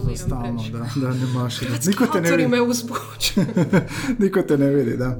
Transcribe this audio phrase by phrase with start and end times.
[0.00, 1.64] gestikuliram za stalno, da, da ne maši.
[1.86, 2.48] Niko te ne vidi.
[2.48, 2.58] me.
[4.24, 5.18] Niko te ne vidi, da.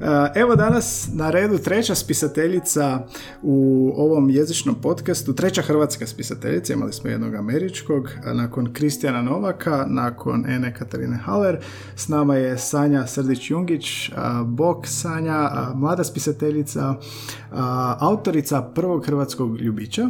[0.00, 3.06] E, Evo danas na redu treća spisateljica
[3.42, 10.46] u ovom jezičnom podcastu, treća hrvatska spisateljica, imali smo jednog američkog, nakon Kristijana Novaka, nakon
[10.50, 11.58] Ene Katarine Haller,
[11.96, 14.10] s nama je Sanja Srdić-Jungić,
[14.44, 16.94] Bok Sanja, mlada spisateljica,
[17.98, 20.08] autorica prvog hrvatskog ljubića.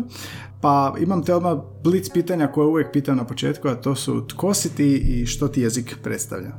[0.63, 4.55] Pa imam te odmah blic pitanja koje uvijek pitam na početku, a to su tko
[4.55, 6.51] si ti i što ti jezik predstavlja?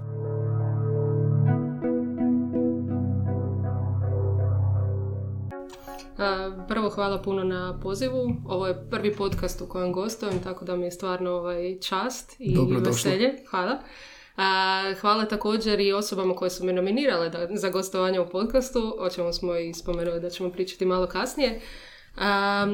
[6.68, 8.36] Prvo hvala puno na pozivu.
[8.46, 12.58] Ovo je prvi podcast u kojem gostujem, tako da mi je stvarno ovaj čast i
[12.86, 13.36] veselje.
[13.50, 13.80] Hvala.
[14.38, 19.10] A, hvala također i osobama koje su me nominirale da, za gostovanje u podcastu, o
[19.10, 21.62] čemu smo i spomenuli da ćemo pričati malo kasnije.
[22.18, 22.66] A,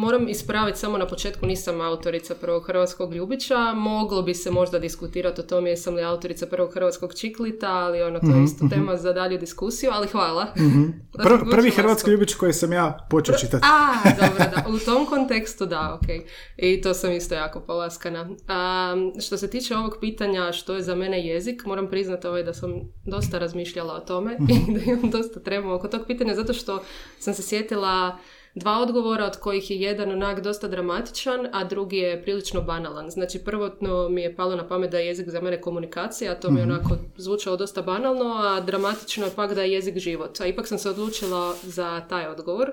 [0.00, 3.72] moram ispraviti samo na početku, nisam autorica prvog hrvatskog ljubića.
[3.74, 8.20] Moglo bi se možda diskutirati o tome jesam li autorica prvog hrvatskog čiklita, ali ono,
[8.20, 10.46] to je isto tema za dalju diskusiju, ali hvala.
[11.12, 13.66] Pr- prvi hrvatski ljubić koji sam ja počeo čitati.
[13.66, 14.64] A, dobro, da.
[14.68, 16.08] U tom kontekstu da, ok.
[16.56, 18.30] I to sam isto jako polaskana.
[18.48, 18.94] A,
[19.26, 22.70] što se tiče ovog pitanja što je za mene jezik, moram priznati ovaj da sam
[23.06, 24.36] dosta razmišljala o tome
[24.68, 26.82] i da imam dosta tremu oko tog pitanja, zato što
[27.18, 28.18] sam se sjetila
[28.60, 33.10] dva odgovora od kojih je jedan onak dosta dramatičan, a drugi je prilično banalan.
[33.10, 36.50] Znači, prvotno mi je palo na pamet da je jezik za mene komunikacija, a to
[36.50, 40.40] mi je onako zvučalo dosta banalno, a dramatično je pak da je jezik život.
[40.40, 42.70] A ipak sam se odlučila za taj odgovor.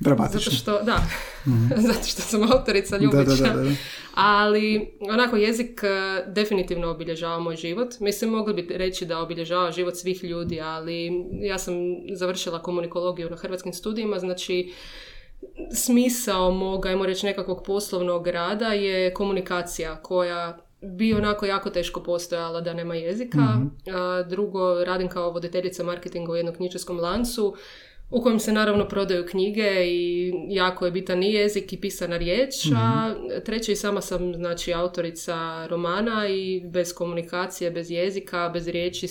[0.00, 0.40] Dramatično.
[0.40, 0.98] Zato što, da,
[1.92, 3.06] zato što sam autorica Mhm.
[3.10, 3.42] Da, Ljubića.
[3.42, 3.70] da, da, da.
[4.14, 8.00] Ali, onako, jezik eh, definitivno obilježava moj život.
[8.00, 11.10] Mislim, mogli bi reći da obilježava život svih ljudi, ali
[11.40, 11.74] ja sam
[12.12, 14.72] završila komunikologiju na hrvatskim studijima, znači
[15.74, 22.60] smisao mog, ajmo reći, nekakvog poslovnog rada je komunikacija koja bi onako jako teško postojala
[22.60, 23.38] da nema jezika.
[23.94, 27.54] A, drugo, radim kao voditeljica marketinga u jednom knjižarskom lancu
[28.10, 32.54] u kojem se naravno prodaju knjige i jako je bitan i jezik i pisana riječ,
[32.76, 39.06] a treće i sama sam znači autorica romana i bez komunikacije, bez jezika, bez riječi,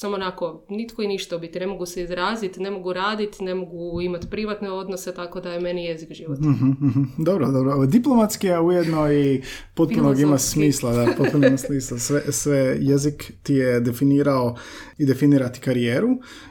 [0.00, 4.00] samo onako nitko i ništa biti, ne mogu se izraziti, ne mogu raditi, ne mogu
[4.00, 6.38] imati privatne odnose, tako da je meni jezik život.
[6.38, 7.02] Mhm, mhm.
[7.18, 7.86] Dobro, dobro.
[7.86, 9.42] Diplomatski, a ujedno i
[9.74, 11.98] potpunog ima smisla, da, potpuno ima smisla.
[11.98, 14.56] Sve, sve jezik ti je definirao
[14.98, 16.08] i definirati karijeru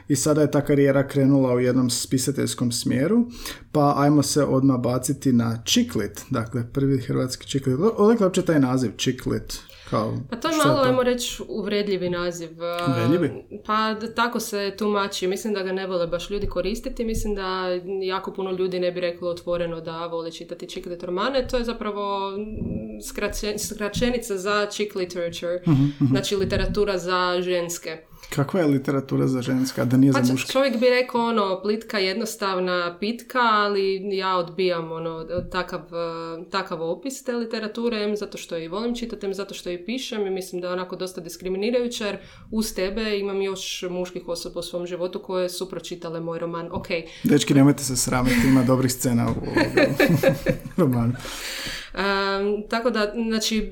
[0.08, 3.26] i sada je ta karijera krenula u jednom spisateljskom smjeru,
[3.72, 7.76] pa ajmo se odmah baciti na čiklit, dakle prvi hrvatski čiklit.
[7.96, 9.69] Odakle uopće taj naziv čiklit?
[9.90, 12.48] Kao, Pa to je malo, ajmo reći, uvredljivi naziv.
[12.88, 13.30] Uvredljivi?
[13.66, 13.74] Pa
[14.06, 15.26] tako se tumači.
[15.26, 17.04] Mislim da ga ne vole baš ljudi koristiti.
[17.04, 17.68] Mislim da
[18.02, 21.48] jako puno ljudi ne bi reklo otvoreno da vole čitati chick lit romane.
[21.48, 22.32] To je zapravo
[23.02, 25.62] skraće- skraćenica za chick literature.
[25.68, 27.98] Mhm, Znači literatura za ženske.
[28.30, 30.52] Kakva je literatura za ženska, da nije Pa za muške?
[30.52, 37.24] čovjek bi rekao ono plitka, jednostavna pitka, ali ja odbijam ono takav, eh, takav opis
[37.24, 40.60] te literature, em zato što i volim čitati, em zato što i pišem i mislim
[40.60, 42.18] da je onako dosta diskriminirajuće jer
[42.50, 46.68] uz tebe imam još muških osoba u svom životu koje su pročitale moj roman.
[46.72, 46.86] Ok,
[47.24, 49.34] Dečki, nemojte se sramiti, ima dobrih scena u
[50.80, 51.12] romanu.
[52.68, 53.70] Tako da, znači,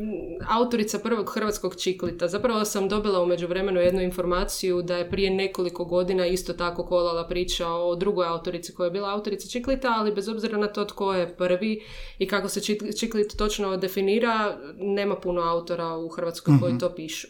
[0.49, 2.29] autorica prvog hrvatskog čiklita.
[2.29, 7.28] Zapravo sam dobila u međuvremenu jednu informaciju da je prije nekoliko godina isto tako kolala
[7.28, 11.15] priča o drugoj autorici koja je bila autorica čiklita, ali bez obzira na to tko
[11.15, 11.83] je prvi
[12.19, 17.28] i kako se čik- čiklit točno definira, nema puno autora u Hrvatskoj koji to pišu.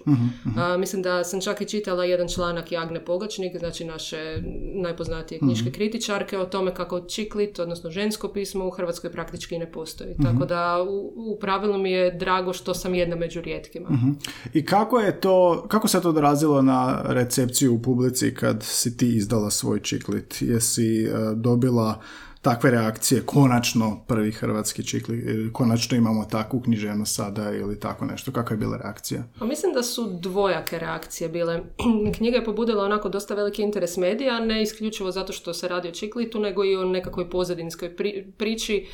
[0.58, 4.42] A, mislim da sam čak i čitala jedan članak Jagne Pogačnik, znači naše
[4.74, 10.14] najpoznatije knjiške kritičarke o tome kako čiklit, odnosno žensko pismo u Hrvatskoj praktički ne postoji.
[10.22, 13.88] Tako da u, u pravilu mi je drago što sam jedna među rijetkima.
[14.54, 19.16] I kako je to, kako se to odrazilo na recepciju u publici kad si ti
[19.16, 20.42] izdala svoj čiklit?
[20.42, 22.00] Jesi e, dobila
[22.42, 28.32] takve reakcije, konačno prvi hrvatski čiklit, ili konačno imamo takvu književnost sada ili tako nešto,
[28.32, 29.22] kakva je bila reakcija?
[29.38, 31.62] Pa mislim da su dvojake reakcije bile.
[32.16, 35.92] Knjiga je pobudila onako dosta veliki interes medija, ne isključivo zato što se radi o
[35.92, 38.86] čiklitu, nego i o nekakvoj pozadinskoj pri- priči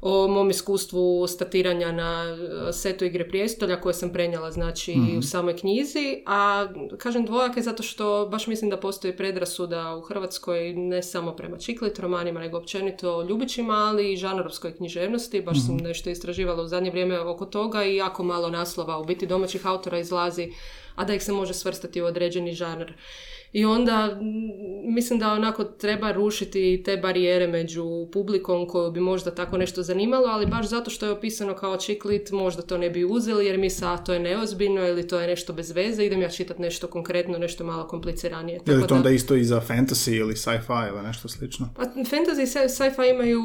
[0.00, 2.24] o mom iskustvu statiranja na
[2.68, 6.66] e, setu igre prijestolja koje sam prenijela znači u samoj knjizi, a
[6.98, 11.98] kažem dvojake zato što baš mislim da postoji predrasuda u Hrvatskoj ne samo prema čiklit
[11.98, 17.20] romanima, nego općenito ljubićima, ali i žanrovskoj književnosti, baš sam nešto istraživala u zadnje vrijeme
[17.20, 20.52] oko toga i jako malo naslova u biti domaćih autora izlazi,
[20.94, 22.92] a da ih se može svrstati u određeni žanr.
[23.52, 24.18] I onda
[24.84, 30.26] mislim da onako treba rušiti te barijere među publikom koju bi možda tako nešto zanimalo,
[30.26, 33.70] ali baš zato što je opisano kao čiklit možda to ne bi uzeli jer mi
[33.70, 37.38] sa to je neozbiljno ili to je nešto bez veze, idem ja čitati nešto konkretno,
[37.38, 38.60] nešto malo kompliciranije.
[38.66, 41.68] Je li to onda isto i za fantasy ili sci-fi ili nešto slično?
[41.76, 43.42] Pa fantasy i sci-fi imaju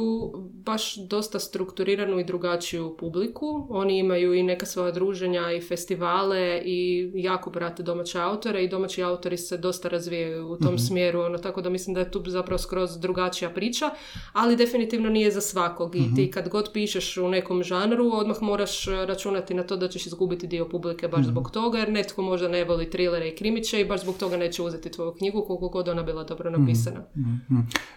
[0.66, 3.68] baš dosta strukturiranu i drugačiju publiku.
[3.70, 9.04] Oni imaju i neka svoja druženja i festivale i jako brate domaće autore i domaći
[9.04, 10.78] autori se dosta razvijaju u tom mhm.
[10.78, 13.90] smjeru, ono, tako da mislim da je tu zapravo skroz drugačija priča,
[14.34, 16.32] ali definitivno nije za svakog i ti mhm.
[16.32, 20.70] kad god pišeš u nekom žanru, odmah moraš računati na to da ćeš izgubiti dio
[20.70, 21.30] publike baš mhm.
[21.30, 24.62] zbog toga, jer netko možda ne voli trilere i krimiće i baš zbog toga neće
[24.62, 27.04] uzeti tvoju knjigu koliko god ona bila dobro napisana.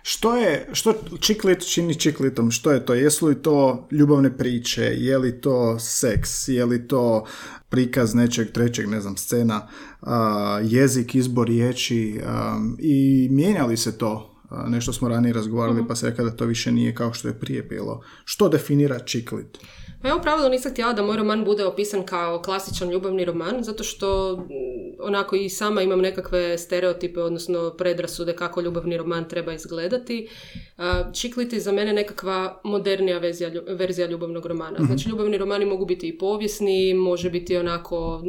[0.03, 2.51] Što je, što čiklit čini čiklitom?
[2.51, 2.95] Što je to?
[2.95, 4.83] Jesu li to ljubavne priče?
[4.83, 6.49] Je li to seks?
[6.49, 7.25] Je li to
[7.69, 9.69] prikaz nečeg trećeg, ne znam, scena,
[10.63, 12.21] jezik, izbor riječi
[12.79, 14.37] i mijenjali se to
[14.67, 15.89] nešto smo ranije razgovarali mhm.
[15.89, 18.03] pa se kada to više nije kao što je prije bilo.
[18.25, 19.59] Što definira čiklit?
[20.07, 23.63] Pa ja u pravilu nisam htjela da moj roman bude opisan kao klasičan ljubavni roman,
[23.63, 24.39] zato što
[24.99, 30.29] onako i sama imam nekakve stereotipe, odnosno predrasude kako ljubavni roman treba izgledati.
[31.15, 34.77] Čiklit je za mene nekakva modernija verzija, verzija ljubavnog romana.
[34.79, 34.87] Mhm.
[34.87, 38.23] Znači ljubavni romani mogu biti i povijesni, može biti onako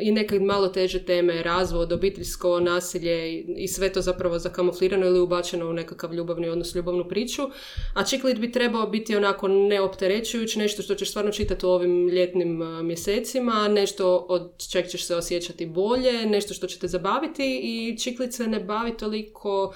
[0.00, 5.70] i neke malo teže teme, razvod, obiteljsko nasilje i sve to zapravo zakamuflirano ili ubačeno
[5.70, 7.42] u nekakav ljubavni odnos, ljubavnu priču.
[7.94, 12.60] A čiklit bi trebao biti onako neopterećujući, nešto što ćeš stvarno čitati u ovim ljetnim
[12.84, 18.32] mjesecima, nešto od čeg ćeš se osjećati bolje, nešto što će te zabaviti i čiklit
[18.32, 19.74] se ne bavi toliko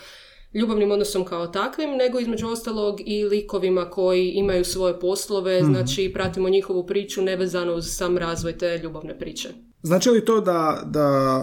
[0.54, 6.10] ljubavnim odnosom kao takvim, nego između ostalog i likovima koji imaju svoje poslove, mm znači
[6.14, 9.48] pratimo njihovu priču nevezano uz sam razvoj te ljubavne priče.
[9.82, 11.42] Znači li to da, da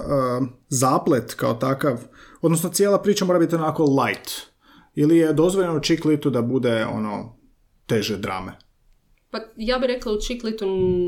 [0.70, 1.98] zaplet kao takav,
[2.42, 4.32] odnosno cijela priča mora biti onako light,
[4.96, 7.38] ili je dozvoljeno čiklitu da bude ono
[7.86, 8.52] teže drame?
[9.32, 10.66] Pa ja bih rekla u Čiklitu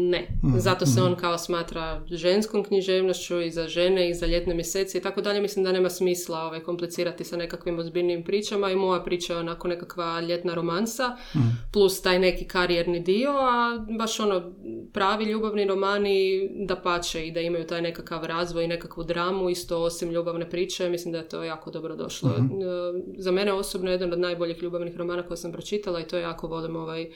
[0.10, 0.28] ne.
[0.44, 1.12] Mhm, Zato se mhm.
[1.12, 5.42] on kao smatra ženskom književnošću i za žene i za ljetne mjesece i tako dalje.
[5.42, 9.68] Mislim da nema smisla ovaj, komplicirati sa nekakvim ozbiljnim pričama i moja priča je onako
[9.68, 11.48] nekakva ljetna romansa mhm.
[11.74, 14.54] plus taj neki karijerni dio, a baš ono
[14.94, 19.84] pravi ljubavni romani da pače i da imaju taj nekakav razvoj i nekakvu dramu isto
[19.84, 20.90] osim ljubavne priče.
[20.90, 22.30] Mislim da je to jako dobro došlo.
[22.30, 22.34] E,
[23.18, 26.48] za mene osobno je jedan od najboljih ljubavnih romana koje sam pročitala i to jako
[26.48, 27.10] volim ovaj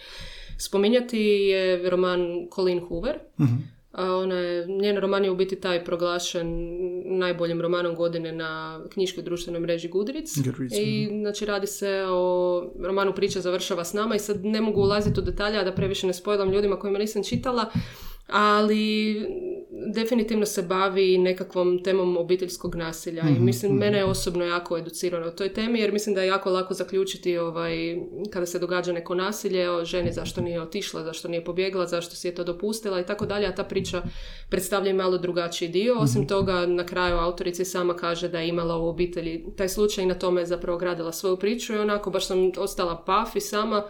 [0.58, 3.20] spominjati je roman Colleen Hoover.
[3.38, 3.46] uh
[3.98, 6.48] Ona je, njen roman je u biti taj proglašen
[7.18, 10.38] najboljim romanom godine na knjiškoj društvenoj mreži Goodreads.
[10.78, 15.20] I znači radi se o romanu Priča završava s nama i sad ne mogu ulaziti
[15.20, 17.66] u detalje, a da previše ne spojlam ljudima kojima nisam čitala,
[18.28, 19.16] ali
[19.94, 24.78] definitivno se bavi nekakvom temom obiteljskog nasilja i mhm, mislim mm mene je osobno jako
[24.78, 27.98] educirano o toj temi jer mislim da je jako lako zaključiti ovaj,
[28.34, 32.28] kada se događa neko nasilje o ženi zašto nije otišla, zašto nije pobjegla, zašto si
[32.28, 34.02] je to dopustila i tako dalje, a ta priča
[34.50, 35.96] predstavlja i malo drugačiji dio.
[36.00, 36.28] Osim mhm.
[36.28, 40.16] toga na kraju autorici sama kaže da je imala u obitelji taj slučaj i na
[40.16, 43.84] tome je zapravo gradila svoju priču i onako baš sam ostala paf i sama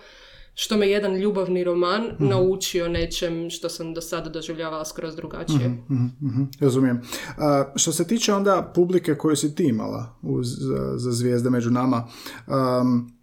[0.59, 5.69] što me jedan ljubavni roman mm naučio nečem što sam do sada doživljavala skroz drugačije.
[5.69, 7.01] Mm-hmm, Razumijem.
[7.75, 12.07] što se tiče onda publike koju si ti imala uz, za, za zvijezde među nama,
[12.47, 13.16] um,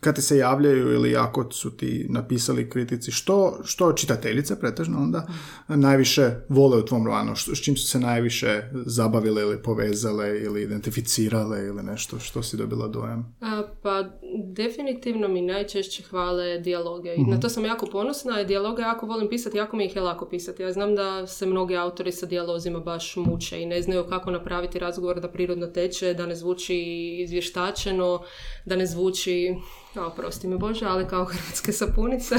[0.00, 5.26] kad ti se javljaju ili ako su ti napisali kritici, što, što čitateljice pretežno onda
[5.68, 11.66] najviše vole u tvom romanu, s čim su se najviše zabavile ili povezale ili identificirale
[11.66, 13.36] ili nešto, što si dobila dojam?
[13.40, 14.04] A, pa
[14.44, 19.56] definitivno mi najčešće hvale dijaloge i na to sam jako ponosna, dijaloge jako volim pisati,
[19.56, 20.62] jako mi ih je lako pisati.
[20.62, 24.78] Ja znam da se mnogi autori sa dijalozima baš muče i ne znaju kako napraviti
[24.78, 26.76] razgovor da prirodno teče, da ne zvuči
[27.22, 28.22] izvještačeno,
[28.64, 29.54] da ne zvuči
[29.94, 32.34] kao, prosti mi Bože, ali kao hrvatske sapunice.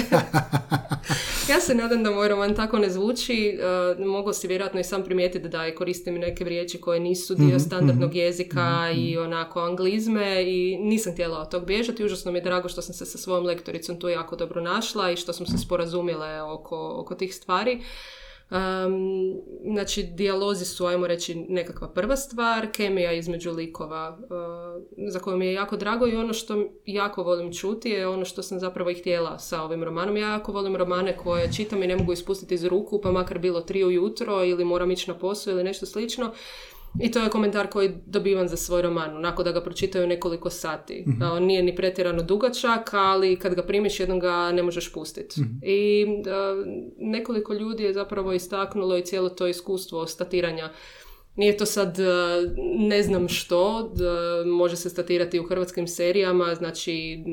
[1.51, 3.59] ja se nadam da moj roman tako ne zvuči.
[3.99, 7.47] Uh, mogu si vjerojatno i sam primijetiti da je koristim neke riječi koje nisu dio
[7.47, 12.05] mhm, standardnog mhm, jezika mhm, i onako anglizme i nisam htjela od tog bježati.
[12.05, 15.15] Užasno mi je drago što sam se sa svojom lektoricom tu jako dobro našla i
[15.15, 17.81] što smo se sporazumile oko, oko tih stvari.
[18.51, 19.41] Um,
[19.73, 25.45] znači, dijalozi su, ajmo reći, nekakva prva stvar, kemija između likova, uh, za koju mi
[25.45, 28.93] je jako drago i ono što jako volim čuti je ono što sam zapravo i
[28.93, 30.17] htjela sa ovim romanom.
[30.17, 33.61] Ja jako volim romane koje čitam i ne mogu ispustiti iz ruku, pa makar bilo
[33.61, 36.31] tri ujutro ili moram ići na posao ili nešto slično.
[36.99, 41.03] I to je komentar koji dobivam za svoj roman, onako da ga pročitaju nekoliko sati.
[41.07, 45.41] mm On nije ni pretjerano dugačak, ali kad ga primiš jednom ga ne možeš pustiti.
[45.41, 45.53] Mhm.
[45.61, 46.05] I
[46.97, 50.69] nekoliko ljudi je zapravo istaknulo i cijelo to iskustvo statiranja
[51.35, 52.03] nije to sad e,
[52.77, 53.93] ne znam što,
[54.45, 57.23] može se statirati u hrvatskim serijama, znači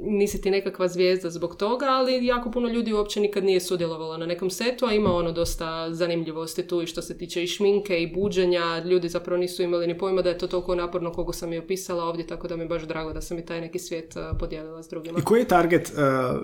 [0.00, 4.26] nisi ti nekakva zvijezda zbog toga, ali jako puno ljudi uopće nikad nije sudjelovalo na
[4.26, 8.14] nekom setu, a ima ono dosta zanimljivosti tu i što se tiče i šminke i
[8.14, 11.62] buđenja, ljudi zapravo nisu imali ni pojma da je to toliko naporno kogo sam je
[11.62, 14.20] opisala ovdje, tako da mi je baš drago da sam i taj neki svijet e,
[14.38, 15.18] podijelila s drugima.
[15.18, 16.40] I koji je target uh,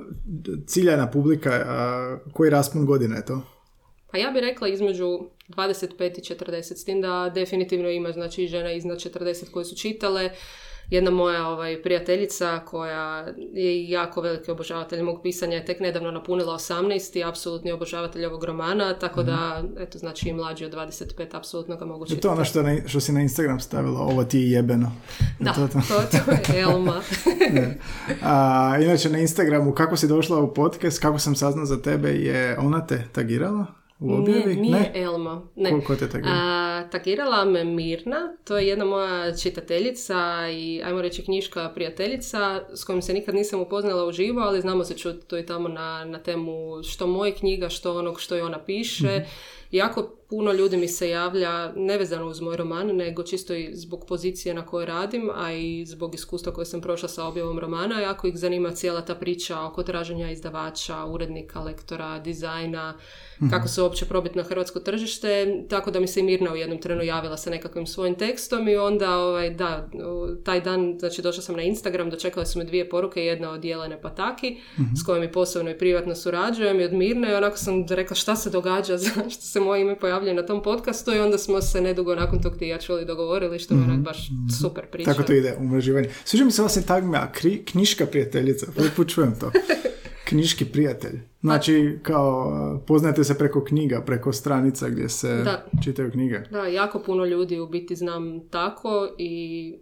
[0.67, 3.43] ciljana publika, uh, koji raspon godine je to?
[4.11, 8.73] Pa ja bih rekla između 25 i 40, s tim da definitivno ima znači žena
[8.73, 10.31] iznad 40 koje su čitale.
[10.91, 16.55] Jedna moja ovaj, prijateljica koja je jako veliki obožavatelj mog pisanja je tek nedavno napunila
[16.55, 19.83] 18 i apsolutni obožavatelj ovog romana, tako da, mhm.
[19.83, 22.23] eto, znači i mlađi od 25 apsolutno ga mogu čitati.
[22.23, 24.93] To ono što, na, što si na Instagram stavila, ovo ti je jebeno.
[25.39, 25.81] Da, to, to.
[26.11, 27.03] to, je Elma.
[28.23, 32.59] A, inače na Instagramu, kako si došla u podcast, kako sam saznao za tebe, je
[32.59, 33.84] ona te tagirala?
[33.99, 34.57] U objavi?
[34.57, 35.49] Nije, nije Elma.
[35.57, 35.85] Ne.
[35.85, 36.65] Ko, te tagirala?
[36.91, 43.03] tagirala me Mirna, to je jedna moja čitateljica i ajmo reći knjiška prijateljica s kojom
[43.03, 46.83] se nikad nisam upoznala uživo, ali znamo se čuti to i tamo na, na temu
[46.83, 49.19] što moje knjiga, što onog što je ona piše.
[49.19, 54.05] mm Jako puno ljudi mi se javlja, nevezano uz moj roman, nego čisto i zbog
[54.09, 58.01] pozicije na kojoj radim, a i zbog iskustva koje sam prošla sa objavom romana.
[58.01, 62.95] Jako ih zanima cijela ta priča oko traženja izdavača, urednika, lektora, dizajna,
[63.41, 63.51] Mhm.
[63.51, 66.81] kako se uopće probiti na hrvatsko tržište, tako da mi se i Mirna u jednom
[66.81, 69.89] trenu javila sa nekakvim svojim tekstom i onda, ovaj, da,
[70.45, 74.01] taj dan, znači došla sam na Instagram, dočekale su me dvije poruke, jedna od Jelene
[74.03, 74.57] Pataki,
[75.01, 78.37] s kojom i posebno i privatno surađujem i od Mirne i onako sam rekla šta
[78.37, 82.15] se događa, zašto se moje ime pojavljuje na tom podcastu i onda smo se nedugo
[82.15, 84.31] nakon tog ti ja čuli dogovorili, što je mm baš
[84.61, 85.11] super priča.
[85.11, 86.09] Tako to ide, umreživanje.
[86.25, 87.29] Sviđa mi se vas tagma,
[87.65, 89.51] knjiška prijateljica, prvi put čujem to.
[90.29, 91.21] knjiški prijatelj.
[91.41, 95.67] Znači, kao, poznajete se preko knjiga, preko stranica gdje se da.
[95.85, 96.41] čitaju knjige.
[96.51, 99.75] Da, jako puno ljudi u biti znam tako i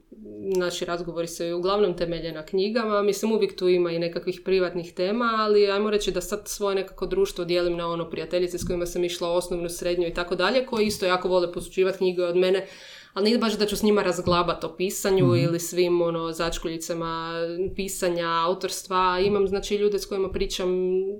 [0.45, 3.03] naši razgovori se uglavnom temelje na knjigama.
[3.03, 7.07] Mislim, uvijek tu ima i nekakvih privatnih tema, ali ajmo reći da sad svoje nekako
[7.07, 10.87] društvo dijelim na ono prijateljice s kojima sam išla osnovnu, srednju i tako dalje, koji
[10.87, 12.67] isto jako vole posuđivati knjige od mene
[13.13, 17.33] ali nije baš da ću s njima razglabati o pisanju mm ili svim ono, začkuljicama
[17.77, 19.21] pisanja, autorstva.
[19.25, 20.71] Imam znači ljude s kojima pričam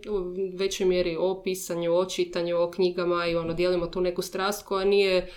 [0.09, 4.67] u većoj mjeri o pisanju, o čitanju, o knjigama i ono, dijelimo tu neku strast
[4.67, 5.31] koja nije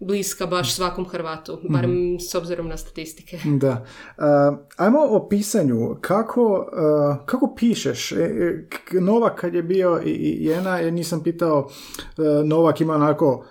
[0.00, 3.38] bliska baš svakom Hrvatu, barem mm s obzirom na statistike.
[3.44, 3.84] Da.
[4.18, 5.96] Uh, ajmo o pisanju.
[6.00, 8.12] Kako, uh, kako pišeš?
[8.12, 8.66] E,
[9.00, 13.44] Novak kad je bio i jedna, ja nisam pitao, uh, Novak ima onako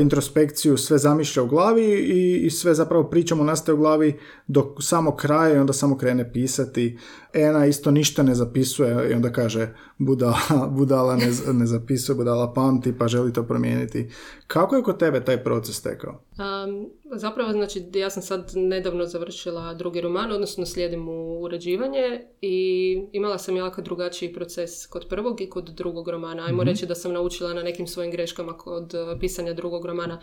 [0.00, 5.16] introspekciju sve zamišlja u glavi i, i sve zapravo pričamo nastaje u glavi do samog
[5.16, 6.98] kraja i onda samo krene pisati.
[7.34, 10.38] Ena isto ništa ne zapisuje i onda kaže budala,
[10.78, 14.10] budala ne, ne zapisuje, budala pamti pa želi to promijeniti.
[14.46, 16.12] Kako je kod tebe taj proces tekao?
[16.12, 22.96] Um, zapravo, znači, ja sam sad nedavno završila drugi roman, odnosno slijedim u uređivanje i
[23.12, 26.44] imala sam jako drugačiji proces kod prvog i kod drugog romana.
[26.46, 30.20] Ajmo mm reći da sam naučila na nekim svojim greškama kod uh, pisanja drugog romana.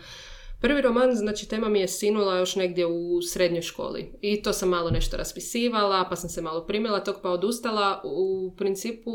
[0.60, 4.68] Prvi roman, znači tema mi je sinula još negdje u srednjoj školi i to sam
[4.68, 8.02] malo nešto raspisivala, pa sam se malo primila tog pa odustala.
[8.04, 9.10] U principu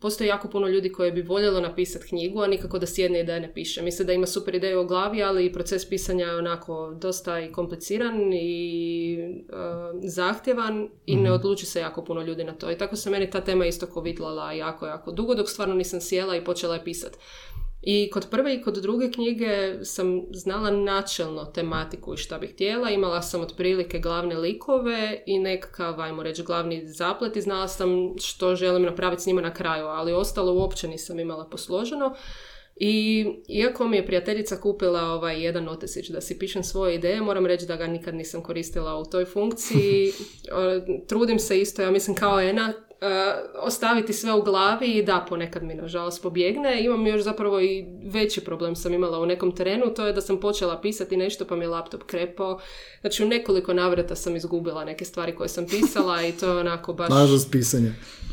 [0.00, 3.34] postoji jako puno ljudi koji bi voljelo napisati knjigu, a nikako da sjedne i da
[3.34, 3.82] je ne piše.
[3.82, 8.32] Misle da ima super ideju u glavi, ali proces pisanja je onako dosta i kompliciran
[8.32, 11.32] i uh, zahtjevan i ne mhm.
[11.32, 12.70] odluči se jako puno ljudi na to.
[12.70, 16.36] I tako se meni ta tema isto kovitlala jako, jako dugo, dok stvarno nisam sjela
[16.36, 17.18] i počela je pisati.
[17.82, 22.90] I kod prve i kod druge knjige sam znala načelno tematiku i šta bih htjela.
[22.90, 28.56] Imala sam otprilike glavne likove i nekakav, ajmo reći, glavni zaplet i znala sam što
[28.56, 32.14] želim napraviti s njima na kraju, ali ostalo uopće nisam imala posloženo.
[32.76, 37.46] I iako mi je prijateljica kupila ovaj jedan notesić da si pišem svoje ideje, moram
[37.46, 40.12] reći da ga nikad nisam koristila u toj funkciji.
[41.08, 42.72] Trudim se isto, ja mislim kao Ena,
[43.58, 46.84] ostaviti sve u glavi i da, ponekad mi nažalost pobjegne.
[46.84, 50.40] Imam još zapravo i veći problem sam imala u nekom terenu, to je da sam
[50.40, 52.60] počela pisati nešto pa mi je laptop krepao.
[53.00, 56.92] Znači u nekoliko navrata sam izgubila neke stvari koje sam pisala i to je onako
[56.92, 57.08] baš...
[57.08, 57.92] Nažalost pisanje.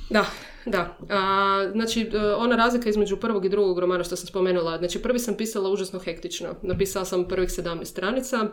[0.10, 0.26] Da,
[0.66, 5.02] Da, a, znači e, ona razlika između prvog i drugog romana što sam spomenula, znači
[5.02, 8.48] prvi sam pisala užasno hektično, napisala sam prvih 17 stranica,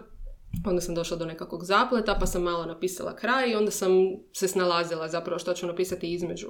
[0.67, 3.91] Onda sam došla do nekakvog zapleta, pa sam malo napisala kraj i onda sam
[4.33, 6.47] se snalazila zapravo što ću napisati između.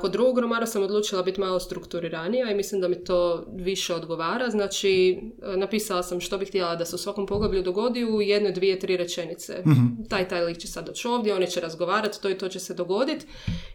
[0.00, 4.50] Kod drugog romana sam odlučila biti malo strukturiranija i mislim da mi to više odgovara.
[4.50, 5.20] Znači,
[5.56, 8.96] napisala sam što bih htjela da se u svakom poglavlju dogodi u jedne, dvije, tri
[8.96, 9.62] rečenice.
[9.66, 12.60] mm Taj, taj lik će sad doći ovdje, oni će razgovarati, to i to će
[12.60, 13.26] se dogoditi.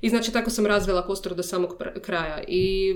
[0.01, 2.43] I znači, tako sam razvila kostur do samog kraja.
[2.47, 2.95] I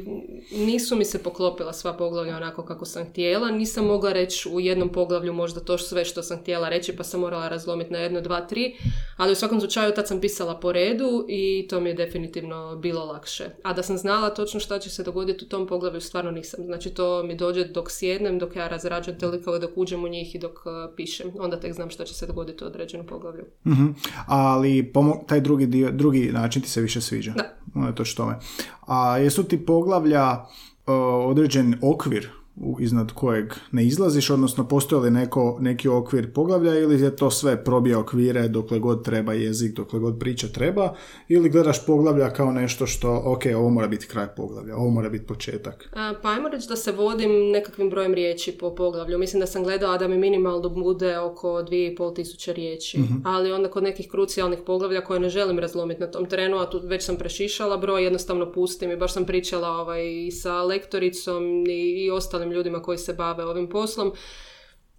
[0.51, 3.51] nisu mi se poklopila sva poglavlja onako kako sam htjela.
[3.51, 7.19] Nisam mogla reći u jednom poglavlju možda to sve što sam htjela reći, pa sam
[7.19, 8.75] morala razlomiti na jedno, dva, tri.
[9.17, 13.05] Ali u svakom slučaju tad sam pisala po redu i to mi je definitivno bilo
[13.05, 13.43] lakše.
[13.63, 16.65] A da sam znala točno šta će se dogoditi u tom poglavlju, stvarno nisam.
[16.65, 20.35] Znači to mi dođe dok sjednem, dok ja razrađujem te likove, dok uđem u njih
[20.35, 21.31] i dok uh, pišem.
[21.39, 23.43] Onda tek znam šta će se dogoditi u određenom poglavlju.
[23.65, 23.95] mm
[24.27, 24.93] Ali
[25.27, 27.33] taj drugi, dio, drugi način ti se više sviđa.
[27.35, 27.91] Da.
[27.91, 28.35] To što me.
[28.87, 30.93] A jesu ti poglavlja uh,
[31.25, 32.29] određen okvir
[32.79, 37.63] iznad kojeg ne izlaziš, odnosno postoji li neko, neki okvir poglavlja ili je to sve
[37.63, 40.95] probija okvire dokle god treba jezik, dokle god priča treba
[41.27, 45.25] ili gledaš poglavlja kao nešto što, ok, ovo mora biti kraj poglavlja, ovo mora biti
[45.25, 45.89] početak.
[46.21, 49.17] Pa ajmo reći da se vodim nekakvim brojem riječi po poglavlju.
[49.17, 53.13] Mislim da sam gledala da mi minimalno bude oko 2,5 tisuće riječi, mhm.
[53.23, 56.81] ali onda kod nekih krucijalnih poglavlja koje ne želim razlomiti na tom terenu, a tu
[56.83, 62.05] već sam prešišala broj, jednostavno pustim i baš sam pričala ovaj, i sa lektoricom i,
[62.05, 64.13] i ostalim ljudima koji se bave ovim poslom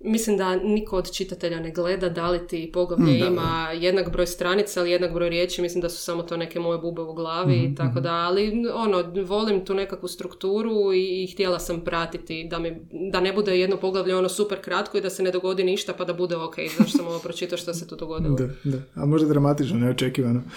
[0.01, 4.27] Mislim da niko od čitatelja ne gleda da li ti poglavlje mm, ima jednak broj
[4.27, 7.69] stranica ili jednak broj riječi, mislim da su samo to neke moje bube u glavi
[7.69, 12.77] mm, tako da, ali ono, volim tu nekakvu strukturu i, htjela sam pratiti da, mi,
[13.13, 16.05] da ne bude jedno poglavlje ono super kratko i da se ne dogodi ništa pa
[16.05, 18.37] da bude ok, zašto sam ovo pročitao što se tu dogodilo.
[18.47, 18.79] Da, da.
[18.95, 20.43] A možda dramatično, neočekivano.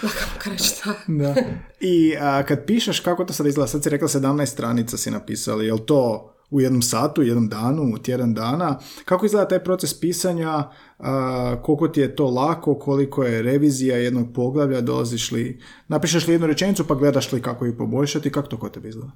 [1.06, 1.34] Da, da.
[1.80, 3.68] I a, kad pišeš, kako to sad izgleda?
[3.68, 7.92] Sad si rekla 17 stranica si napisali, jel to u jednom satu, u jednom danu,
[7.94, 8.78] u tjedan dana.
[9.04, 10.70] Kako izgleda taj proces pisanja,
[11.62, 16.46] koliko ti je to lako, koliko je revizija jednog poglavlja, dolaziš li, napišeš li jednu
[16.46, 19.12] rečenicu pa gledaš li kako ju poboljšati, kako to kod tebe izgleda?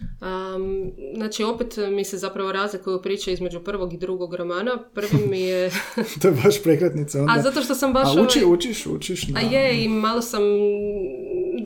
[0.00, 4.78] Um, znači, opet mi se zapravo razlikuju priče između prvog i drugog romana.
[4.94, 5.70] Prvi mi je...
[6.22, 7.32] to je baš prekretnica onda.
[7.36, 8.16] A zato što sam baš...
[8.16, 9.26] A uči, ovaj- učiš, učiš.
[9.34, 10.42] A je, i malo sam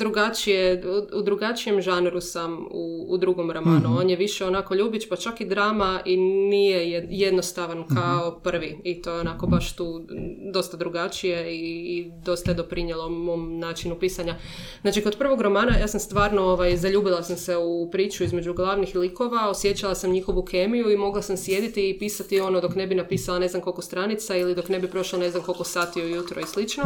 [0.01, 0.83] drugačije,
[1.15, 3.89] u, drugačijem žanru sam u, u drugom romanu.
[3.89, 3.97] Mhm.
[3.97, 7.95] On je više onako ljubić, pa čak i drama i nije jednostavan mhm.
[7.95, 8.79] kao prvi.
[8.85, 10.07] I to je onako baš tu
[10.53, 14.37] dosta drugačije i, i dosta je doprinjelo mom načinu pisanja.
[14.81, 18.97] Znači, kod prvog romana ja sam stvarno ovaj, zaljubila sam se u priču između glavnih
[18.97, 22.95] likova, osjećala sam njihovu kemiju i mogla sam sjediti i pisati ono dok ne bi
[22.95, 26.41] napisala ne znam koliko stranica ili dok ne bi prošla ne znam koliko sati ujutro
[26.41, 26.85] i slično.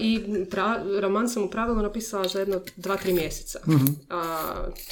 [0.00, 3.58] I pra, roman sam u pravilu napisala za jedno dva, tri mjeseca.
[3.66, 3.72] uh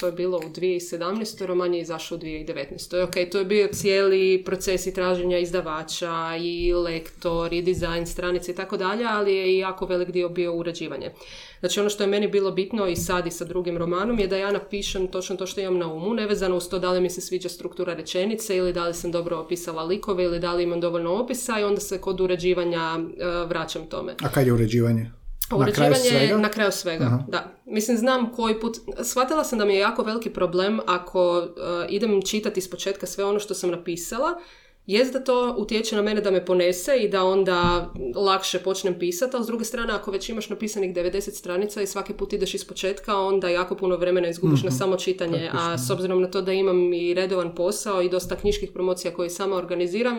[0.00, 1.46] to je bilo u 2017.
[1.46, 3.02] Roman je izašao u 2019.
[3.04, 8.54] Ok, to je bio cijeli proces i traženja izdavača i lektor i dizajn stranice i
[8.54, 11.10] tako dalje, ali je i jako velik dio bio uređivanje.
[11.60, 14.36] Znači ono što je meni bilo bitno i sad i sa drugim romanom je da
[14.36, 17.20] ja napišem točno to što imam na umu, nevezano uz to da li mi se
[17.20, 21.12] sviđa struktura rečenice ili da li sam dobro opisala likove ili da li imam dovoljno
[21.14, 24.14] opisa i onda se kod uređivanja uh, vraćam tome.
[24.22, 25.10] A kad je uređivanje?
[25.54, 27.52] Uređivanje na kraju svega, na kraju svega da.
[27.66, 31.46] Mislim, znam koji put, shvatila sam da mi je jako veliki problem ako uh,
[31.88, 34.28] idem čitati iz početka sve ono što sam napisala,
[34.90, 39.36] Jest da to utječe na mene da me ponese i da onda lakše počnem pisati,
[39.36, 42.64] ali s druge strane ako već imaš napisanih 90 stranica i svaki put ideš iz
[42.64, 44.76] početka, onda jako puno vremena izgubiš na mhm.
[44.76, 48.70] samo čitanje, a s obzirom na to da imam i redovan posao i dosta knjiških
[48.72, 50.16] promocija koje sama organiziram,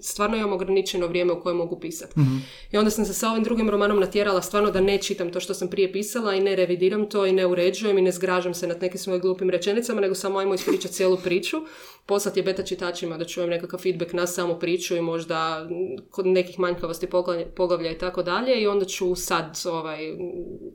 [0.00, 2.20] stvarno imam ograničeno vrijeme u kojem mogu pisati.
[2.20, 2.36] Mhm.
[2.72, 5.54] I onda sam se sa ovim drugim romanom natjerala stvarno da ne čitam to što
[5.54, 8.82] sam prije pisala i ne revidiram to i ne uređujem i ne zgražam se nad
[8.82, 11.56] nekim svojim glupim rečenicama, nego samo ajmo ispričati cijelu priču
[12.06, 15.68] poslati je beta čitačima da čujem nekakav feedback na samu priču i možda
[16.10, 17.08] kod nekih manjkavosti
[17.56, 19.98] poglavlja i tako dalje i onda ću sad ovaj,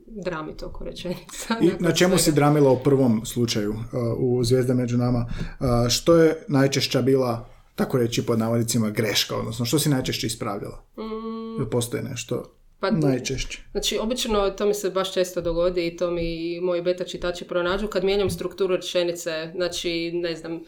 [0.06, 1.56] dramiti oko rečenica.
[1.60, 3.78] I na čemu si dramila u prvom slučaju uh,
[4.18, 5.26] u Zvijezda među nama?
[5.28, 10.84] Uh, što je najčešća bila tako reći pod navodicima greška, odnosno što si najčešće ispravljala?
[10.96, 11.60] Mm.
[11.60, 13.62] Ili postoji nešto pa, najčešće?
[13.70, 17.86] Znači, obično to mi se baš često dogodi i to mi moji beta čitači pronađu
[17.86, 20.60] kad mijenjam strukturu rečenice, znači, ne znam,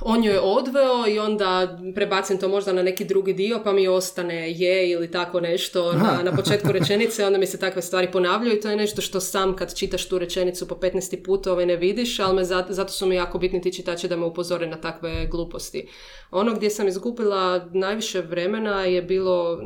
[0.00, 3.88] on ju je odveo i onda prebacim to možda na neki drugi dio pa mi
[3.88, 8.56] ostane je ili tako nešto na, na početku rečenice onda mi se takve stvari ponavljaju
[8.56, 11.24] i to je nešto što sam kad čitaš tu rečenicu po 15.
[11.24, 14.16] put ovaj ne vidiš ali me zato, zato su mi jako bitni ti čitači da
[14.16, 15.88] me upozore na takve gluposti
[16.30, 19.58] ono gdje sam izgubila najviše vremena je bilo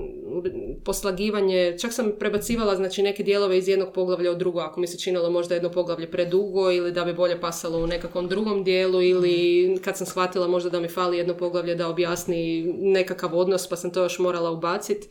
[0.84, 4.98] poslagivanje, čak sam prebacivala znači neke dijelove iz jednog poglavlja u drugo, ako mi se
[4.98, 9.57] činilo možda jedno poglavlje predugo ili da bi bolje pasalo u nekakvom drugom dijelu ili
[9.84, 13.90] kad sam shvatila možda da mi fali jedno poglavlje da objasni nekakav odnos pa sam
[13.90, 15.08] to još morala ubaciti.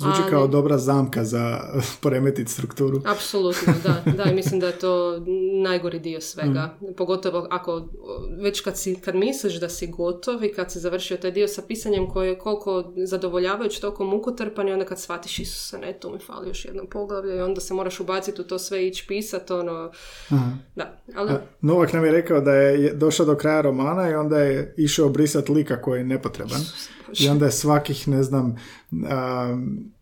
[0.00, 1.60] Zvuči kao dobra zamka za
[2.02, 3.02] poremetiti strukturu.
[3.04, 4.02] Apsolutno, da.
[4.16, 5.22] Da, i mislim da je to
[5.62, 6.74] najgori dio svega.
[6.80, 6.94] Mm.
[6.96, 7.88] Pogotovo ako
[8.42, 11.62] već kad, si, kad misliš da si gotov i kad si završio taj dio sa
[11.68, 16.18] pisanjem koji je koliko zadovoljavajući, toliko mukotrpan i onda kad shvatiš Isuse, ne, tu mi
[16.18, 19.52] fali još jedno poglavlje i onda se moraš ubaciti u to sve i ići pisati,
[19.52, 19.90] ono...
[20.76, 21.32] Da, ali...
[21.60, 25.52] Novak nam je rekao da je došao do kraja romana i onda je išao brisati
[25.52, 26.60] lika koji je nepotreban.
[27.20, 28.56] I onda je svakih, ne znam,
[28.90, 29.92] um,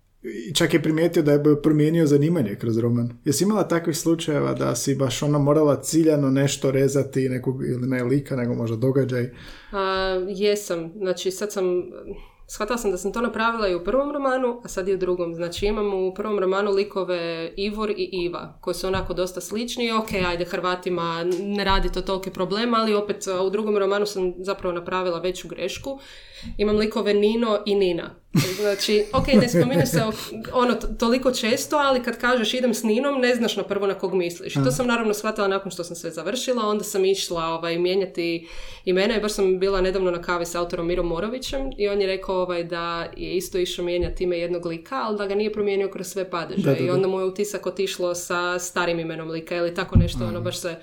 [0.54, 3.12] čak je primijetio da je promijenio zanimanje kroz roman.
[3.24, 8.04] Jesi imala takvih slučajeva da si baš ona morala ciljano nešto rezati, nekog, ili ne
[8.04, 9.30] lika, nego možda događaj?
[9.72, 10.92] A, jesam.
[10.96, 11.64] Znači sad sam
[12.50, 15.34] shvatila sam da sam to napravila i u prvom romanu, a sad i u drugom.
[15.34, 19.92] Znači imamo u prvom romanu likove Ivor i Iva, koji su onako dosta slični.
[19.92, 24.74] Ok, ajde, Hrvatima ne radi to toliki problem, ali opet u drugom romanu sam zapravo
[24.74, 25.98] napravila veću grešku.
[26.58, 28.14] Imam likove Nino i Nina.
[28.60, 30.02] Znači, ok, ne spominje se
[30.52, 34.14] ono toliko često, ali kad kažeš idem s Ninom, ne znaš na prvo na kog
[34.14, 34.56] misliš.
[34.56, 38.48] I to sam naravno shvatila nakon što sam sve završila, onda sam išla ovaj, mijenjati
[38.84, 42.06] imena i baš sam bila nedavno na kavi s autorom Mirom Morovićem i on je
[42.06, 45.88] rekao ovaj, da je isto išao mijenjati ime jednog lika, ali da ga nije promijenio
[45.88, 46.76] kroz sve padeže.
[46.80, 50.60] I onda mu je utisak otišlo sa starim imenom lika ili tako nešto, ono baš
[50.60, 50.76] se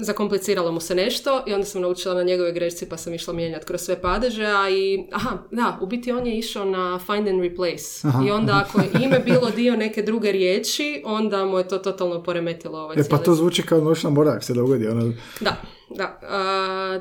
[0.00, 3.66] zakompliciralo mu se nešto i onda sam naučila na njegove grešci pa sam išla mijenjati
[3.66, 7.40] kroz sve padeže, a i, aha, da, u biti on je išao na find and
[7.40, 11.78] replace i onda ako je ime bilo dio neke druge riječi, onda mu je to
[11.78, 14.88] totalno poremetilo ovaj e, pa to zvuči kao noćna mora se dogodi.
[14.88, 15.12] Ono...
[15.40, 15.56] Da,
[15.90, 16.20] da.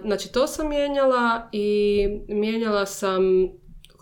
[0.06, 3.24] znači to sam mijenjala i mijenjala sam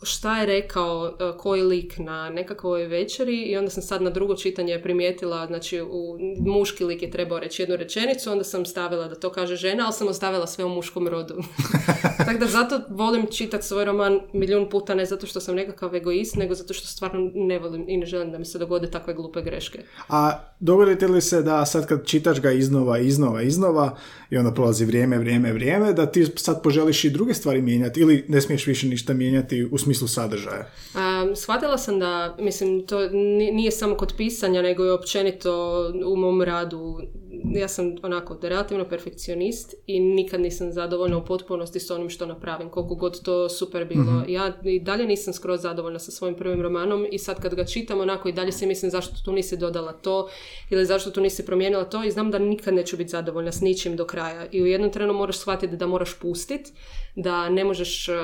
[0.04, 4.36] šta je rekao e, koji lik na nekakvoj večeri i onda sam sad na drugo
[4.36, 9.16] čitanje primijetila, znači u, muški lik je trebao reći jednu rečenicu, onda sam stavila da
[9.16, 11.36] to kaže žena, ali sam ostavila sve u muškom rodu.
[12.26, 16.36] Tako da zato volim čitati svoj roman milijun puta, ne zato što sam nekakav egoist,
[16.36, 19.42] nego zato što stvarno ne volim i ne želim da mi se dogode takve glupe
[19.42, 19.84] greške.
[20.10, 23.98] A dogodite li se da sad kad čitaš ga iznova, iznova, iznova
[24.30, 28.26] i onda prolazi vrijeme, vrijeme, vrijeme, da ti sad poželiš i druge stvari mijenjati ili
[28.28, 30.66] ne smiješ više ništa mijenjati u smislu sadržaja?
[30.96, 33.10] Um, shvatila sam da, mislim, to
[33.54, 37.02] nije samo kod pisanja, nego i općenito u mom radu
[37.44, 42.70] ja sam onako relativno perfekcionist i nikad nisam zadovoljna u potpunosti s onim što napravim,
[42.70, 44.04] koliko god to super bilo.
[44.04, 47.66] mm Ja i dalje nisam skroz zadovoljna sa svojim prvim romanom i sad kad ga
[47.66, 50.30] čitam onako i dalje se mislim zašto tu nisi dodala to
[50.70, 53.96] ili zašto tu nisi promijenila to i znam da nikad neću biti zadovoljna s ničim
[53.96, 54.46] do kraja.
[54.52, 56.72] I u jednom trenu moraš shvatiti da moraš pustiti,
[57.16, 58.16] da ne možeš uh,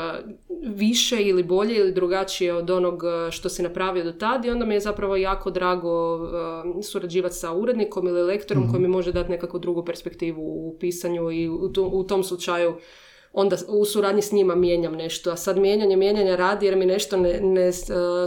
[0.76, 4.66] više ili bolje ili drugačije od onog uh, što si napravio do tad i onda
[4.66, 6.30] mi je zapravo jako drago uh,
[6.84, 11.32] surađivati sa urednikom ili lektorom mm koji mi može dati nekakvu drugu perspektivu u pisanju
[11.32, 11.50] i
[11.92, 12.78] u tom slučaju
[13.40, 15.32] onda u suradnji s njima mijenjam nešto.
[15.32, 17.72] A sad mijenjanje, mijenjanje radi jer mi nešto ne, ne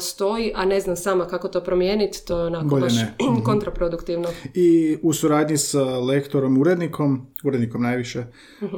[0.01, 2.93] stoji, a ne znam sama kako to promijeniti, to je onako baš
[3.31, 3.43] mhm.
[3.45, 4.29] kontraproduktivno.
[4.55, 5.75] I u suradnji s
[6.09, 8.25] lektorom, urednikom, urednikom najviše,
[8.63, 8.77] mhm.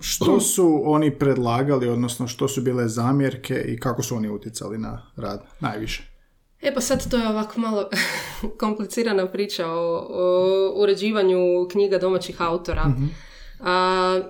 [0.00, 5.12] što su oni predlagali, odnosno što su bile zamjerke i kako su oni utjecali na
[5.16, 6.02] rad najviše?
[6.62, 7.88] E pa sad to je ovako malo
[8.60, 12.84] komplicirana priča o, o uređivanju knjiga domaćih autora.
[12.84, 13.10] mm
[13.60, 14.20] A,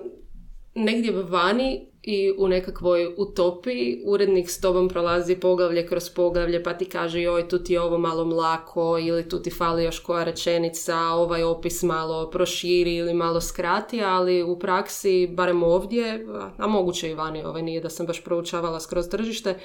[0.79, 6.85] negdje vani i u nekakvoj utopiji urednik s tobom prolazi poglavlje kroz poglavlje pa ti
[6.85, 10.97] kaže joj tu ti je ovo malo mlako ili tu ti fali još koja rečenica,
[10.97, 16.25] ovaj opis malo proširi ili malo skrati, ali u praksi, barem ovdje,
[16.57, 19.59] a moguće i vani, ovaj nije da sam baš proučavala skroz tržište,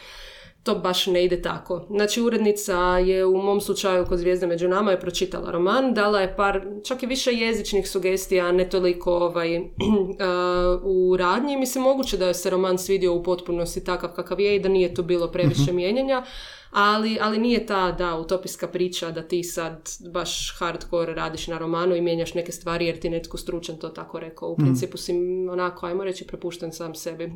[0.64, 1.86] to baš ne ide tako.
[1.90, 6.36] Znači, urednica je u mom slučaju kod Zvijezde među nama je pročitala roman, dala je
[6.36, 9.60] par, čak i više jezičnih sugestija, ne toliko ovaj,
[10.96, 11.56] u radnji.
[11.56, 14.94] Mislim, moguće da je se roman svidio u potpunosti takav kakav je i da nije
[14.94, 16.24] to bilo previše uh mijenjanja,
[16.76, 21.94] ali, ali nije ta, da, utopijska priča da ti sad baš hardcore radiš na romanu
[21.94, 24.48] i mijenjaš neke stvari jer ti netko stručan to tako rekao.
[24.48, 25.12] U principu si
[25.50, 27.32] onako, ajmo reći, prepušten sam sebi.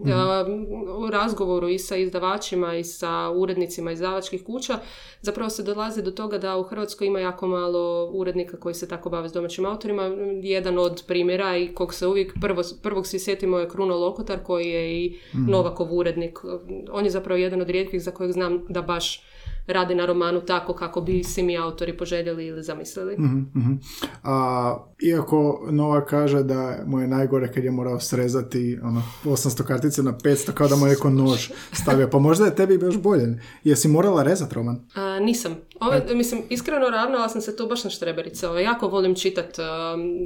[0.98, 4.78] U razgovoru i sa izdavačima i sa urednicima izdavačkih kuća
[5.20, 9.10] zapravo se dolazi do toga da u Hrvatskoj ima jako malo urednika koji se tako
[9.10, 10.02] bave s domaćim autorima.
[10.42, 14.66] Jedan od primjera i kog se uvijek prvo, prvog svi sjetimo je Kruno Lokotar koji
[14.66, 16.38] je i Novakov urednik.
[16.92, 19.27] On je zapravo jedan od rijetkih za kojeg znam da baš
[19.68, 23.16] radi na romanu tako kako bi si mi autori poželjeli ili zamislili.
[23.18, 23.72] Mhm,
[24.22, 30.02] A, iako Nova kaže da mu je najgore kad je morao srezati ono, 800 kartice
[30.02, 32.08] na 500 kao da mu je neko nož stavio.
[32.10, 33.42] Pa možda je tebi još bolje.
[33.64, 34.80] Jesi morala rezati roman?
[34.94, 35.56] A, nisam.
[35.80, 38.48] Ove, mislim, iskreno ravnala sam se tu baš na štreberice.
[38.48, 39.60] Ove, jako volim čitati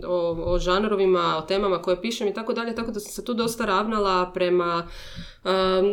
[0.06, 3.34] o, o žanrovima, o temama koje pišem i tako dalje, tako da sam se tu
[3.34, 4.88] dosta ravnala prema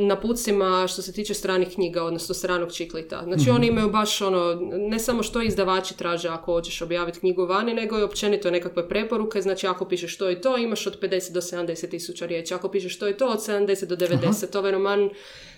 [0.07, 3.21] napucima što se tiče stranih knjiga, odnosno stranog čiklita.
[3.23, 4.57] Znači mm oni imaju baš ono,
[4.89, 9.41] ne samo što izdavači traže ako hoćeš objaviti knjigu vani, nego i općenito nekakve preporuke.
[9.41, 12.53] Znači ako pišeš to i to, imaš od 50 do 70 tisuća riječi.
[12.53, 14.45] Ako pišeš to i to, od 70 do 90.
[14.49, 14.59] Aha.
[14.59, 15.09] Ovaj roman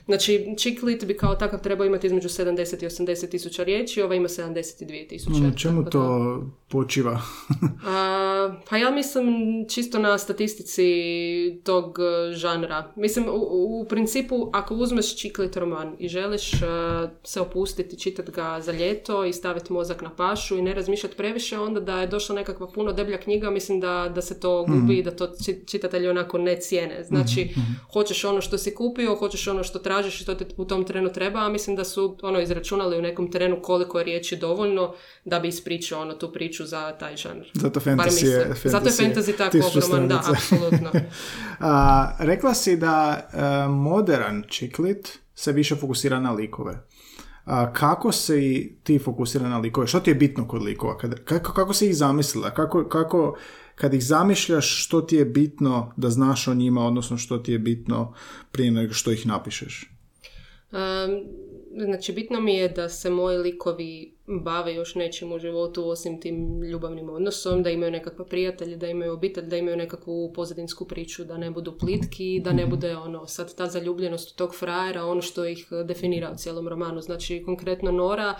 [0.05, 4.27] Znači, Chicklit bi kao takav trebao imati između 70 i 80 tisuća riječi, ova ima
[4.27, 5.39] 72 tisuće.
[5.41, 7.11] Na čemu to počiva?
[7.87, 9.25] a, pa ja mislim
[9.69, 10.83] čisto na statistici
[11.63, 12.91] tog e, žanra.
[12.95, 16.59] Mislim, u, u principu, ako uzmeš Chicklit roman i želiš uh,
[17.23, 21.59] se opustiti, čitati ga za ljeto i staviti mozak na pašu i ne razmišljati previše,
[21.59, 25.01] onda da je došla nekakva puno deblja knjiga, mislim da, da se to gubi i
[25.01, 25.09] mhm.
[25.09, 25.27] da to
[25.65, 27.03] čitatelji onako ne cijene.
[27.03, 27.71] Znači, mhm, mhm.
[27.93, 31.13] hoćeš ono što si kupio, hoćeš ono što tražiš i što ti u tom trenu
[31.13, 34.93] treba, a mislim da su ono izračunali u nekom trenu koliko je riječi dovoljno
[35.25, 37.45] da bi ispričao ono tu priču za taj žanr.
[37.53, 40.91] Zato fantasy je, fantasy Zato je fantasy tako ogroman, da, apsolutno.
[41.59, 46.87] a, rekla si da uh, modern čiklit se više fokusira na likove.
[47.45, 49.87] A, kako se i ti fokusira na likove?
[49.87, 50.97] Što ti je bitno kod likova?
[51.25, 52.49] Kako, kako se ih zamislila?
[52.49, 53.37] Kako, kako,
[53.81, 57.59] kad ih zamišljaš, što ti je bitno da znaš o njima, odnosno što ti je
[57.59, 58.13] bitno
[58.51, 59.91] prije nego što ih napišeš?
[60.71, 60.79] Um,
[61.85, 66.63] znači, bitno mi je da se moji likovi bave još nečim u životu osim tim
[66.63, 71.37] ljubavnim odnosom, da imaju nekakve prijatelje, da imaju obitelj, da imaju nekakvu pozadinsku priču, da
[71.37, 75.67] ne budu plitki, da ne bude ono, sad ta zaljubljenost tog frajera, ono što ih
[75.85, 77.01] definira u cijelom romanu.
[77.01, 78.35] Znači, konkretno Nora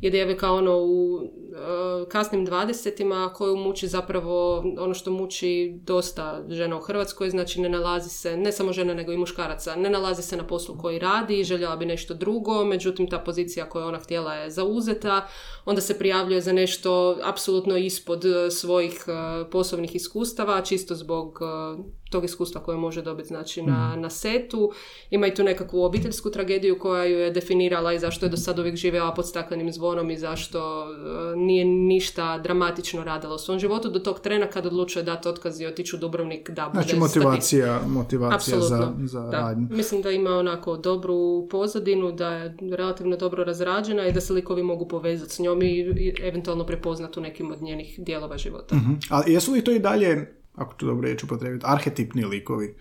[0.00, 6.76] je djevojka ono u uh, kasnim dvadesetima koju muči zapravo ono što muči dosta žena
[6.76, 10.36] u Hrvatskoj, znači ne nalazi se, ne samo žena nego i muškaraca, ne nalazi se
[10.36, 14.50] na poslu koji radi, željela bi nešto drugo, međutim ta pozicija koju ona htjela je
[14.50, 15.26] zauzeta,
[15.64, 21.38] onda se prijavljuje za nešto apsolutno ispod svojih uh, poslovnih iskustava, čisto zbog
[22.10, 24.00] tog iskustva koje može dobiti znači, na, mhm.
[24.00, 24.72] na setu.
[25.10, 28.58] Ima i tu nekakvu obiteljsku tragediju koja ju je definirala i zašto je do sad
[28.58, 33.90] uvijek živjela pod staklenim zvonom i zašto e, nije ništa dramatično radila u svom životu
[33.90, 37.80] do tog trena kad odlučuje dati otkaz i otići u Dubrovnik da bude Znači motivacija,
[37.88, 39.56] motivacija za, za da.
[39.70, 44.62] Mislim da ima onako dobru pozadinu, da je relativno dobro razrađena i da se likovi
[44.62, 48.76] mogu povezati s njom i, eventualno prepoznati u nekim od njenih dijelova života.
[48.76, 52.74] uh A jesu li to i dalje ako tu dobro riječ upotrebiti, arhetipni likovi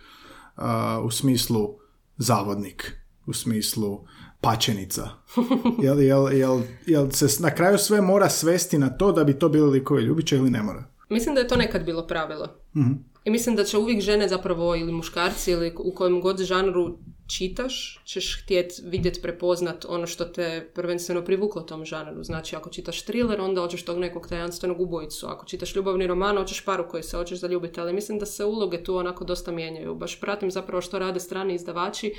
[0.57, 0.63] uh,
[1.03, 1.77] u smislu
[2.17, 2.91] zavodnik,
[3.25, 4.05] u smislu
[4.41, 5.09] pačenica.
[5.83, 9.49] Jel, jel, jel, jel se na kraju sve mora svesti na to da bi to
[9.49, 10.83] bili likovi ljubiće ili ne mora?
[11.09, 12.47] Mislim da je to nekad bilo pravilo.
[12.75, 12.91] Mhm.
[13.23, 18.01] I mislim da će uvijek žene zapravo ili muškarci ili u kojem god žanru čitaš,
[18.05, 22.23] ćeš htjet vidjet, prepoznat ono što te prvenstveno privuklo tom žanru.
[22.23, 25.27] Znači, ako čitaš thriller, onda hoćeš tog nekog tajanstvenog ubojicu.
[25.27, 27.79] Ako čitaš ljubavni roman, hoćeš paru koji se hoćeš zaljubiti.
[27.79, 29.95] Ali mislim da se uloge tu onako dosta mijenjaju.
[29.95, 32.13] Baš pratim zapravo što rade strani izdavači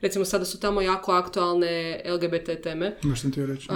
[0.00, 2.96] recimo sada su tamo jako aktualne LGBT teme.
[3.30, 3.68] ti reći.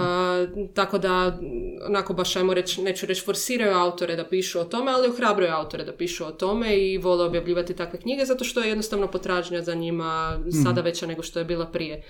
[0.73, 1.39] tako da,
[1.87, 5.83] onako baš ajmo reći, neću reći forsiraju autore da pišu o tome, ali ohrabruju autore
[5.83, 9.75] da pišu o tome i vole objavljivati takve knjige zato što je jednostavno potražnja za
[9.75, 10.85] njima sada mhm.
[10.85, 12.03] veća nego što je bila prije.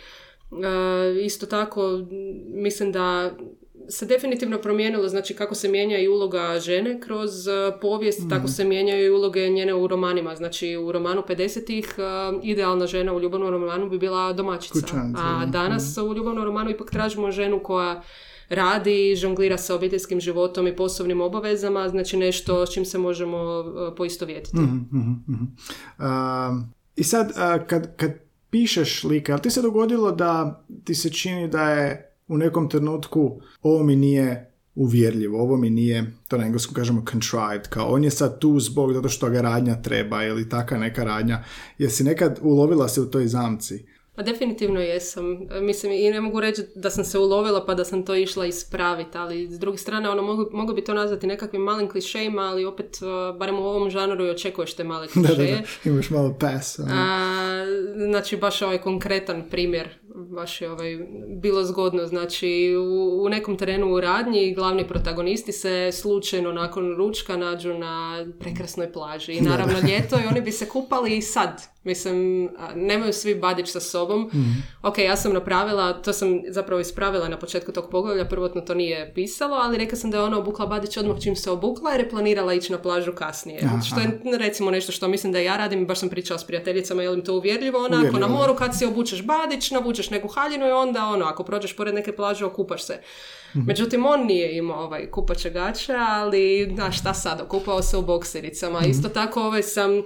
[1.26, 2.06] isto tako,
[2.54, 3.32] mislim da
[3.90, 8.30] se definitivno promijenilo, znači kako se mijenja i uloga žene kroz uh, povijest, mm.
[8.30, 10.36] tako se mijenjaju i uloge njene u romanima.
[10.36, 14.88] Znači u romanu 50-ih uh, idealna žena u ljubavnom romanu bi bila domaćica.
[15.18, 18.02] a danas u ljubavnom romanu ipak tražimo ženu koja
[18.50, 23.94] radi, žonglira sa obiteljskim životom i poslovnim obavezama, znači nešto s čim se možemo uh,
[23.98, 24.58] poistovjetiti.
[24.58, 25.48] mm
[26.96, 27.34] I sad,
[27.68, 28.12] kad, kad
[28.50, 33.42] pišeš lika, ali ti se dogodilo da ti se čini da je u nekom trenutku
[33.62, 38.12] ovo mi nije uvjerljivo, ovo mi nije, to na engleskom kažemo contrived, kao on je
[38.12, 41.44] sad tu zbog zato što ga radnja treba ili taka neka radnja.
[41.78, 43.86] Jesi nekad ulovila se u toj zamci?
[44.16, 45.26] Pa definitivno jesam.
[45.62, 49.18] Mislim, i ne mogu reći da sam se ulovila pa da sam to išla ispraviti,
[49.18, 52.98] ali s druge strane, ono, mogu, mogu bi to nazvati nekakvim malim klišejima, ali opet,
[53.02, 55.52] uh, barem u ovom žanru, i očekuješ te male klišeje.
[55.56, 56.80] da, da, imaš malo pass.
[56.80, 56.90] ono.
[56.92, 57.66] A,
[58.10, 60.98] znači, baš ovaj konkretan primjer, baš je ovaj,
[61.42, 62.06] bilo zgodno.
[62.06, 68.26] Znači, u, u nekom terenu u radnji glavni protagonisti se slučajno nakon ručka nađu na
[68.40, 69.34] prekrasnoj plaži.
[69.34, 71.76] I naravno ljeto i oni bi se kupali i sad.
[71.84, 74.32] Mislim, nemaju svi badić sa sobom.
[74.82, 79.12] Ok, ja sam napravila, to sam zapravo ispravila na početku tog poglavlja, prvotno to nije
[79.14, 82.10] pisalo, ali rekla sam da je ona obukla badić odmah čim se obukla jer je
[82.10, 83.60] planirala ići na plažu kasnije.
[83.64, 83.82] Aha.
[83.82, 87.10] Što je recimo nešto što mislim da ja radim, baš sam pričala s prijateljicama, je
[87.10, 90.72] li to uvjerljivo, onako Uvjerljivo, na moru kad si obučeš badić, navučeš neku haljinu i
[90.72, 93.02] onda ono, ako prođeš pored neke plaže, okupaš se.
[93.56, 93.66] Mhm.
[93.68, 98.80] Međutim, on nije imao ovaj kupače gače, ali na šta sad, okupao se u boksericama.
[98.80, 98.90] Mhm.
[98.90, 100.04] Isto tako ovaj sam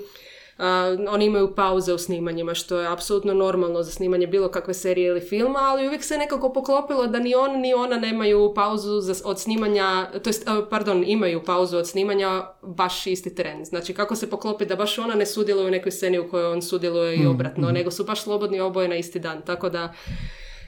[1.09, 5.21] oni imaju pauze u snimanjima, što je apsolutno normalno za snimanje bilo kakve serije ili
[5.21, 9.39] filma, ali uvijek se nekako poklopilo da ni on ni ona nemaju pauzu za, od
[9.39, 13.65] snimanja, to jest, a, pardon, imaju pauzu od snimanja baš isti tren.
[13.65, 16.61] Znači, kako se poklopi da baš ona ne sudjeluje u nekoj sceni u kojoj on
[16.61, 19.41] sudjeluje Mm, i obratno, nego su baš slobodni oboje na isti dan.
[19.41, 19.93] Tako da,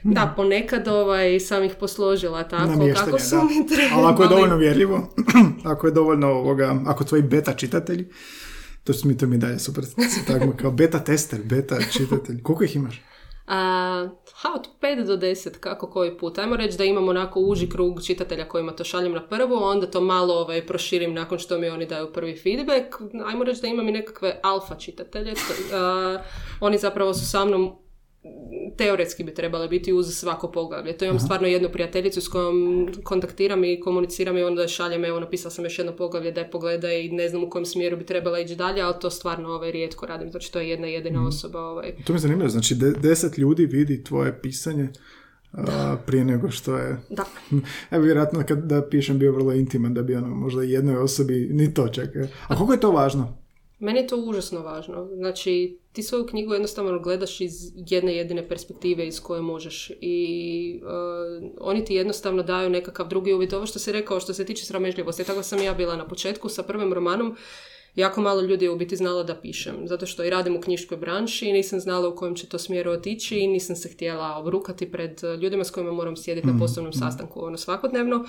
[0.02, 3.42] da, ponekad ovaj, sam ih posložila tako kako su da.
[3.42, 3.92] mi trebali.
[3.94, 5.08] Ali ako je dovoljno vjerljivo,
[5.72, 8.08] ako je dovoljno ovoga, ako tvoji beta čitatelji,
[8.84, 9.84] to mi to mi dalje super
[10.26, 12.42] tako kao beta tester, beta čitatelj.
[12.42, 13.02] Koliko ih imaš?
[13.46, 16.38] A, ha, od 5 do 10, kako koji put.
[16.38, 20.00] Ajmo reći da imamo onako uži krug čitatelja kojima to šaljem na prvo, onda to
[20.00, 22.94] malo ovaj, proširim nakon što mi oni daju prvi feedback.
[23.26, 25.34] Ajmo reći da imam i nekakve alfa čitatelje.
[25.72, 26.18] A,
[26.60, 27.76] oni zapravo su sa mnom
[28.76, 30.96] teoretski bi trebale biti uz svako poglavlje.
[30.98, 35.50] To imam stvarno jednu prijateljicu s kojom kontaktiram i komuniciram i onda šaljem, evo napisala
[35.50, 38.40] sam još jedno poglavlje da je pogleda i ne znam u kojem smjeru bi trebala
[38.40, 41.60] ići dalje, ali to stvarno ovaj, rijetko radim, znači to je jedna jedina osoba.
[41.60, 41.94] Ovaj.
[42.04, 44.88] To mi zanimljivo, znači de- deset ljudi vidi tvoje pisanje
[45.52, 46.96] a, prije nego što je...
[47.10, 47.24] Da.
[47.90, 51.48] Ja bi vjerojatno kad da pišem bio vrlo intiman, da bi ono, možda jednoj osobi
[51.52, 52.26] ni to čeka.
[52.48, 53.41] A koliko je to važno?
[53.82, 55.08] Meni je to užasno važno.
[55.14, 61.50] Znači, ti svoju knjigu jednostavno gledaš iz jedne jedine perspektive iz koje možeš i uh,
[61.60, 63.54] oni ti jednostavno daju nekakav drugi uvid.
[63.54, 66.62] Ovo što si rekao što se tiče sramežljivosti, tako sam ja bila na početku sa
[66.62, 67.36] prvim romanom.
[67.94, 70.96] Jako malo ljudi je u biti znalo da pišem, zato što i radim u knjiškoj
[70.96, 74.92] branši i nisam znala u kojem će to smjeru otići i nisam se htjela obrukati
[74.92, 78.24] pred uh, ljudima s kojima moram sjediti na poslovnom sastanku ono svakodnevno.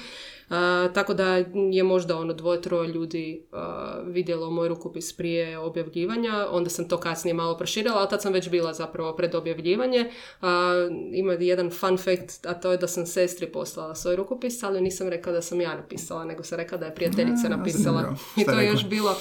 [0.49, 1.35] A, tako da
[1.71, 6.97] je možda ono dvoje, troje ljudi a, vidjelo moj rukopis prije objavljivanja, onda sam to
[6.97, 10.11] kasnije malo proširila, ali tad sam već bila zapravo pred objavljivanje.
[10.41, 10.73] A,
[11.13, 15.09] ima jedan fun fact, a to je da sam sestri poslala svoj rukopis, ali nisam
[15.09, 18.15] rekla da sam ja napisala, nego sam rekla da je prijateljica napisala.
[18.37, 19.15] I to je još bilo,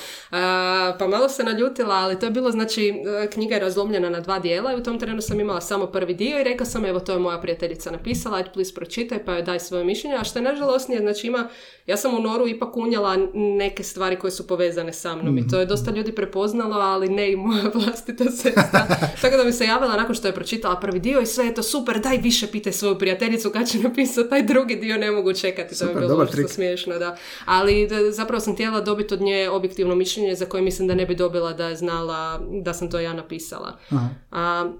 [0.98, 2.88] pa malo se naljutila, ali to je bilo, znači,
[3.22, 6.14] e, knjiga je razlomljena na dva dijela i u tom trenu sam imala samo prvi
[6.14, 9.42] dio i rekla sam, evo, to je moja prijateljica napisala, ajde, please, pročitaj, pa joj
[9.42, 11.48] daj svoje mišljenje, a što je nažalosnije, znači ima,
[11.86, 15.60] ja sam u Noru ipak unijela neke stvari koje su povezane sa mnom i to
[15.60, 18.86] je dosta ljudi prepoznalo, ali ne i moja vlastita sestra.
[19.22, 21.62] Tako da mi se javila nakon što je pročitala prvi dio i sve je to
[21.62, 25.78] super, daj više pitaj svoju prijateljicu kad će napisati taj drugi dio, ne mogu čekati,
[25.78, 27.16] to je bilo smiješno, da.
[27.44, 31.06] Ali da, zapravo sam htjela dobiti od nje objektivno mišljenje za koje mislim da ne
[31.06, 33.78] bi dobila da je znala da sam to ja napisala.
[33.90, 34.08] Aha.
[34.30, 34.72] A,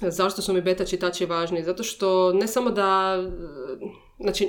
[0.00, 1.64] zašto su mi beta čitači važni?
[1.64, 3.18] Zato što ne samo da...
[4.20, 4.48] Znači,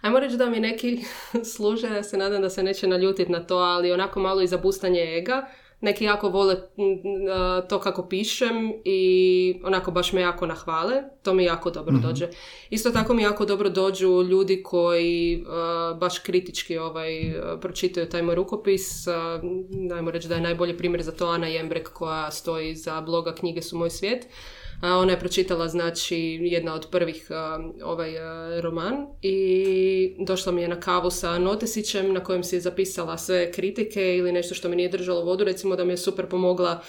[0.00, 1.04] ajmo reći da mi neki
[1.54, 4.56] služe, ja se nadam da se neće naljutiti na to, ali onako malo i za
[4.56, 5.48] bustanje ega.
[5.80, 6.82] Neki jako vole mm,
[7.30, 11.02] a, to kako pišem i onako baš me jako nahvale.
[11.22, 12.28] To mi jako dobro dođe.
[12.70, 17.10] Isto tako mi jako dobro dođu ljudi koji a, baš kritički ovaj,
[17.60, 19.06] pročitaju taj moj rukopis.
[19.06, 19.40] A,
[19.94, 23.62] Ajmo reći da je najbolji primjer za to Ana Jembrek koja stoji za bloga Knjige
[23.62, 24.26] su moj svijet.
[24.80, 27.28] A ona je pročitala, znači, jedna od prvih
[27.84, 28.10] ovaj
[28.60, 33.52] roman i došla mi je na kavu sa notesićem na kojem si je zapisala sve
[33.52, 36.82] kritike ili nešto što mi nije držalo vodu, recimo da mi je super pomogla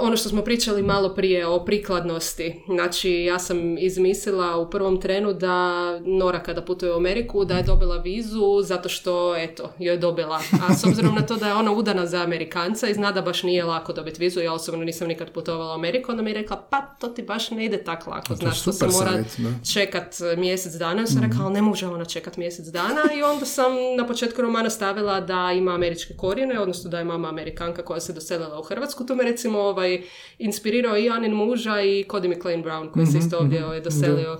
[0.00, 2.62] ono što smo pričali malo prije o prikladnosti.
[2.66, 7.62] Znači, ja sam izmislila u prvom trenu da Nora kada putuje u Ameriku, da je
[7.62, 10.40] dobila vizu zato što, eto, joj je dobila.
[10.68, 13.42] A s obzirom na to da je ona udana za Amerikanca i zna da baš
[13.42, 16.66] nije lako dobiti vizu, ja osobno nisam nikad putovala u Ameriku, onda mi je rekla,
[16.70, 18.34] pa to ti baš ne ide tak lako.
[18.34, 19.24] Znaš, to se mora
[19.72, 21.00] čekat mjesec dana.
[21.00, 23.02] Ja sam rekla, ali ne može ona čekat mjesec dana.
[23.18, 27.28] I onda sam na početku romana stavila da ima američke korijene, odnosno da je mama
[27.28, 29.06] Amerikanka koja se doselila u Hrvatsku.
[29.06, 30.02] To me recimo ovaj,
[30.38, 34.38] inspirirao i Anin muža i Cody McLean Brown koji se isto ovdje ovaj, doselio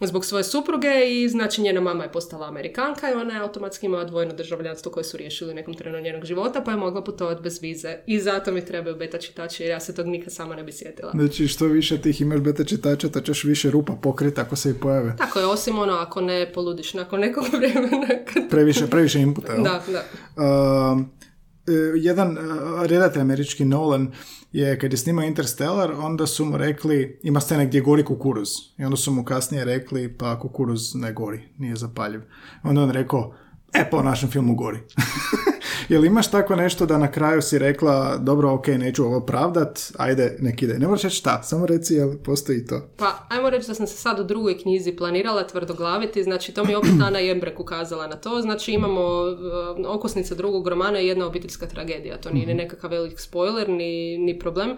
[0.00, 4.04] zbog svoje supruge i znači njena mama je postala Amerikanka i ona je automatski imala
[4.04, 7.96] dvojno državljanstvo koje su riješili nekom trenu njenog života pa je mogla putovati bez vize.
[8.06, 11.10] I zato mi trebaju beta čitači jer ja se tog nikad sama ne bi sjetila.
[11.14, 14.74] Znači što više tih imaš beta čitača, to ćeš više rupa pokriti ako se i
[14.74, 15.14] pojave.
[15.18, 18.06] Tako je, osim ono ako ne poludiš nakon nekog vremena.
[18.50, 20.02] previše, previše inputa, Da, da.
[20.36, 21.00] Uh,
[21.96, 24.12] jedan uh, redatelj američki Nolan
[24.52, 28.48] je kad je snimao Interstellar, onda su mu rekli, ima scene gdje gori kukuruz.
[28.78, 32.20] I onda su mu kasnije rekli, pa kukuruz ne gori, nije zapaljiv.
[32.62, 33.34] Onda on rekao,
[33.74, 34.78] e pa u našem filmu gori.
[35.88, 40.36] Jel imaš tako nešto da na kraju si rekla, dobro, ok, neću ovo pravdat, ajde,
[40.40, 40.78] nek ide.
[40.78, 42.88] Ne moraš reći šta, samo reci jel postoji to.
[42.96, 46.70] Pa, ajmo reći da sam se sad u drugoj knjizi planirala tvrdoglaviti, znači to mi
[46.70, 51.26] je opet Ana Jembrek ukazala na to, znači imamo uh, okosnica drugog romana i jedna
[51.26, 54.76] obiteljska tragedija, to nije ni nekakav velik spoiler, ni, ni problem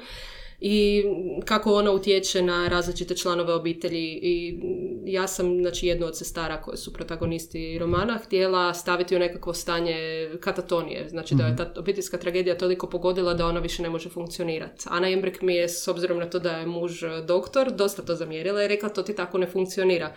[0.61, 1.05] i
[1.45, 4.61] kako ona utječe na različite članove obitelji i
[5.05, 10.29] ja sam znači jednu od sestara koje su protagonisti romana htjela staviti u nekakvo stanje
[10.41, 14.85] katatonije, znači da je ta obiteljska tragedija toliko pogodila da ona više ne može funkcionirati.
[14.91, 18.65] Ana Embrek mi je s obzirom na to da je muž doktor dosta to zamjerila
[18.65, 20.15] i rekla to ti tako ne funkcionira.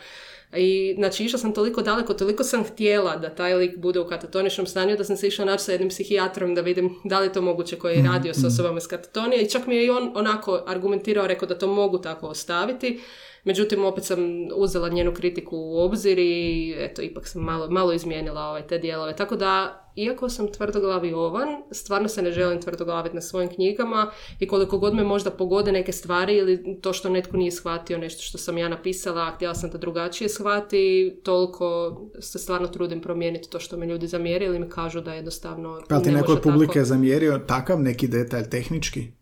[0.58, 4.68] I znači išla sam toliko daleko, toliko sam htjela da taj lik bude u katatoničnom
[4.68, 7.42] stanju da sam se išla naći sa jednim psihijatrom da vidim da li je to
[7.42, 10.64] moguće koji je radio s osobama iz katatonije i čak mi je i on onako
[10.68, 13.00] argumentirao, rekao da to mogu tako ostaviti.
[13.44, 14.20] Međutim, opet sam
[14.56, 19.16] uzela njenu kritiku u obzir i eto, ipak sam malo, malo izmijenila ovaj, te dijelove.
[19.16, 24.48] Tako da, iako sam tvrdoglavi ovan, stvarno se ne želim tvrdoglaviti na svojim knjigama i
[24.48, 28.38] koliko god me možda pogode neke stvari ili to što netko nije shvatio nešto što
[28.38, 33.60] sam ja napisala, a htjela sam da drugačije shvati, toliko se stvarno trudim promijeniti to
[33.60, 36.74] što me ljudi zamjerili i mi kažu da jednostavno Pa ti ne neko od publike
[36.74, 36.86] tako.
[36.86, 39.21] zamjerio takav neki detalj tehnički?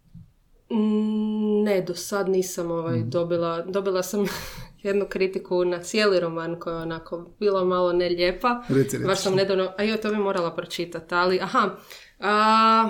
[0.72, 1.30] Mm,
[1.64, 3.10] Ne, do sad nisam ovaj, Mm.
[3.10, 4.26] dobila, dobila sam
[4.84, 8.64] jednu kritiku na cijeli roman koja je onako bila malo nelijepa.
[9.08, 11.70] Baš sam nedavno, a joj, to bi morala pročitati, ali aha,
[12.20, 12.90] a,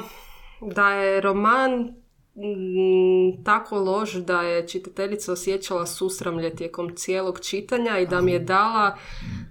[0.62, 1.72] da je roman
[2.36, 8.40] mm, tako loš da je čitateljica osjećala susramlje tijekom cijelog čitanja i da mi je
[8.40, 8.98] dala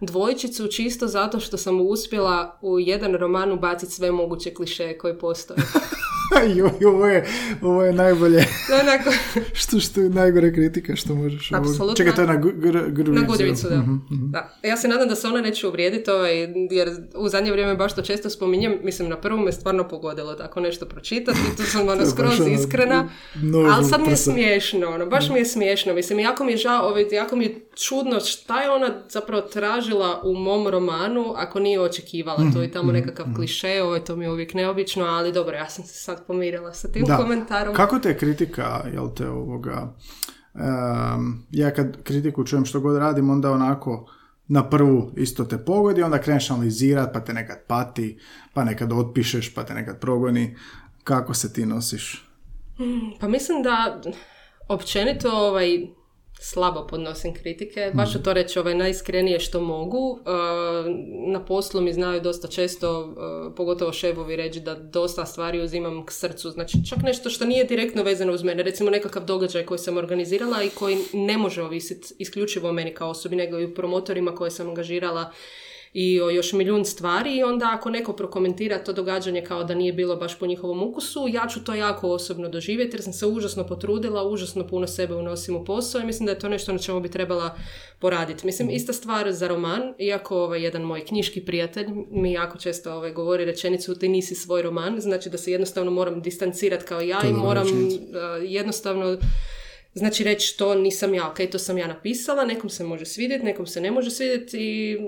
[0.00, 5.58] dvojčicu čisto zato što sam uspjela u jedan roman ubaciti sve moguće klišeje koje postoje.
[6.56, 7.26] Joj, ovo je,
[7.62, 8.44] ovo je najbolje,
[8.82, 9.10] Onako,
[9.60, 11.52] što, što je najgore kritika što možeš.
[11.52, 11.94] Apsolutno.
[11.94, 12.34] Čekaj, to je na.
[13.20, 13.76] Na Goodreadsu, da.
[13.76, 14.30] Mhm, mhm.
[14.30, 14.58] da.
[14.62, 16.38] Ja se nadam da se ona neće uvrijediti, ovaj,
[16.70, 18.78] jer u zadnje vrijeme baš to često spominjem.
[18.82, 22.50] Mislim, na prvu me stvarno pogodilo tako nešto pročitati tu sam ono je skroz ono,
[22.50, 23.08] iskrena.
[23.74, 25.94] Ali sad mi je smiješno, ono, baš mi je smiješno.
[25.94, 30.20] Mislim, jako mi je žao, ovaj, jako mi je čudno šta je ona zapravo tražila
[30.24, 34.30] u mom romanu ako nije očekivala to i tamo nekakav kliše, ovaj, to mi je
[34.30, 37.16] uvijek neobično, ali dobro, ja sam se sad pomirila sa tim Da.
[37.16, 37.74] komentarom.
[37.74, 39.94] Kako te kritika, jel te ovoga,
[40.54, 44.10] em, ja kad kritiku čujem što god radim, onda onako
[44.48, 48.18] na prvu isto te pogodi, onda kreneš analizirat, pa te nekad pati,
[48.54, 50.56] pa nekad otpišeš, pa te nekad progoni.
[51.04, 52.24] Kako se ti nosiš?
[53.20, 54.00] Pa mislim da
[54.68, 55.86] općenito ovaj,
[56.40, 60.18] slabo podnosim kritike, baš ću to reći ovaj, najiskrenije što mogu.
[60.26, 60.30] E,
[61.32, 63.14] na poslu mi znaju dosta često,
[63.50, 66.50] e, pogotovo šefovi reći da dosta stvari uzimam k srcu.
[66.50, 70.62] Znači čak nešto što nije direktno vezano uz mene, recimo nekakav događaj koji sam organizirala
[70.62, 74.50] i koji ne može ovisiti isključivo o meni kao osobi, nego i u promotorima koje
[74.50, 75.32] sam angažirala
[76.00, 79.92] i o još milijun stvari i onda ako neko prokomentira to događanje kao da nije
[79.92, 83.66] bilo baš po njihovom ukusu, ja ću to jako osobno doživjeti jer sam se užasno
[83.66, 87.00] potrudila, užasno puno sebe unosim u posao i mislim da je to nešto na čemu
[87.00, 87.56] bi trebala
[87.98, 88.46] poraditi.
[88.46, 93.12] Mislim, ista stvar za roman, iako ovaj, jedan moj knjiški prijatelj mi jako često ovaj,
[93.12, 97.26] govori rečenicu ti nisi svoj roman, znači da se jednostavno moram distancirati kao ja To
[97.26, 98.00] i moram uh,
[98.42, 99.18] jednostavno
[99.98, 103.66] Znači reći to nisam ja, ok, to sam ja napisala, nekom se može svidjeti, nekom
[103.66, 104.98] se ne može svidjeti i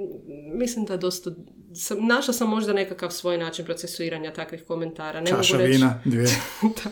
[0.55, 1.31] mislim da dosta,
[1.75, 5.21] sam, našla sam možda nekakav svoj način procesuiranja takvih komentara.
[5.21, 6.29] Ne Čaša mogu reći, vina, dvije.
[6.85, 6.91] da.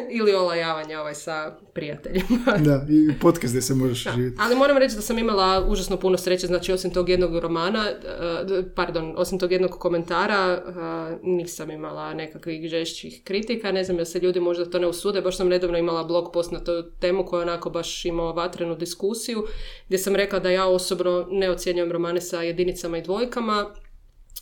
[0.18, 2.56] Ili olajavanja ovaj sa prijateljima.
[2.66, 4.12] da, i podcast gdje se možeš Da.
[4.12, 4.36] živjeti.
[4.40, 8.62] Ali moram reći da sam imala užasno puno sreće, znači osim tog jednog romana, eh,
[8.74, 14.20] pardon, osim tog jednog komentara, eh, nisam imala nekakvih žešćih kritika, ne znam jel se
[14.20, 17.40] ljudi možda to ne usude, baš sam nedavno imala blog post na tu temu koja
[17.40, 19.44] je onako baš imao vatrenu diskusiju,
[19.86, 23.74] gdje sam rekla da ja osobno ne ocjenjujem romane sa jedinicama i dvojkama,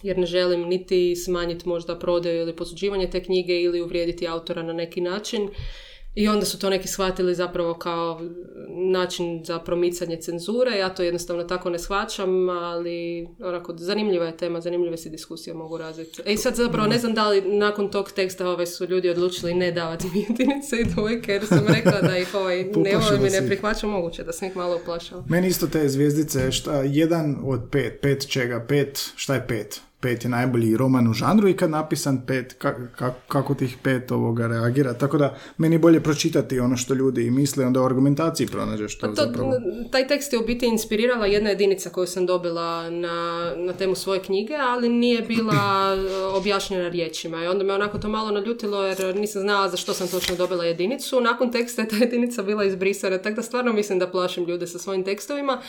[0.02, 4.72] jer ne želim niti smanjiti možda prodaju ili posuđivanje te knjige ili uvrijediti autora na
[4.72, 5.48] neki način.
[6.14, 8.20] I onda su to neki shvatili zapravo kao
[8.92, 10.78] način za promicanje cenzure.
[10.78, 15.78] Ja to jednostavno tako ne shvaćam, ali onako, zanimljiva je tema, zanimljive se diskusije mogu
[15.78, 16.22] razviti.
[16.26, 19.72] E sad zapravo ne znam da li nakon tog teksta ovaj, su ljudi odlučili ne
[19.72, 23.46] davati mi jedinice i dvojke, jer sam rekla da ih ovaj, ne volim i ne
[23.46, 25.24] prihvaćam, moguće da sam ih malo uplašala.
[25.28, 29.87] Meni isto te zvijezdice, šta, jedan od pet, pet čega, pet, šta je pet?
[30.00, 32.56] Pet je najbolji roman u žanru i kad napisan pet,
[33.28, 34.94] kako tih pet ovoga reagira.
[34.94, 39.14] Tako da meni bolje pročitati ono što ljudi misle, onda u argumentaciji pronađeš to, to
[39.14, 39.52] zapravo.
[39.92, 44.20] Taj tekst je u biti inspirirala jedna jedinica koju sam dobila na, na temu svoje
[44.20, 45.96] knjige, ali nije bila
[46.38, 47.44] objašnjena riječima.
[47.44, 50.64] I onda me onako to malo naljutilo jer nisam znala za što sam točno dobila
[50.64, 51.20] jedinicu.
[51.20, 54.78] Nakon teksta je ta jedinica bila izbrisana, tako da stvarno mislim da plašim ljude sa
[54.78, 55.60] svojim tekstovima.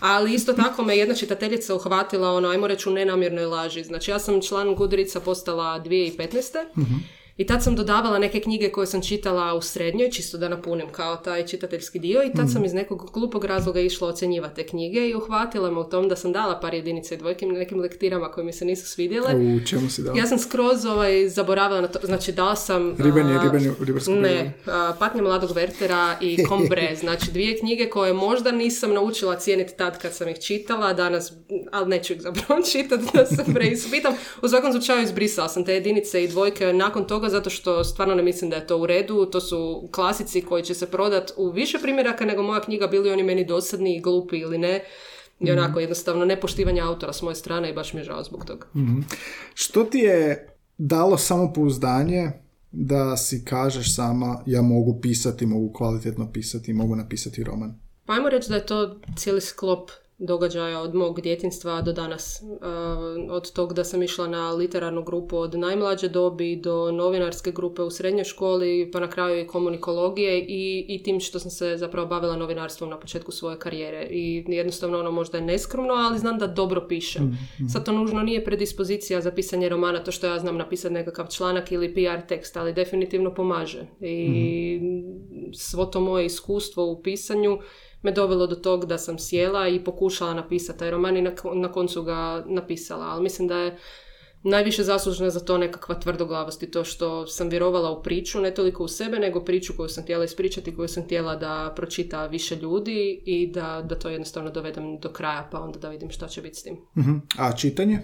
[0.00, 4.18] Ali isto tako me jedna čitateljica uhvatila, ono, ajmo reći u nenamjernoj laži Znači ja
[4.18, 6.64] sam član Gudrica postala 2015.
[6.76, 10.88] mm i tad sam dodavala neke knjige koje sam čitala u srednjoj, čisto da napunim
[10.92, 12.52] kao taj čitateljski dio i tad mhm.
[12.52, 16.16] sam iz nekog glupog razloga išla ocjenjivati te knjige i uhvatila me u tom da
[16.16, 19.34] sam dala par jedinice i dvojke nekim lektirama koje mi se nisu svidjele.
[19.34, 20.18] U čemu si dala?
[20.18, 22.94] Ja sam skroz ovaj, zaboravila na to, znači dala sam...
[22.98, 23.72] Ribenje, ribenje,
[24.06, 24.52] Ne,
[24.98, 30.14] Patnje mladog Vertera i Kombre, znači dvije knjige koje možda nisam naučila cijeniti tad kad
[30.14, 31.32] sam ih čitala, danas,
[31.72, 34.14] ali neću ih zapravo čitati da se preispitam.
[34.42, 38.22] U svakom slučaju izbrisala sam te jedinice i dvojke nakon toga zato što stvarno ne
[38.22, 39.26] mislim da je to u redu.
[39.26, 43.22] To su klasici koji će se prodat u više primjeraka nego moja knjiga, bili oni
[43.22, 44.84] meni dosadni i glupi ili ne.
[45.40, 45.58] I mhm.
[45.58, 48.66] onako jednostavno nepoštivanje autora s moje strane i baš mi je žao zbog toga.
[48.74, 49.00] mm
[49.54, 50.48] Što ti je
[50.78, 52.32] dalo samopouzdanje
[52.70, 57.74] da si kažeš sama ja mogu pisati, mogu kvalitetno pisati, mogu napisati roman?
[58.06, 62.42] Pa ajmo reći da je to cijeli sklop događaja od mog djetinstva do danas.
[62.42, 62.58] Uh,
[63.30, 67.90] od tog da sam išla na literarnu grupu od najmlađe dobi do novinarske grupe u
[67.90, 72.36] srednjoj školi, pa na kraju i komunikologije i, i tim što sam se zapravo bavila
[72.36, 74.06] novinarstvom na početku svoje karijere.
[74.10, 77.24] I jednostavno ono možda je neskromno, ali znam da dobro pišem.
[77.24, 77.68] Mm-hmm.
[77.68, 81.72] Sad to nužno nije predispozicija za pisanje romana, to što ja znam napisati nekakav članak
[81.72, 83.86] ili PR tekst, ali definitivno pomaže.
[84.00, 87.58] I mm svo to moje iskustvo u pisanju
[88.02, 91.22] me dovelo do tog da sam sjela i pokušala napisati taj roman i
[91.54, 93.06] na, koncu ga napisala.
[93.06, 93.78] Ali mislim da je
[94.42, 98.84] najviše zaslužna za to nekakva tvrdoglavost i to što sam vjerovala u priču, ne toliko
[98.84, 103.22] u sebe, nego priču koju sam htjela ispričati, koju sam htjela da pročita više ljudi
[103.24, 106.56] i da, da to jednostavno dovedem do kraja, pa onda da vidim šta će biti
[106.56, 106.76] s tim.
[106.96, 107.04] uh
[107.38, 108.00] A čitanje?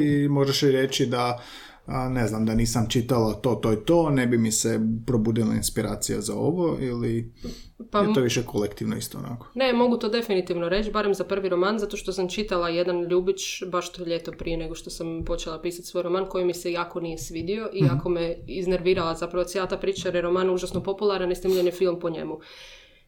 [0.00, 1.42] I možeš li reći da
[1.86, 5.54] a, ne znam, da nisam čitala to, to i to, ne bi mi se probudila
[5.54, 7.32] inspiracija za ovo ili
[7.90, 9.46] pa, je to više kolektivno isto onako?
[9.54, 13.62] Ne, mogu to definitivno reći, barem za prvi roman, zato što sam čitala jedan Ljubić
[13.66, 17.00] baš to ljeto prije nego što sam počela pisati svoj roman koji mi se jako
[17.00, 17.94] nije svidio i mhm.
[17.94, 21.72] jako me iznervirala zapravo cijela ta priča jer je roman užasno popularan i snimljen je
[21.72, 22.38] film po njemu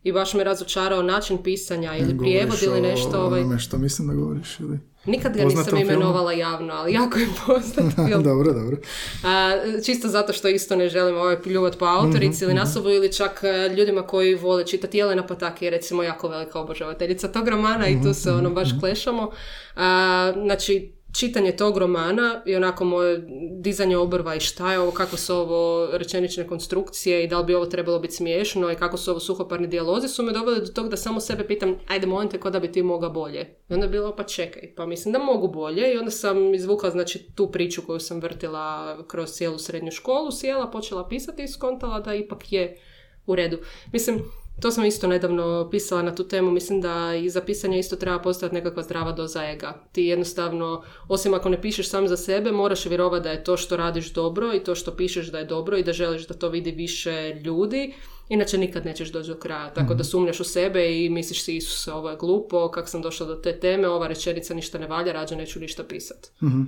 [0.03, 3.25] i baš me razočarao način pisanja ili prijevod ili nešto.
[3.25, 3.59] Ovaj...
[3.59, 4.79] što mislim da govoriš ili...
[5.07, 8.23] Nikad ga nisam imenovala javno, ali jako je poznat film.
[8.23, 8.77] dobro, dobro.
[9.25, 9.53] A,
[9.85, 12.69] čisto zato što isto ne želim ovaj pljuvat po autorici ili mhm, mhm.
[12.69, 14.99] nasobu ili čak e, ljudima koji vole čitati.
[14.99, 18.69] Jelena Pataki je recimo jako velika obožavateljica tog romana i tu mhm, se ono baš
[18.81, 19.31] klešamo.
[19.77, 23.25] A, znači, čitanje tog romana i onako moje
[23.61, 27.55] dizanje obrva i šta je ovo, kako su ovo rečenične konstrukcije i da li bi
[27.55, 30.89] ovo trebalo biti smiješno i kako su ovo suhoparni dijalozi su me doveli do tog
[30.89, 33.41] da samo sebe pitam ajde molim te da bi ti mogao bolje.
[33.71, 36.91] I onda je bilo pa čekaj, pa mislim da mogu bolje i onda sam izvukla
[36.91, 42.01] znači tu priču koju sam vrtila kroz cijelu srednju školu, sjela, počela pisati i skontala
[42.01, 42.81] da ipak je
[43.27, 43.59] u redu.
[43.93, 44.23] Mislim,
[44.61, 46.51] to sam isto nedavno pisala na tu temu.
[46.51, 49.75] Mislim da i za pisanje isto treba postojati nekakva zdrava doza ega.
[49.93, 53.77] Ti jednostavno, osim ako ne pišeš sam za sebe, moraš vjerovati da je to što
[53.77, 56.71] radiš dobro i to što pišeš da je dobro i da želiš da to vidi
[56.71, 57.95] više ljudi
[58.33, 59.71] Inače nikad nećeš doći do kraja.
[59.75, 60.05] Tako da mhm.
[60.05, 63.61] sumnjaš u sebe i misliš si Isus, ovo je glupo, kako sam došla do te
[63.61, 66.29] teme, ova rečenica ništa ne valja, rađe neću ništa pisati.
[66.43, 66.63] mm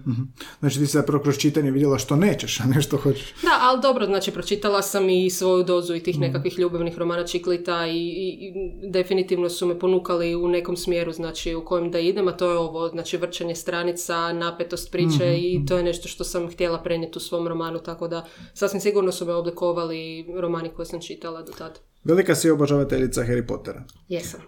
[0.60, 3.34] Znači ti se zapravo kroz čitanje vidjela što nećeš, a ne što hoćeš.
[3.42, 6.24] Da, ali dobro, znači pročitala sam i svoju dozu i tih mhm.
[6.24, 8.52] nekakvih ljubavnih romana Čiklita i, i,
[8.90, 12.58] definitivno su me ponukali u nekom smjeru, znači u kojem da idem, a to je
[12.58, 17.18] ovo, znači vrčanje stranica, napetost priče mhm, i to je nešto što sam htjela prenijeti
[17.18, 21.53] u svom romanu, tako da sasvim sigurno su me oblikovali romani koje sam čitala do
[21.58, 21.78] tad.
[22.04, 23.84] Velika si obožavateljica Harry Pottera.
[24.08, 24.40] Jesam.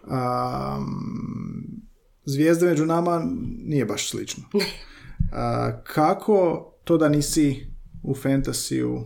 [2.24, 3.22] zvijezde među nama
[3.64, 4.44] nije baš slično.
[5.32, 7.66] A, kako to da nisi
[8.02, 9.04] u fantasiju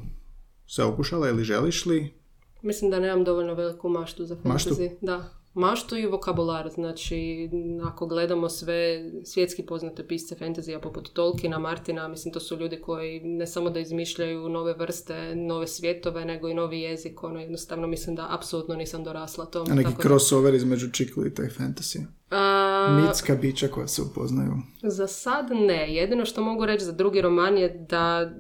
[0.67, 2.15] se okušala ili želiš li?
[2.63, 4.91] Mislim da nemam dovoljno veliku maštu za fantasy.
[5.01, 5.40] Da.
[5.55, 6.69] Maštu i vokabular.
[6.69, 7.51] Znači,
[7.85, 13.21] ako gledamo sve svjetski poznate pisce fantazija poput Tolkiena, Martina, mislim to su ljudi koji
[13.21, 17.25] ne samo da izmišljaju nove vrste, nove svjetove, nego i novi jezik.
[17.25, 19.67] Ono, jednostavno mislim da apsolutno nisam dorasla tom.
[19.71, 22.05] A neki crossover između čiklita i fantasy?
[22.31, 24.53] A, Mitska bića koja se upoznaju.
[24.83, 25.95] Za sad ne.
[25.95, 28.31] Jedino što mogu reći za drugi roman je da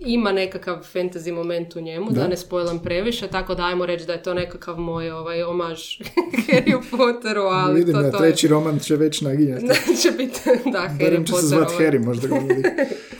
[0.00, 4.12] ima nekakav fantasy moment u njemu, da, ne spojlam previše, tako da ajmo reći da
[4.12, 5.80] je to nekakav moj ovaj, omaž
[6.46, 9.66] Harry Potteru, ali Vidim to, ja, to treći roman će već naginjati.
[10.02, 10.40] će biti,
[10.72, 11.76] da, Harry Barem će se zvat Potter.
[11.76, 11.90] ovaj.
[11.90, 12.34] Harry, možda ga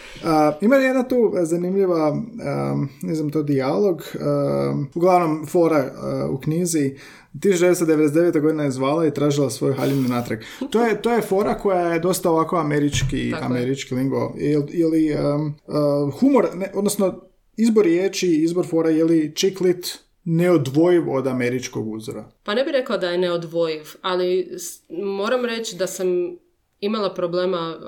[0.60, 5.92] ima jedna tu zanimljiva, um, ne znam to, dijalog, um, uglavnom fora
[6.28, 6.94] uh, u knjizi,
[7.34, 8.40] 1999.
[8.40, 10.38] godina je zvala i tražila svoju haljinu natrag.
[10.70, 14.34] To je, to je fora koja je dosta ovako američki, Tako američki lingo.
[14.38, 17.20] Ili, ili um, uh, humor, ne, odnosno
[17.56, 22.30] izbor riječi, izbor fora, je li chick lit neodvojiv od američkog uzora?
[22.42, 24.48] Pa ne bih rekao da je neodvojiv, ali
[24.88, 26.06] moram reći da sam
[26.80, 27.84] imala problema uh,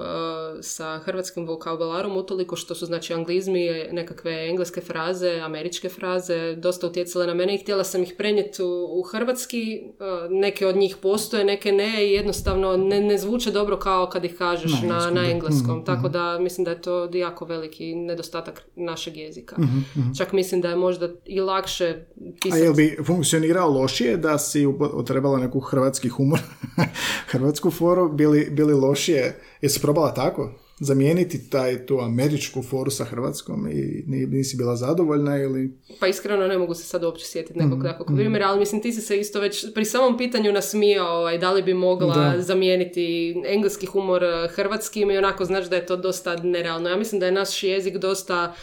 [0.60, 7.26] sa hrvatskim vokabularom utoliko što su znači anglizmi, nekakve engleske fraze, američke fraze dosta utjecale
[7.26, 9.96] na mene i htjela sam ih prenijeti u, u hrvatski, uh,
[10.30, 14.34] neke od njih postoje, neke ne i jednostavno ne, ne zvuče dobro kao kad ih
[14.34, 17.94] kažeš Na na, engleskom, na engleskom, Mhm, tako da mislim da je to jako veliki
[17.94, 19.56] nedostatak našeg jezika.
[19.58, 19.78] Mhm,
[20.18, 22.62] Čak mislim da je možda i lakše A pisati.
[22.62, 24.66] jel bi funkcionirao lošije da si
[25.06, 26.40] trebala neku hrvatski humor,
[27.32, 29.22] hrvatsku foru, bili, bili lošije?
[29.60, 30.50] Jesi probala tako?
[30.80, 35.72] Zamijeniti taj, tu američku foru sa hrvatskom i ni- nisi bila zadovoljna ili...
[36.00, 38.92] Pa iskreno ne mogu se sad uopće sjetiti nekog Mhm, takvog primjera, ali mislim ti
[38.92, 42.42] si se isto već pri samom pitanju nasmijao ovaj, da li bi mogla Da.
[42.42, 43.02] zamijeniti
[43.46, 46.88] engleski humor eh, hrvatskim i onako znaš da je to dosta nerealno.
[46.88, 48.54] Ja mislim da je naš jezik dosta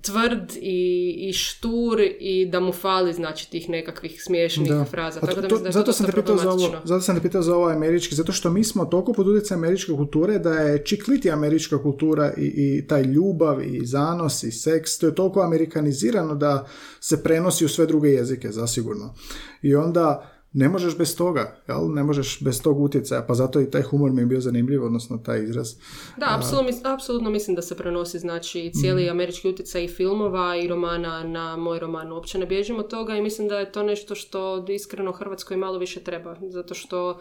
[0.00, 4.84] tvrd i, i štur i da mu fali znači tih nekakvih smiješnih Da.
[4.84, 5.20] fraza.
[5.22, 7.56] A Tako da mislim zato sam te pitao za ovo, zato sam te pitao za
[7.56, 11.82] ovo američki, zato što mi smo toliko pod utjecajem američke kulture da je čikliti američka
[11.82, 16.66] kultura i, i taj ljubav i zanos i seks, to je toliko amerikanizirano da
[17.00, 19.14] se prenosi u sve druge jezike, zasigurno.
[19.62, 21.94] I onda ne možeš bez toga, jel?
[21.94, 25.18] Ne možeš bez tog utjecaja, pa zato i taj humor mi je bio zanimljiv, odnosno
[25.18, 25.74] taj izraz.
[26.16, 29.10] Da, apsolutno, apsolutno mislim da se prenosi znači cijeli Mhm.
[29.10, 32.12] američki utjecaj i filmova i romana na moj roman.
[32.12, 35.78] Uopće ne bježim od toga i mislim da je to nešto što iskreno Hrvatskoj malo
[35.78, 36.36] više treba.
[36.42, 37.18] Zato što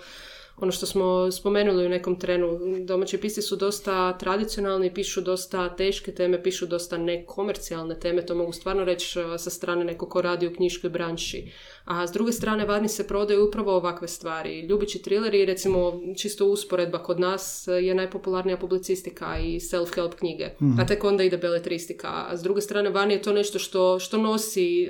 [0.57, 6.11] ono što smo spomenuli u nekom trenu, domaći pisci su dosta tradicionalni, pišu dosta teške
[6.11, 10.47] teme, pišu dosta nekomercijalne teme, to mogu stvarno reći eh, sa strane neko ko radi
[10.47, 11.51] u knjiškoj branši.
[11.85, 14.61] A s druge strane, vani se prodaju upravo ovakve stvari.
[14.61, 20.49] Ljubići trileri, recimo, čisto usporedba kod nas eh, je najpopularnija publicistika i self-help knjige,
[20.79, 22.07] a tek onda ide beletristika.
[22.29, 24.89] A s druge strane, vani je to nešto što, što nosi eh,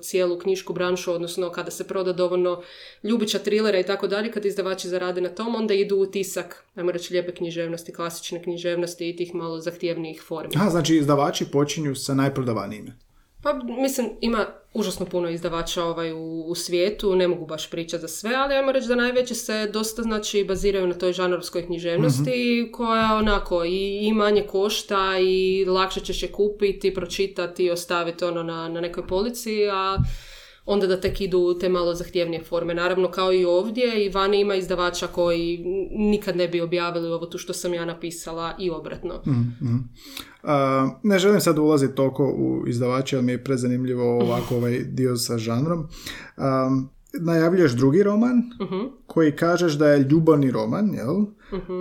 [0.00, 2.62] cijelu knjišku branšu, odnosno kada se proda dovoljno
[3.02, 6.92] ljubića trilera i tako dalje, kad izdavači zarade na tom, onda idu u tisak, ajmo
[6.92, 10.54] reći, lijepe književnosti, klasične književnosti i tih malo zahtjevnijih formi.
[10.60, 12.92] A, znači izdavači počinju sa najprodavanijima.
[13.42, 13.52] Pa
[13.82, 18.34] mislim, ima užasno puno izdavača ovaj u, u svijetu, ne mogu baš pričati za sve,
[18.34, 23.64] ali ajmo reći da najveći se dosta znači baziraju na toj žanrovskoj književnosti koja onako
[23.64, 28.80] i, i manje košta i lakše ćeš je kupiti, pročitati i ostaviti ono na, na
[28.80, 29.98] nekoj polici, a
[30.66, 32.74] onda da tek idu te malo zahtjevnije forme.
[32.74, 37.38] Naravno, kao i ovdje, i vani ima izdavača koji nikad ne bi objavili ovo tu
[37.38, 39.22] što sam ja napisala i obratno.
[40.42, 45.16] A, ne želim sad ulaziti toliko u izdavače, ali mi je prezanimljivo ovako ovaj dio
[45.16, 45.88] sa žanrom.
[46.36, 46.70] A,
[47.20, 48.42] najavljuješ drugi roman,
[49.06, 51.24] koji kažeš da je ljubavni roman, jel?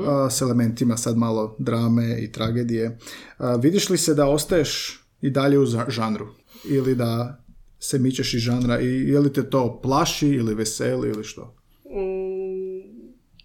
[0.08, 3.00] A, s elementima sad malo drame i tragedije.
[3.38, 6.28] A, vidiš li se da ostaješ i dalje u žanru?
[6.66, 7.43] Ili da
[7.84, 11.56] se mičeš iz žanra i je li te to plaši ili veseli ili što?
[11.86, 12.64] Mm,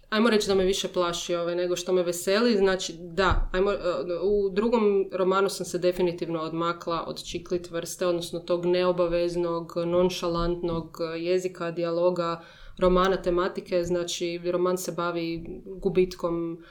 [0.09, 2.57] ajmo reći da me više plaši ovaj, nego što me veseli.
[2.57, 3.77] Znači, da, ajmo, e,
[4.23, 11.71] u drugom romanu sam se definitivno odmakla od čiklit vrste, odnosno tog neobaveznog, nonšalantnog jezika,
[11.71, 12.43] dijaloga,
[12.77, 13.83] romana, tematike.
[13.83, 16.63] Znači, roman se bavi gubitkom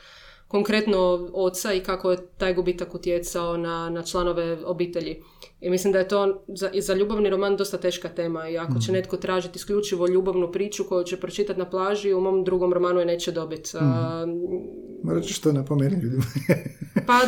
[0.48, 5.22] konkretno oca i kako je taj gubitak utjecao na, na članove obitelji.
[5.60, 8.78] I mislim da je to za, i za ljubavni roman dosta teška tema i ako
[8.78, 13.00] će netko tražiti isključivo ljubavnu priču koju će pročitati na plaži, u mom drugom romanu
[13.00, 13.70] je neće dobiti.
[15.02, 16.22] Morat ćeš to napomenuti ljudima.
[17.06, 17.20] Pa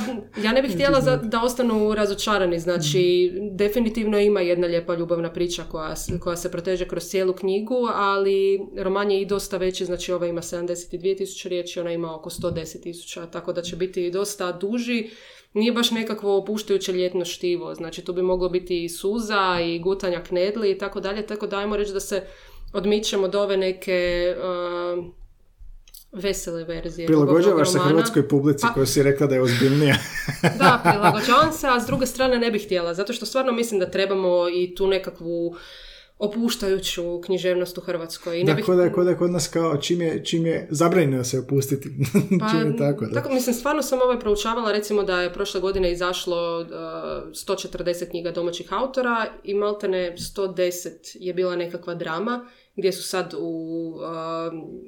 [0.43, 5.65] ja ne bih htjela za- da ostanu razočarani, znači definitivno ima jedna lijepa ljubavna priča
[5.71, 10.27] koja, koja se proteže kroz cijelu knjigu, ali roman je i dosta veći, znači ova
[10.27, 15.11] ima 72.000 riječi, ona ima oko 110.000, tako da će biti dosta duži.
[15.53, 20.23] Nije baš nekakvo opuštajuće ljetno štivo, znači tu bi moglo biti i suza i gutanja
[20.23, 22.23] knedli i tako dalje, tako da ajmo reći da se
[22.73, 25.05] odmičem od ove neke uh,
[26.13, 27.07] vesele verzije.
[27.07, 29.97] Prilagođavaš se hrvatskoj publici Pa- koja si rekla da je ozbiljnija.
[30.59, 33.91] Da, prilagođavam se, a s druge strane ne bih htjela, zato što stvarno mislim da
[33.91, 35.57] trebamo i tu nekakvu
[36.21, 38.41] opuštajuću književnost u Hrvatskoj.
[38.41, 38.65] I ne da, bih...
[38.65, 41.39] ko da, je- ko da je kod nas kao čim je, čim je zabranjeno se
[41.39, 41.89] opustiti.
[42.41, 43.29] Pa, čim je tako, da.
[43.29, 48.73] mislim, stvarno sam ovaj proučavala, recimo da je prošle godine izašlo uh, 140 knjiga domaćih
[48.73, 52.47] autora i maltene 110 je bila nekakva drama
[52.81, 53.47] gdje su sad u,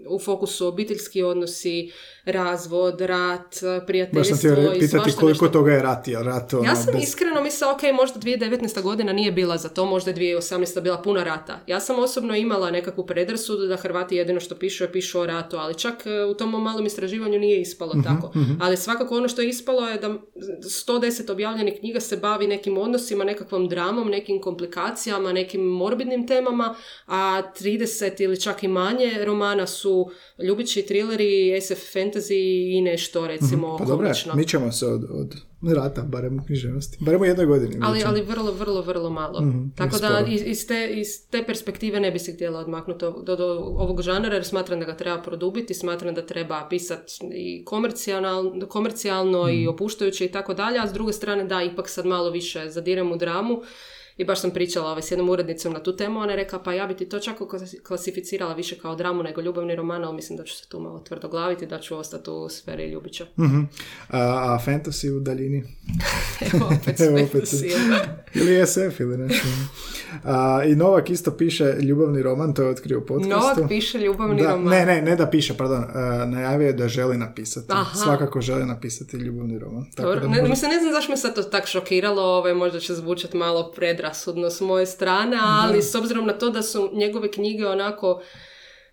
[0.08, 1.90] uh, u fokusu obiteljski odnosi,
[2.26, 5.48] razvod, rat, Baš sam prijateljstvo htio re- i pitati koliko nešto.
[5.48, 8.82] toga je rat, jel rat ono, Ja sam bez- iskreno mislila, ok, možda 2019.
[8.82, 10.80] godina nije bila za to, možda je 2018.
[10.80, 11.60] bila puna rata.
[11.66, 15.56] Ja sam osobno imala nekakvu predrasudu da Hrvati jedino što pišu je pišu o ratu,
[15.56, 18.32] ali čak e, u tom malom istraživanju nije ispalo Mhm, tako.
[18.60, 20.08] Ali svakako ono što je ispalo je da
[20.60, 26.74] 110 objavljenih knjiga se bavi nekim odnosima, nekakvom dramom, nekim komplikacijama, nekim morbidnim temama,
[27.06, 27.81] a 30
[28.18, 32.34] ili čak i manje romana su ljubići trileri, SF fantasy
[32.76, 35.34] i nešto recimo Pa dobro, mi ćemo se od, od
[35.74, 36.96] rata, barem u književnosti.
[37.00, 37.76] Barem u jednoj godini.
[37.82, 38.10] Ali, mičemo.
[38.10, 39.40] ali vrlo, vrlo, vrlo malo.
[39.40, 43.36] Mhm, Tako da iz, iz, te, iz te perspektive ne bi se htjela odmaknuti do,
[43.36, 48.66] do ovog žanra jer smatram da ga treba produbiti, smatram da treba pisati i komercijalno,
[48.68, 49.68] komercijalno i Mhm.
[49.68, 53.16] opuštajuće i tako dalje, a s druge strane da, ipak sad malo više zadirem u
[53.16, 53.62] dramu
[54.16, 56.72] i baš sam pričala ovaj, s jednom urednicom na tu temu, ona je rekla pa
[56.72, 60.36] ja bi ti to čak klasi- klasificirala više kao dramu nego ljubavni roman, ali mislim
[60.36, 63.26] da ću se tu malo tvrdo glaviti, da ću ostati u sferi ljubića.
[63.38, 63.60] Mhm.
[64.08, 65.64] A, a fantasy u daljini?
[66.54, 67.52] Evo opet Evo opet.
[68.34, 69.48] Ili SF ili nešto.
[70.24, 73.30] A, I Novak isto piše ljubavni roman, to je otkrio u podcastu.
[73.30, 74.68] Novak piše ljubavni da, roman.
[74.68, 75.84] Ne, ne, ne da piše, pardon.
[75.84, 77.66] A, najavio je da želi napisati.
[77.70, 77.96] Aha.
[77.96, 79.84] Svakako želi napisati ljubavni roman.
[79.86, 82.54] Tako Dobro, da ne, možda- mislim, ne znam zašto me sad to tak šokiralo, ovaj,
[82.54, 83.72] možda će zvučati malo
[84.02, 88.22] predrasudno s moje strane, ali s obzirom na to da su njegove knjige onako,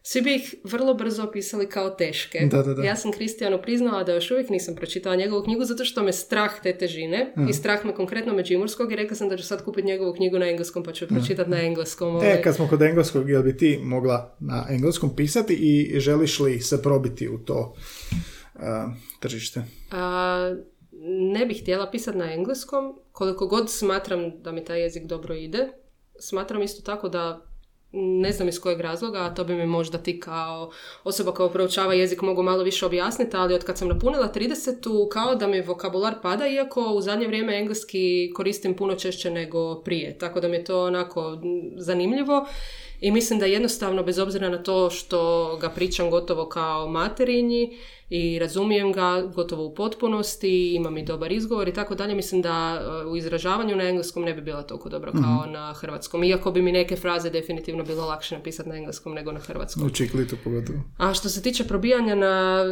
[0.02, 2.40] svi bi ih vrlo brzo opisali kao teške.
[2.52, 2.84] Da, da, da.
[2.84, 6.52] Ja sam Kristijanu priznala da još uvijek nisam pročitala njegovu knjigu zato što me strah
[6.64, 10.14] te težine i strah me konkretno Međimurskog i rekla sam da ću sad kupiti njegovu
[10.14, 12.16] knjigu na engleskom pa ću je pročitati na engleskom.
[12.16, 12.34] ovaj.
[12.34, 16.60] E, kad smo kod engleskog, jel bi ti mogla na engleskom pisati i želiš li
[16.60, 17.76] se probiti u to
[18.56, 19.64] a, tržište?
[19.92, 20.56] A,
[21.08, 25.68] ne bih htjela pisati na engleskom, koliko god smatram da mi taj jezik dobro ide.
[26.20, 27.50] Smatram isto tako da
[27.92, 30.72] ne znam iz kojeg razloga, a to bi mi možda ti kao
[31.04, 35.36] osoba koja proučava jezik mogu malo više objasniti, ali od kad sam napunila 30 kao
[35.36, 40.40] da mi vokabular pada, iako u zadnje vrijeme engleski koristim puno češće nego prije, tako
[40.40, 41.38] da mi je to onako
[41.78, 42.48] zanimljivo
[43.02, 47.78] i mislim da jednostavno, bez obzira na to što ga pričam gotovo kao materinji
[48.10, 52.82] i razumijem ga gotovo u potpunosti, imam i dobar izgovor i tako dalje, mislim da
[52.82, 56.24] e, u izražavanju na engleskom ne bi bila toliko dobro kao na hrvatskom.
[56.24, 59.86] Iako bi mi neke fraze definitivno bilo lakše napisati na engleskom nego na hrvatskom.
[59.86, 60.80] U čiklitu pogotovo.
[60.98, 62.64] A što se tiče probijanja na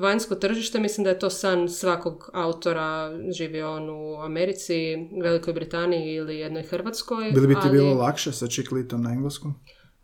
[0.00, 4.74] vanjsko tržište, mislim da je to san svakog autora, živi on u Americi,
[5.22, 7.32] Velikoj Britaniji ili jednoj Hrvatskoj.
[7.32, 9.54] Bi li bi ti ali, bilo lakše sa čiklitom na engleskom?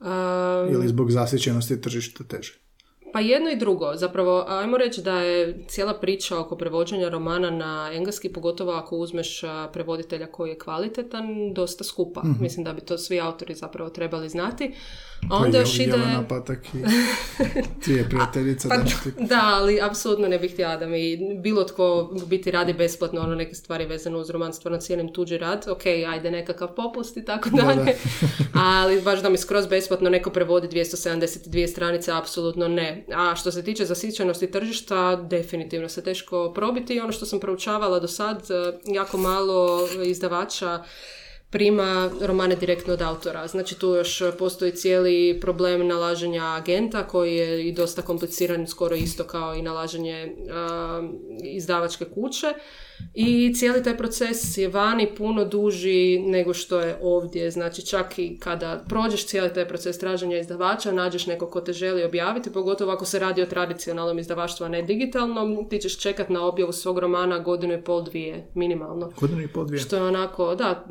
[0.00, 2.61] a, Ili zbog zasićenosti tržišta teže?
[3.12, 3.92] Pa jedno i drugo.
[3.94, 9.40] Zapravo, ajmo reći da je cijela priča oko prevođenja romana na engleski, pogotovo ako uzmeš
[9.72, 12.22] prevoditelja koji je kvalitetan, dosta skupa.
[12.40, 14.74] Mislim da bi to svi autori zapravo trebali znati.
[15.30, 15.84] A onda Pa još ide...
[15.84, 16.78] Jelena Patak i
[17.84, 18.68] tvije prijateljice.
[18.68, 18.84] Pa, da
[19.34, 23.54] da, ali apsolutno ne bih htjela da mi bilo tko biti radi besplatno ono neke
[23.54, 27.62] stvari vezano uz roman, stvarno cijenim tuđi rad, ok, ajde nekakav popust i tako Da,
[27.62, 27.92] dalje, da.
[28.74, 33.01] ali baš da mi skroz besplatno neko prevodi 272 stranice, apsolutno ne.
[33.14, 38.08] A što se tiče zasićenosti tržišta, definitivno se teško probiti ono što sam proučavala do
[38.08, 40.82] sad, eh, jako malo izdavača
[41.52, 43.46] prima romane direktno od autora.
[43.46, 49.24] Znači tu još postoji cijeli problem nalaženja agenta koji je i dosta kompliciran, skoro isto
[49.24, 51.02] kao i nalaženje a,
[51.44, 52.46] izdavačke kuće.
[53.14, 57.50] I cijeli taj proces je vani puno duži nego što je ovdje.
[57.50, 62.04] Znači čak i kada prođeš cijeli taj proces traženja izdavača, nađeš nekog ko te želi
[62.04, 66.44] objaviti, pogotovo ako se radi o tradicionalnom izdavaštvu, a ne digitalnom, ti ćeš čekat na
[66.44, 69.12] objavu svog romana godinu i pol, dvije, minimalno.
[69.20, 69.80] Godinu i pol dvije.
[69.80, 70.86] Što je onako, da,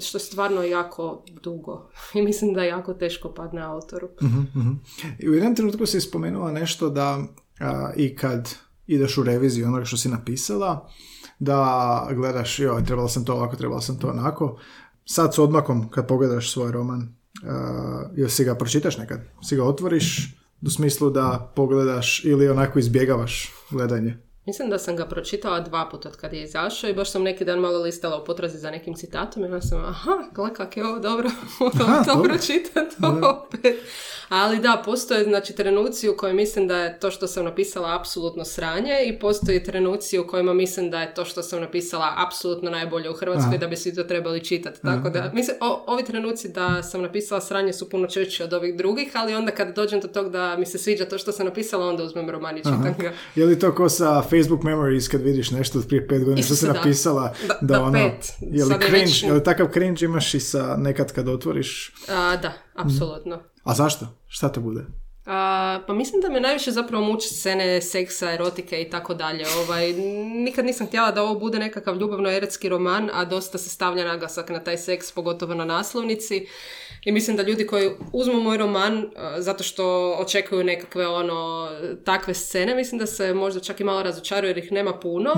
[0.00, 1.90] što je stvarno jako dugo.
[2.14, 4.08] I mislim da je jako teško padne autoru.
[4.22, 4.70] Mhm.
[5.18, 7.18] I u jednom trenutku si spomenula nešto da
[7.60, 8.54] a, i kad
[8.86, 10.88] ideš u reviziju onoga što si napisala,
[11.38, 14.58] da gledaš, joj, trebala sam to ovako, trebala sam to onako.
[15.04, 17.08] Sad s odmakom, kad pogledaš svoj roman,
[17.44, 19.20] a, jel si ga pročitaš nekad?
[19.42, 24.18] Si ga otvoriš u smislu da pogledaš ili onako izbjegavaš gledanje?
[24.46, 27.44] Mislim da sam ga pročitala dva puta od kad je izašao i baš sam neki
[27.44, 30.86] dan malo listala u potrazi za nekim citatom i onda sam, aha, gle kak je
[30.86, 31.30] ovo dobro,
[31.82, 33.74] Aha, to pročitati opet.
[34.28, 38.44] Ali da, postoje znači trenuci u kojima mislim da je to što sam napisala apsolutno
[38.44, 43.10] sranje i postoji trenuci u kojima mislim da je to što sam napisala apsolutno najbolje
[43.10, 43.56] u Hrvatskoj Aha.
[43.58, 44.82] da bi svi to trebali čitati.
[44.82, 48.76] Tako da, mislim, o- ovi trenuci da sam napisala sranje su puno češći od ovih
[48.76, 51.88] drugih, ali onda kad dođem do tog da mi se sviđa to što sam napisala,
[51.88, 53.12] onda uzmem roman i čitam ga.
[53.34, 56.66] Je li to ko sa Facebook Memories kad vidiš nešto od prije pet godina što
[56.66, 56.72] da.
[56.72, 58.32] napisala Da- da, da, ono, pet.
[58.42, 62.36] je li cringe, već- je li takav cringe imaš i sa nekad kad otvoriš, A,
[62.36, 63.42] da, apsolutno.
[63.64, 64.06] a zašto?
[64.26, 64.84] Šta to bude?
[65.26, 69.44] A, pa mislim da me najviše zapravo muči scene seksa, erotike i tako dalje.
[69.58, 69.92] Ovaj,
[70.34, 74.60] nikad nisam htjela da ovo bude nekakav ljubavno-erotski roman, a dosta se stavlja naglasak na
[74.60, 76.46] taj seks, pogotovo na naslovnici.
[77.04, 81.68] I mislim da ljudi koji uzmu moj roman a, zato što očekuju nekakve ono
[82.04, 85.30] takve scene, mislim da se možda čak i malo razočaruju jer ih nema puno,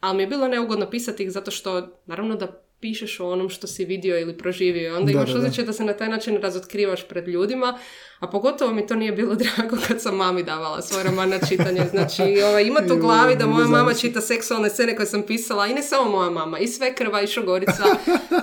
[0.00, 3.66] ali mi je bilo neugodno pisati ih zato što naravno da pišeš o onom što
[3.66, 4.96] si vidio ili proživio.
[4.96, 7.78] Onda Da, imaš osjećaj da se na taj način razotkrivaš pred ljudima,
[8.18, 11.80] a pogotovo mi to nije bilo drago kad sam mami davala svoj roman na čitanje.
[11.90, 15.66] Znači, ovaj, ima to u glavi da moja mama čita seksualne scene koje sam pisala
[15.66, 17.84] i ne samo moja mama, i sve krva i šogorica,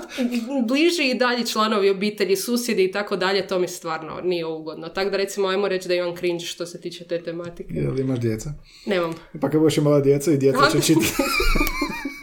[0.67, 4.89] bliži i dalji članovi obitelji, susjedi i tako dalje, to mi stvarno nije ugodno.
[4.89, 7.73] Tako da recimo, ajmo reći da imam cringe što se tiče te tematike.
[7.73, 8.53] Je li imaš djeca?
[8.85, 9.13] Nemam.
[9.41, 11.13] Pa kad budeš imala djeca i djeca će čitati.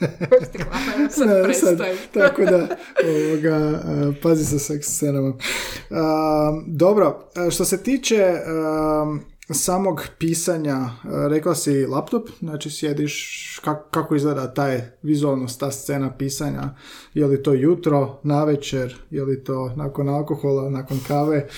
[1.11, 1.79] Sad Ne, sad,
[2.15, 2.69] tako da,
[3.05, 3.83] ovoga,
[4.23, 5.35] pazi sa seks scenama.
[5.91, 9.17] A, dobro, što se tiče a,
[9.55, 10.77] samog pisanja,
[11.31, 16.75] rekla si laptop, znači sjediš, kak- kako izgleda taj vizualnost, ta scena pisanja,
[17.15, 21.49] je li to jutro, navečer, je li to nakon alkohola, nakon kave,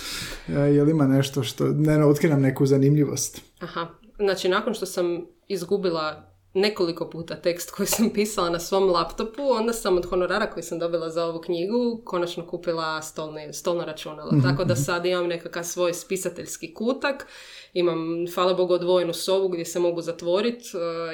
[0.48, 3.42] je li ima nešto što, ne, ne otkrivam neku zanimljivost.
[3.60, 3.86] Aha,
[4.18, 9.72] znači nakon što sam izgubila nekoliko puta tekst koji sam pisala na svom laptopu, onda
[9.72, 14.30] sam od honorara koji sam dobila za ovu knjigu konačno kupila stolni, stolno računalo.
[14.42, 17.26] Tako da sad imam nekakav svoj spisateljski kutak,
[17.72, 20.64] imam, hvala Bogu, odvojenu sobu gdje se mogu zatvoriti,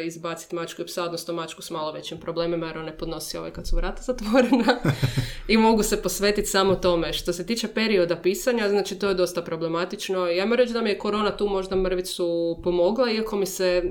[0.04, 3.50] izbaciti mačku i psa, odnosno mačku s malo većim problemima jer on ne podnosi ovaj
[3.50, 4.80] kad su vrata zatvorena
[5.48, 7.12] i mogu se posvetiti samo tome.
[7.12, 10.26] Što se tiče perioda pisanja, znači to je dosta problematično.
[10.26, 13.82] Ja moram reći da mi je korona tu možda mrvicu pomogla, iako mi se e,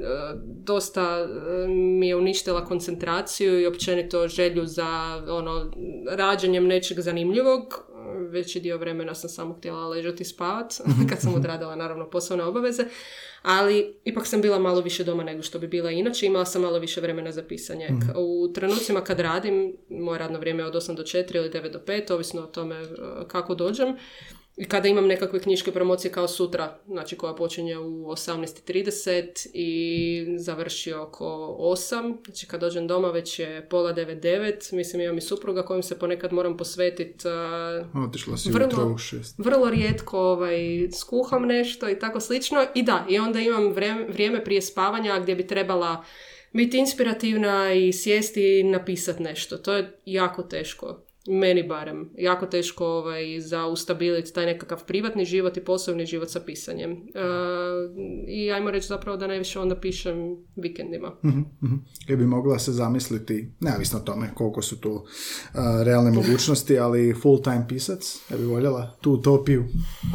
[0.45, 1.32] dosta e,
[1.69, 4.87] mi je uništila koncentraciju i općenito želju za
[5.27, 5.71] ono,
[6.09, 7.83] rađenjem nečeg zanimljivog.
[8.29, 10.73] Veći dio vremena sam samo htjela ležati i spavat,
[11.09, 12.85] kad sam odradila naravno poslovne obaveze,
[13.41, 16.79] ali ipak sam bila malo više doma nego što bi bila inače, imala sam malo
[16.79, 17.87] više vremena za pisanje.
[17.87, 21.71] K- U trenucima kad radim, moje radno vrijeme je od 8 do 4 ili 9
[21.71, 22.87] do 5, ovisno o tome e,
[23.27, 23.95] kako dođem,
[24.55, 30.93] i kada imam nekakve knjiške promocije kao sutra, znači koja počinje u 18.30 i završi
[30.93, 35.83] oko 8, znači kad dođem doma već je pola 9-9, mislim imam i supruga kojim
[35.83, 37.27] se ponekad moram posvetiti
[38.07, 38.95] Otišla si Vrlo-
[39.39, 42.65] u vrlo rijetko ovaj, skuham nešto i tako slično.
[42.75, 46.03] I da, i onda imam vrijeme, vrijeme prije spavanja gdje bi trebala
[46.53, 49.57] biti inspirativna i sjesti i napisati nešto.
[49.57, 51.05] To je jako teško.
[51.27, 52.09] Meni barem.
[52.17, 56.91] Jako teško ovaj, za ustabiliti taj nekakav privatni život i poslovni život sa pisanjem.
[56.91, 56.97] E,
[58.27, 61.15] I ajmo reći zapravo da najviše onda pišem vikendima.
[61.25, 61.75] Mhm, mhm.
[62.07, 65.03] Jer bi mogla se zamisliti, neovisno o tome koliko su tu uh,
[65.85, 69.63] realne mogućnosti, ali full time pisac, ja bi voljela tu utopiju,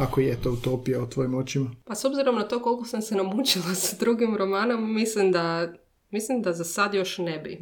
[0.01, 1.71] ako je to utopija o tvojim očima.
[1.85, 5.73] Pa s obzirom na to koliko sam se namučila sa drugim romanom, mislim da,
[6.11, 7.59] mislim da za sad još ne bi.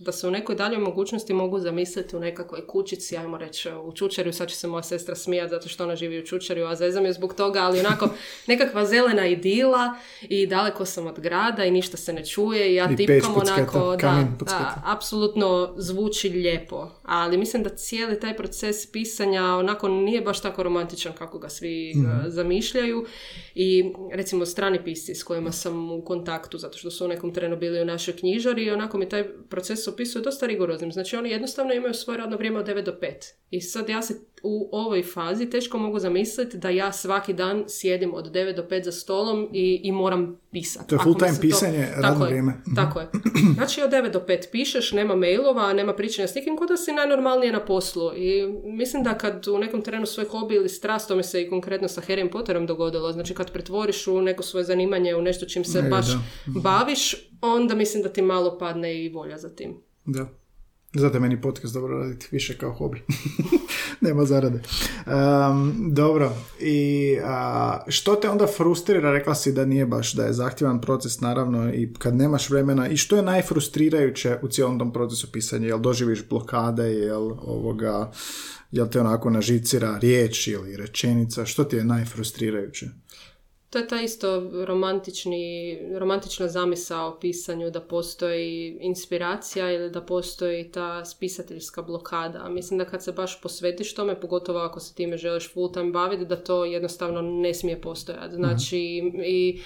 [0.00, 4.32] Da se u nekoj daljoj mogućnosti mogu zamisliti u nekakvoj kućici, ajmo reći u Čučerju,
[4.32, 7.12] sad će se moja sestra smijati zato što ona živi u Čučerju, a zezam je
[7.12, 8.08] zbog toga, ali onako
[8.46, 12.88] nekakva zelena idila i daleko sam od grada i ništa se ne čuje i ja
[12.90, 19.44] I tipkam onako, da, da, apsolutno zvuči lijepo, ali mislim da cijeli taj proces pisanja
[19.44, 22.04] onako nije baš tako romantičan kako ga svi Mhm.
[22.04, 23.06] uh, zamišljaju
[23.54, 27.56] i recimo strani pisci s kojima sam u kontaktu zato što su u nekom trenu
[27.56, 30.92] bili u našoj knjižari i onako mi taj proces opisuje dosta rigoroznim.
[30.92, 33.06] Znači oni jednostavno imaju svoje radno vrijeme od 9 do 5.
[33.50, 38.14] I sad ja se u ovoj fazi teško mogu zamisliti da ja svaki dan sjedim
[38.14, 40.88] od 9 do 5 za stolom i, i moram pisati.
[40.88, 42.52] To je full time pisanje, Tako radno je, vrijeme.
[42.52, 42.74] Mhm.
[42.76, 43.08] Tako je.
[43.54, 46.92] Znači od 9 do 5 pišeš, nema mailova, nema pričanja s nikim, kod da si
[46.92, 48.12] najnormalnije na poslu.
[48.16, 51.50] I mislim da kad u nekom trenu svoj hobi ili strast, to mi se i
[51.50, 55.64] konkretno sa Harryem Potterom dogodilo, znači kad pretvoriš u neko svoje zanimanje, u nešto čim
[55.64, 56.20] se E, baš da.
[56.46, 59.76] baviš, onda mislim da ti malo padne i volja za tim.
[60.04, 60.40] Da.
[60.94, 63.02] Zato je meni podcast dobro raditi više kao hobi.
[64.00, 64.62] Nema zarade.
[65.06, 66.32] Um, dobro.
[66.60, 67.16] I
[67.88, 69.12] što te onda frustrira?
[69.12, 72.88] Rekla si da nije baš, da je zahtjevan proces naravno i kad nemaš vremena.
[72.88, 75.66] I što je najfrustrirajuće u cijelom tom procesu pisanja?
[75.66, 76.92] Jel doživiš blokade?
[76.92, 78.10] Jel ovoga...
[78.70, 81.46] Jel te onako nažicira riječ ili rečenica?
[81.46, 82.86] Što ti je najfrustrirajuće?
[83.70, 90.70] To je ta isto romantični, romantična zamisa o pisanju da postoji inspiracija ili da postoji
[90.72, 92.48] ta spisateljska blokada.
[92.48, 96.24] Mislim da kad se baš posvetiš tome, pogotovo ako se time želiš full time baviti,
[96.26, 98.34] da to jednostavno ne smije postojati.
[98.34, 98.78] Znači
[99.24, 99.60] i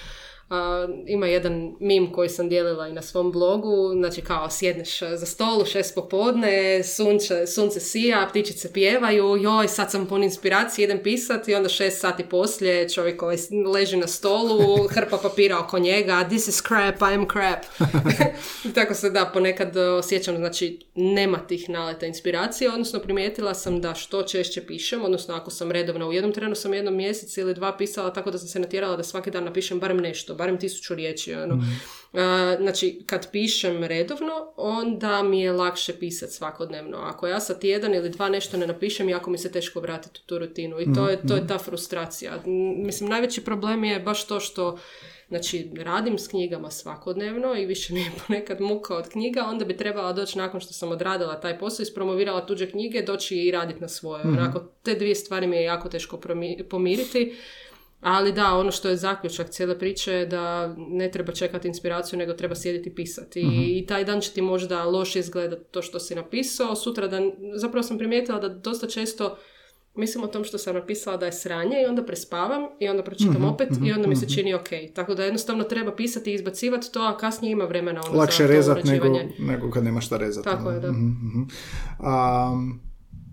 [1.07, 5.62] ima jedan mim koji sam dijelila i na svom blogu, znači kao sjedneš za stol
[5.62, 11.51] u šest popodne, sunce, sunce sija, ptičice pjevaju, joj sad sam pun inspiracije, idem pisati
[11.51, 13.38] i onda šest sati poslije čovjek koji
[13.74, 17.64] leži na stolu, hrpa papira oko njega, this is crap, I am crap.
[18.74, 24.22] Tako se da ponekad osjećam, znači nema tih naleta inspiracije, odnosno primijetila sam da što
[24.22, 28.12] češće pišem, odnosno ako sam redovna, u jednom trenu sam jednom mjesec ili dva pisala
[28.12, 31.35] tako da sam se natjerala da svaki dan napišem barem nešto, barem tisuću riječi.
[31.35, 31.55] Ono.
[31.55, 31.80] Mm.
[32.61, 36.99] znači, kad pišem redovno, onda mi je lakše pisati svakodnevno.
[36.99, 40.26] Ako ja sad jedan ili dva nešto ne napišem, jako mi se teško vratiti u
[40.26, 40.80] tu rutinu.
[40.80, 41.49] I to je, to je mhm.
[41.49, 42.32] ta frustracija.
[42.85, 44.78] Mislim, najveći problem je baš to što
[45.28, 49.76] Znači, radim s knjigama svakodnevno i više mi je ponekad muka od knjiga, onda bi
[49.76, 53.89] trebala doći nakon što sam odradila taj posao, ispromovirala tuđe knjige, doći i raditi na
[53.89, 54.24] svoje.
[54.24, 56.20] mm Onako, te dvije stvari mi je jako teško
[56.70, 57.35] pomiriti.
[58.05, 62.32] Ali da, ono što je zaključak cijele priče je da ne treba čekati inspiraciju, nego
[62.32, 63.40] treba sjediti pisati.
[63.40, 63.62] I, mhm.
[63.62, 66.76] I taj dan će ti možda loše izgledati to što si napisao.
[66.76, 69.36] Sutra dan, zapravo sam primijetila da dosta često
[69.94, 73.34] mislim o tom što sam napisala da je sranje i onda prespavam i onda pročitam
[73.34, 74.68] mhm, opet i onda mi se mhm, čini ok.
[74.94, 78.88] Tako da jednostavno treba pisati i izbacivati to, a kasnije ima vremena ono Lakše rezati
[78.88, 79.07] nego,
[79.38, 80.44] nego kad nema šta rezati.
[80.44, 80.88] Tako je, da.
[80.88, 82.80] Um,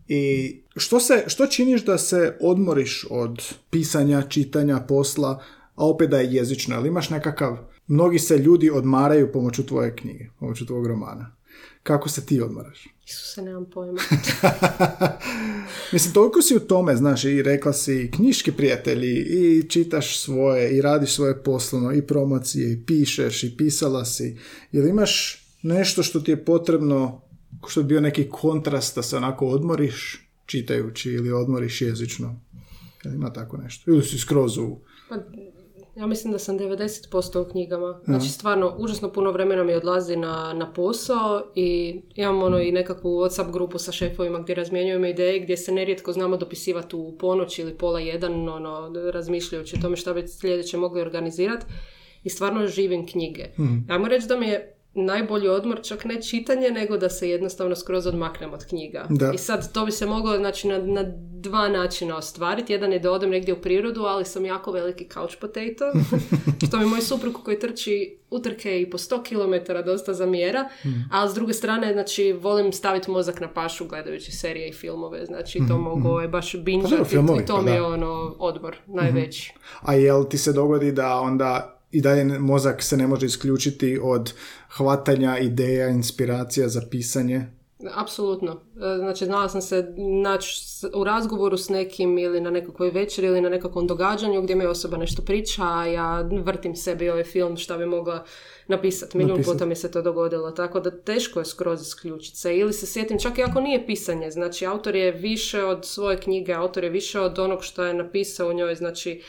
[0.08, 5.44] I što, se, što činiš da se odmoriš od pisanja, čitanja, posla,
[5.76, 6.76] a opet da je jezično?
[6.76, 7.58] Ali imaš nekakav...
[7.88, 11.36] Mnogi se ljudi odmaraju pomoću tvoje knjige, pomoću tvojeg romana.
[11.84, 12.88] Kako se ti odmaraš?
[13.08, 14.02] Isuse, nemam pojma.
[15.94, 20.82] Mislim, toliko si u tome, znaš, i rekla si knjiški prijatelji, i čitaš svoje, i
[20.82, 24.38] radiš svoje poslovno, i promocije, i pišeš, i pisala si.
[24.72, 27.22] Jel imaš nešto što ti je potrebno
[27.68, 32.42] što bi bio neki kontrast da se onako odmoriš čitajući ili odmoriš jezično.
[32.98, 33.92] Kad ima tako nešto.
[33.92, 34.80] Ili si skroz u...
[35.10, 35.16] Pa,
[35.96, 38.00] ja mislim da sam 90% u knjigama.
[38.06, 43.10] Znači stvarno, užasno puno vremena mi odlazi na, na posao i imam ono i nekakvu
[43.10, 47.78] WhatsApp grupu sa šefovima gdje razmjenjujemo ideje, gdje se nerijetko znamo dopisivati u ponoć ili
[47.78, 51.66] pola jedan, ono, razmišljajući o tome šta bi sljedeće mogli organizirati.
[52.24, 53.46] I stvarno živim knjige.
[53.60, 53.92] Mm.
[53.92, 58.08] Ajmo reći da mi je najbolji odmor čak ne čitanje, nego da se jednostavno skroz
[58.08, 59.08] odmaknem od knjiga.
[59.34, 61.04] I sad to bi se moglo znači, na, na
[61.42, 62.74] dva načina ostvariti.
[62.74, 65.92] Jedan je da odem negdje u prirodu, ali sam jako veliki couch potato,
[66.68, 70.90] što mi moj suprug koji trči utrke i po 100 km dosta zamjera, mm.
[71.12, 75.60] a s druge strane, znači, volim staviti mozak na pašu gledajući serije i filmove, znači,
[75.68, 79.54] to mm mogu mm baš binge pa i to mi je ono odmor najveći.
[79.56, 84.00] mm A jel ti se dogodi da onda i dalje mozak se ne može isključiti
[84.04, 84.34] od
[84.70, 87.46] hvatanja ideja, inspiracija za pisanje?
[87.96, 88.52] Apsolutno.
[88.52, 90.62] E, znači, znala sam se naći
[90.94, 94.98] u razgovoru s nekim ili na nekakvoj večeri ili na nekakvom događanju gdje mi osoba
[94.98, 98.24] nešto priča, a ja vrtim sebi ovaj film šta bi mogla
[98.68, 99.18] napisati.
[99.18, 100.52] Milijun puta mi se to dogodilo.
[100.52, 102.58] Tako da teško je skroz isključiti se.
[102.58, 104.32] Ili se sjetim, čak i ako nije pisanje.
[104.32, 108.50] Znači, autor je više od svoje knjige, autor je više od onog što je napisao
[108.50, 108.76] u njoj.
[108.76, 109.22] Znači,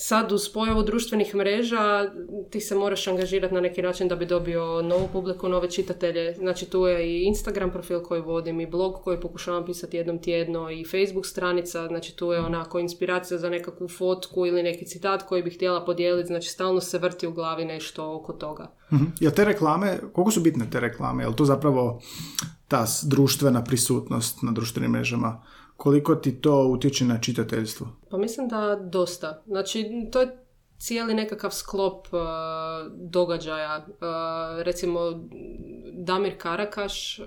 [0.00, 2.10] sad uz pojavu društvenih mreža
[2.50, 6.34] ti se moraš angažirati na neki način da bi dobio novu publiku, nove čitatelje.
[6.34, 10.70] Znači tu je i Instagram profil koji vodim i blog koji pokušavam pisati jednom tjedno
[10.70, 15.42] i Facebook stranica, znači tu je onako inspiracija za nekakvu fotku ili neki citat koji
[15.42, 18.70] bih htjela podijeliti, znači stalno se vrti u glavi nešto oko toga.
[18.92, 19.12] Mm-hmm.
[19.20, 21.22] Jel te reklame, koliko su bitne te reklame?
[21.22, 22.00] Jel to zapravo
[22.68, 25.42] ta društvena prisutnost na društvenim mrežama?
[25.78, 27.86] Koliko ti to utječe na čitateljstvo?
[28.10, 29.42] Pa mislim da dosta.
[29.46, 30.38] Znači, to je
[30.78, 32.20] cijeli nekakav sklop uh,
[32.92, 33.86] događaja.
[33.88, 35.00] Uh, recimo,
[35.92, 37.26] Damir Karakaš uh,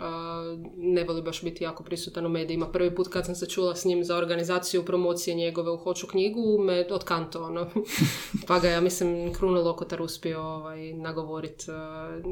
[0.77, 2.71] ne voli baš biti jako prisutan u medijima.
[2.71, 6.57] Prvi put kad sam se čula s njim za organizaciju promocije njegove u Hoću knjigu,
[6.63, 7.67] me otkanto, ono.
[8.47, 11.65] pa ga ja mislim Kruno Lokotar uspio ovaj, nagovoriti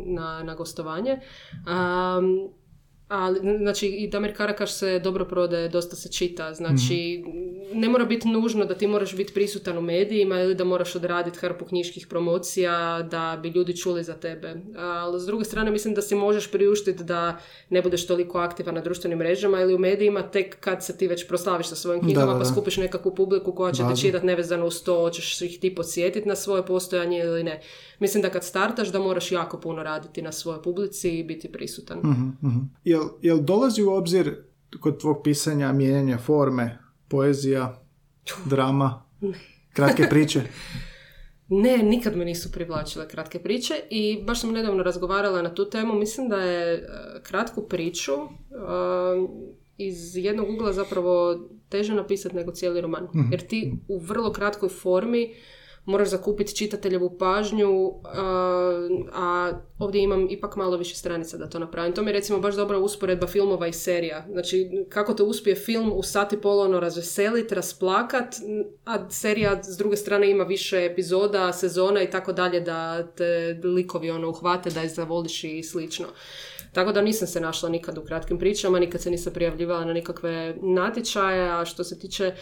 [0.05, 1.20] na, na gostovanje.
[1.53, 2.59] Um,
[3.10, 7.24] ali, znači, i Damir Karakaš se dobro prodaje, dosta se čita, znači,
[7.74, 11.39] ne mora biti nužno da ti moraš biti prisutan u medijima ili da moraš odraditi
[11.39, 14.55] hrpu knjiških promocija da bi ljudi čuli za tebe.
[14.78, 17.39] Ali s druge strane mislim da si možeš priuštiti da
[17.70, 21.28] ne budeš toliko aktivan na društvenim mrežama ili u medijima tek kad se ti već
[21.28, 24.99] proslaviš sa svojim knjigama pa skupiš nekakvu publiku koja će te čitati nevezano uz to,
[24.99, 27.62] hoćeš ih ti podsjetiti na svoje postojanje ili ne.
[28.00, 32.00] Mislim da kad startaš da moraš jako puno raditi na svojoj publici i biti prisutan.
[32.00, 34.36] uh Jel, jel dolazi u obzir
[34.80, 36.78] kod tvog pisanja mijenjanja forme,
[37.08, 37.82] poezija,
[38.45, 39.04] drama,
[39.74, 40.41] kratke priče?
[41.52, 45.95] Ne, nikad me nisu privlačile kratke priče i baš sam nedavno razgovarala na tu temu.
[45.95, 46.88] Mislim da je e,
[47.24, 48.30] kratku priču uh,
[49.78, 51.39] iz jednog ugla zapravo
[51.70, 53.04] teže napisati nego cijeli roman.
[53.04, 53.32] Mhm.
[53.32, 55.34] Jer ti u vrlo kratkoj formi
[55.89, 57.93] moraš zakupiti čitateljevu pažnju,
[59.13, 61.93] a, ovdje imam ipak malo više stranica da to napravim.
[61.93, 64.25] To mi je recimo baš dobra usporedba filmova i serija.
[64.31, 68.35] Znači, kako te uspije film u sati polo ono razveselit, rasplakat,
[68.85, 74.11] a serija s druge strane ima više epizoda, sezona i tako dalje da te likovi
[74.11, 76.07] ono uhvate, da je zavoliš i slično.
[76.73, 80.55] Tako da nisam se našla nikad u kratkim pričama, nikad se nisam prijavljivala na nikakve
[80.61, 82.35] natječaje, a što se tiče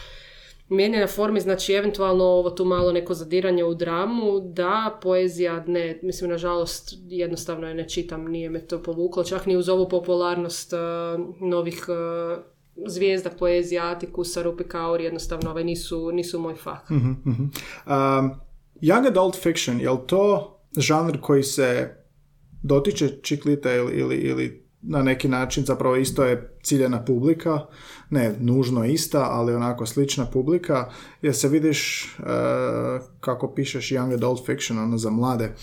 [0.69, 6.29] mijenjanja formi, znači eventualno ovo tu malo neko zadiranje u dramu, da, poezija ne, mislim
[6.29, 10.79] nažalost jednostavno je ne čitam, nije me to povuklo, čak ni uz ovu popularnost uh,
[11.49, 12.43] novih uh,
[12.87, 16.91] zvijezda poezija, Atikusa, Rupi Kaur, jednostavno ovaj, nisu, nisu moj fah.
[16.91, 17.17] mm
[17.87, 18.31] Um,
[18.81, 21.95] young adult fiction, je to žanr koji se
[22.63, 27.59] dotiče čiklita ili, ili, ili na neki način zapravo isto je ciljena publika,
[28.09, 32.25] ne nužno ista, ali onako slična publika, jer se vidiš uh,
[33.19, 35.53] kako pišeš young adult fiction, ono za mlade,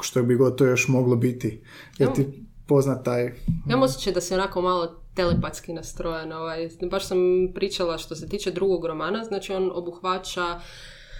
[0.00, 1.62] što bi god to još moglo biti.
[1.98, 2.26] Jer ti
[2.66, 3.32] poznat taj...
[3.68, 6.32] Ja osjećaj da se onako malo telepatski nastrojen.
[6.32, 6.68] Ovaj.
[6.90, 7.18] Baš sam
[7.54, 10.60] pričala što se tiče drugog romana, znači on obuhvaća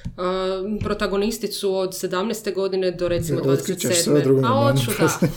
[0.09, 2.54] Uh, protagonisticu od 17.
[2.54, 4.44] godine do recimo 27.
[4.44, 5.28] A hoću, da.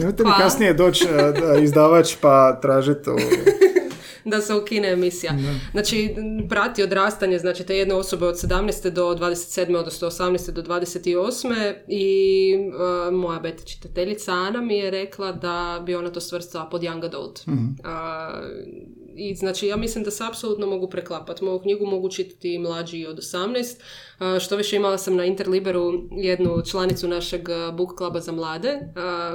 [0.00, 0.38] Nemojte mi pa.
[0.38, 3.10] kasnije doći uh, izdavač pa tražiti
[4.24, 5.32] da se ukine emisija.
[5.72, 6.14] Znači,
[6.48, 8.90] prati odrastanje, znači te jedne osobe od 17.
[8.90, 9.76] do 27.
[9.76, 10.50] odnosno 18.
[10.50, 11.74] do 28.
[11.88, 12.54] i
[13.08, 17.04] uh, moja beta čitateljica Ana mi je rekla da bi ona to svrstala pod young
[17.04, 17.46] adult.
[17.46, 17.68] mm
[19.20, 21.44] i znači ja mislim da se apsolutno mogu preklapati.
[21.44, 23.76] Moju knjigu mogu čitati mlađi od 18.
[24.40, 28.80] Što više imala sam na Interliberu jednu članicu našeg book kluba za mlade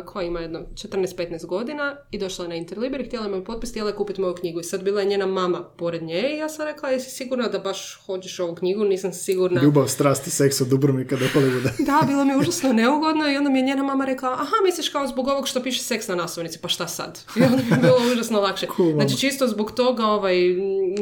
[0.06, 3.96] koja ima jedno 14-15 godina i došla na Interliber i htjela me potpis, htjela je
[3.96, 6.90] kupiti moju knjigu i sad bila je njena mama pored nje i ja sam rekla
[6.90, 9.62] jesi sigurna da baš hoćeš ovu knjigu, nisam sigurna.
[9.62, 11.70] Ljubav, strast i seks od Dubrovnika do Hollywooda.
[11.88, 14.90] da, bilo mi je užasno neugodno i onda mi je njena mama rekla aha misliš
[14.90, 17.20] kao zbog ovog što piše seks na naslovnici, pa šta sad?
[17.36, 18.68] I onda mi je bilo užasno lakše.
[18.96, 20.36] znači čisto zbog toga ovaj,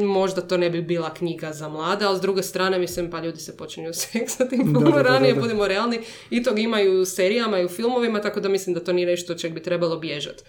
[0.04, 3.40] možda to ne bi bila knjiga za mlade, ali s druge strane mislim pa ljudi
[3.40, 6.00] se počinju seksati puno ranije, budemo realni.
[6.30, 9.34] I tog imaju u serijama i u filmovima, tako da mislim da to nije nešto
[9.34, 10.44] čeg bi trebalo bježati.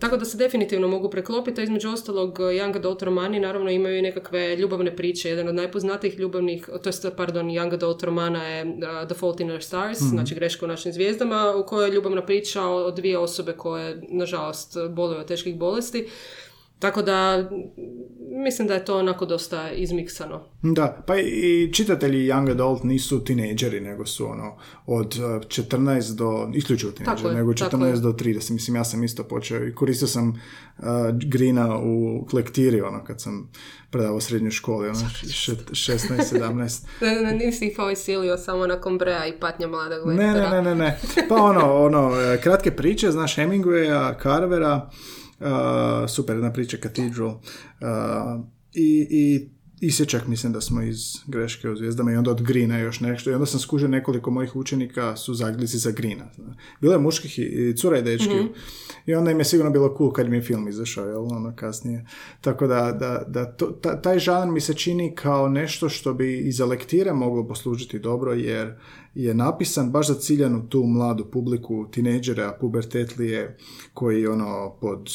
[0.00, 4.02] tako da se definitivno mogu preklopiti, a između ostalog Young Adult romani naravno imaju i
[4.02, 5.28] nekakve ljubavne priče.
[5.28, 9.50] Jedan od najpoznatijih ljubavnih, to je pardon, Young Adult romana je uh, The Fault in
[9.50, 13.18] Our Stars, mm znači greška u našim zvijezdama, u kojoj je ljubavna priča o dvije
[13.18, 16.08] osobe koje, nažalost, boluju od teških bolesti.
[16.84, 17.48] Tako da
[18.44, 20.44] mislim da je to onako dosta izmiksano.
[20.62, 24.56] Da, pa i čitatelji Young Adult nisu tineđeri, nego su ono
[24.86, 28.52] od 14 uh, do, isključivo tineđeri, nego 14 do 30.
[28.52, 33.50] Mislim, ja sam isto počeo i koristio sam uh, Grina u lektiri, ono, kad sam
[33.90, 36.84] predavao srednju školu, ono, 16-17.
[37.00, 40.50] ne, ne, nisi ih ovaj silio samo nakon breja i patnja mladog lektora.
[40.50, 42.12] Ne, ne, ne, ne, Pa ono, ono,
[42.42, 44.90] kratke priče, znaš Hemingwaya, Carvera,
[45.40, 45.46] Uh,
[46.08, 49.48] super jedna priča Cathedral uh, i, i
[49.80, 53.30] Isječak mislim da smo iz greške u zvijezdama i onda od Grina još nešto.
[53.30, 56.24] I onda sam skužio nekoliko mojih učenika su zaglici za Grina.
[56.80, 58.34] Bilo je muških i cura i dečki.
[58.34, 58.46] Mhm.
[59.06, 61.24] I onda im je sigurno bilo cool kad mi je film izašao, jel?
[61.32, 62.06] Ono kasnije.
[62.40, 63.66] Tako da, da, da to,
[64.02, 68.32] taj žanr mi se čini kao nešto što bi i za lektire moglo poslužiti dobro,
[68.32, 68.74] jer
[69.14, 73.56] je napisan baš za ciljanu tu mladu publiku, tineđere, pubertetlije,
[73.94, 75.10] koji ono pod,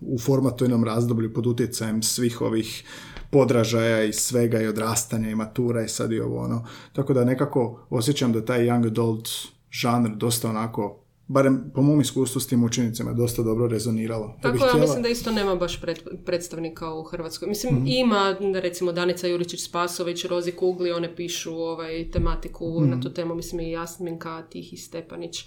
[0.00, 2.84] u formatojnom razdoblju pod utjecajem svih ovih
[3.30, 6.66] podražaja i svega i odrastanja i matura i sad i ovo ono.
[6.92, 9.28] Tako da nekako osjećam da taj young adult
[9.70, 10.99] žanr dosta onako
[11.30, 14.38] barem po mom iskustvu s tim učenicima dosta dobro rezoniralo.
[14.42, 14.80] Tako ja htjela...
[14.80, 15.80] mislim da isto nema baš
[16.26, 17.48] predstavnika u Hrvatskoj.
[17.48, 23.00] Mislim, mm ima recimo Danica Juričić-Spasović, Rozi Kugli, one pišu ovaj, tematiku na mhm.
[23.00, 25.46] tu temu, mislim i Jasminka, Tihi Stepanić.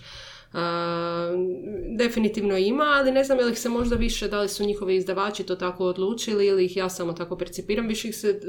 [1.98, 4.96] Definitivno ima, ali ne znam je li ih se možda više, da li su njihovi
[4.96, 8.40] izdavači to tako odlučili ili ih ja samo tako percipiram, više ih se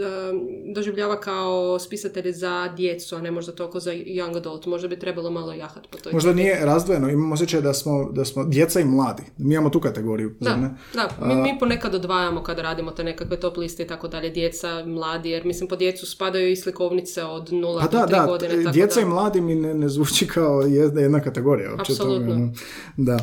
[0.75, 4.67] doživljava kao spisatelje za djecu, a ne možda toliko za young adult.
[4.67, 8.25] Možda bi trebalo malo jahat po toj Možda nije razdvojeno, imam osjećaj da smo, da
[8.25, 9.23] smo djeca i mladi.
[9.37, 10.35] Mi imamo tu kategoriju.
[10.41, 10.71] Da, ne?
[10.95, 11.27] da.
[11.27, 15.31] Mi, mi ponekad odvajamo kada radimo te nekakve top liste i tako dalje, djeca, mladi,
[15.31, 18.57] jer mislim po djecu spadaju i slikovnice od 0 pa do 3 da, godine.
[18.57, 21.77] Tako djeca i mladi mi ne, ne zvuči kao jedna, jedna kategorija.
[22.03, 22.35] Apsolutno.
[22.35, 22.53] Ono,
[22.97, 23.19] da.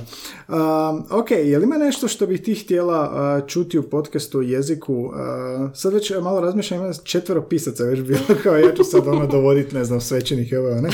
[1.10, 5.12] ok, je li ima nešto što bih ti htjela čuti u podcastu o jeziku?
[5.74, 9.76] sad već malo razmišljam, ima četvero pisaca već bilo, kao ja ću sad ono dovoditi,
[9.76, 10.90] ne znam, svećenih, evo, ne?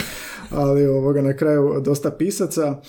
[0.50, 2.82] ali ovoga na kraju dosta pisaca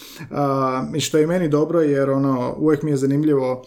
[0.94, 3.64] i što je meni dobro jer ono uvijek mi je zanimljivo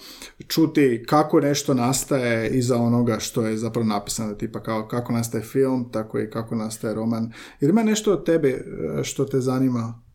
[0.48, 5.92] čuti kako nešto nastaje iza onoga što je zapravo napisano tipa kao kako nastaje film
[5.92, 10.11] tako i kako nastaje roman jer ima nešto od tebe e, što te zanima e,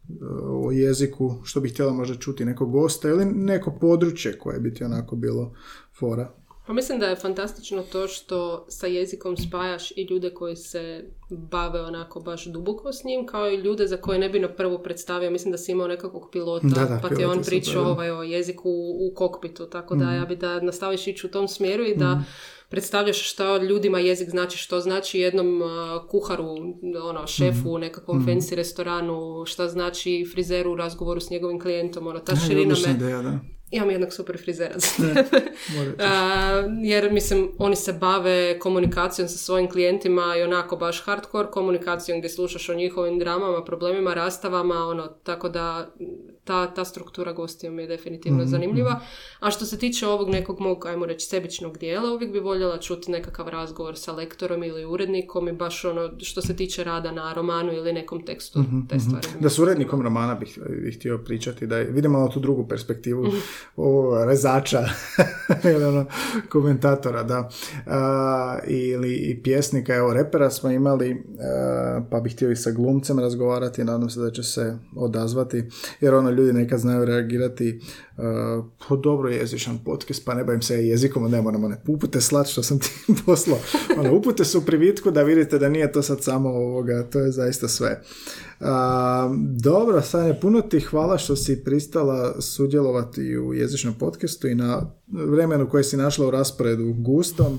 [0.65, 4.85] o jeziku što bi htjela možda čuti nekog gosta ili neko područje koje bi ti
[4.85, 5.55] onako bilo
[5.99, 6.33] fora
[6.67, 11.81] pa mislim da je fantastično to što sa jezikom spajaš i ljude koji se bave
[11.81, 15.31] onako baš duboko s njim, kao i ljude za koje ne bi na prvu predstavio.
[15.31, 19.67] Mislim da si imao nekakvog pilota, pa ti on pričao ovaj, o jeziku u, kokpitu,
[19.67, 20.29] tako da ja mhm.
[20.29, 22.23] bi da nastaviš ići u tom smjeru i da mhm.
[22.69, 25.63] Predstavljaš što ljudima jezik znači, što znači jednom
[26.09, 26.49] kuharu,
[27.03, 27.81] ono, šefu u mhm.
[27.81, 32.75] nekakvom mm fancy restoranu, šta znači frizeru u razgovoru s njegovim klijentom, ono, ta širina
[32.87, 33.39] me...
[33.71, 34.75] Imam jednog super frizera
[36.93, 42.29] jer mislim oni se bave komunikacijom sa svojim klijentima i onako baš hardcore komunikacijom gdje
[42.29, 45.95] slušaš o njihovim dramama, problemima, rastavama, ono, tako da
[46.47, 49.01] ta, ta struktura gostija mi je definitivno mm zanimljiva.
[49.41, 53.11] A što se tiče ovog nekog mog, ajmo reći, sebičnog dijela, uvijek bi voljela čuti
[53.11, 57.73] nekakav razgovor sa lektorom ili urednikom i baš ono što se tiče rada na romanu
[57.73, 59.05] ili nekom tekstu, mm te mhm.
[59.05, 59.27] stvari.
[59.41, 63.37] Da s urednikom romana bih, bih htio pričati, da vidimo malo tu drugu perspektivu mm
[63.77, 64.85] o, rezača
[65.75, 66.07] ili ono,
[66.49, 67.49] komentatora, da.
[68.67, 71.25] ili i pjesnika, evo, repera smo imali,
[72.11, 75.65] pa bih htio i sa glumcem razgovarati, nadam se da će se odazvati,
[76.01, 77.81] jer ono ljudi nekad znaju reagirati
[78.17, 78.25] uh,
[78.89, 82.63] po dobro jezičan podcast, pa ne bavim se jezikom, ne moramo ne upute slat što
[82.63, 82.89] sam ti
[83.27, 83.59] poslao.
[83.99, 87.31] Ono, upute su u privitku da vidite da nije to sad samo ovoga, to je
[87.31, 88.03] zaista sve.
[88.61, 88.67] Uh,
[89.63, 95.69] dobro, Sanja, puno ti hvala što si pristala sudjelovati u jezičnom podcastu i na vremenu
[95.69, 97.59] koje si našla u rasporedu gustom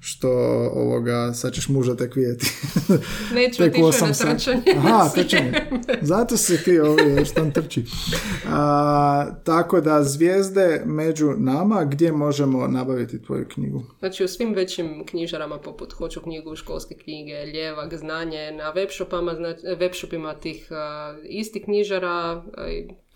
[0.00, 0.30] što
[0.74, 2.46] ovoga, sad ćeš muža tek vidjeti.
[3.34, 4.62] Neću tek na trčanje.
[4.76, 5.52] Aha, trčanje.
[6.02, 7.84] Zato si ti ovdje što tam trči.
[8.48, 13.82] A, tako da zvijezde među nama, gdje možemo nabaviti tvoju knjigu?
[13.98, 19.60] Znači u svim većim knjižarama poput Hoću knjigu, školske knjige, Ljevak, Znanje, na webshopama, znači,
[19.66, 22.44] webshopima tih uh, istih knjižara,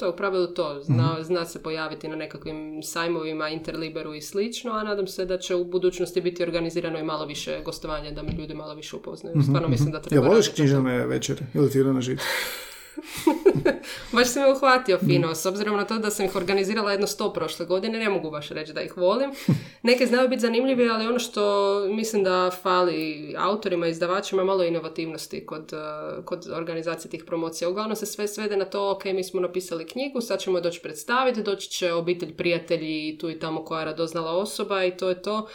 [0.03, 0.81] to je u pravilu to.
[0.83, 1.23] Zna, mhm.
[1.23, 5.65] zna se pojaviti na nekakvim sajmovima, Interliberu i slično, a nadam se da će u
[5.65, 9.37] budućnosti biti organizirano i malo više gostovanja, da mi ljudi malo više upoznaju.
[9.37, 10.25] Mhm, Stvarno mislim da treba...
[10.25, 12.01] Ja voliš knjižane večere ili ti na?
[14.13, 17.33] baš si me uhvatio fino, s obzirom na to da sam ih organizirala jedno sto
[17.33, 19.31] prošle godine, ne mogu baš reći da ih volim.
[19.83, 21.43] Neke znaju biti zanimljivi, ali ono što
[21.89, 27.69] mislim da fali autorima i izdavačima malo inovativnosti kod, uh, kod organizacije tih promocija.
[27.69, 31.43] Uglavnom se sve svede na to, ok, mi smo napisali knjigu, sad ćemo doći predstaviti,
[31.43, 35.49] doći će obitelj, prijatelji, tu i tamo koja je radoznala osoba i to je to.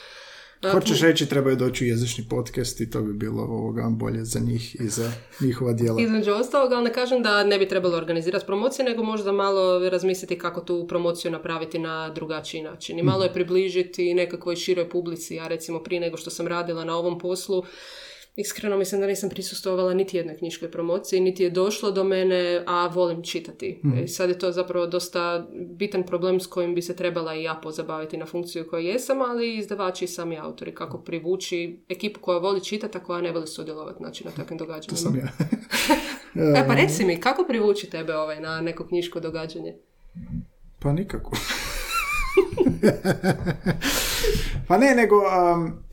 [0.71, 4.75] Hoćeš reći trebaju doći u jezični podcast i to bi bilo ovoga bolje za njih
[4.79, 5.11] i za
[5.41, 6.01] njihova djela.
[6.01, 10.37] Između ostalog, ali ne kažem da ne bi trebalo organizirati promocije, nego možda malo razmisliti
[10.37, 12.99] kako tu promociju napraviti na drugačiji način.
[12.99, 15.35] I malo je približiti nekakvoj široj publici.
[15.35, 17.63] Ja recimo prije nego što sam radila na ovom poslu,
[18.39, 22.87] Iskreno mislim da nisam prisustvovala niti jednoj knjiškoj promociji, niti je došlo do mene, a
[22.87, 23.81] volim čitati.
[23.83, 24.03] Mm.
[24.03, 27.59] I sad je to zapravo dosta bitan problem s kojim bi se trebala i ja
[27.63, 30.75] pozabaviti na funkciju koju jesam, ali i izdavači i sami autori.
[30.75, 34.89] Kako privući ekipu koja voli čitati, a koja ne voli sudjelovati znači, na takvim događanjima.
[34.89, 35.27] To sam ja.
[36.61, 39.75] e, pa reci mi, kako privući tebe ovaj, na neko knjiško događanje?
[40.79, 41.31] Pa nikako.
[44.67, 45.15] pa ne, nego...
[45.15, 45.86] Um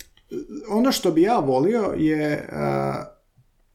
[0.69, 3.05] ono što bi ja volio je, uh,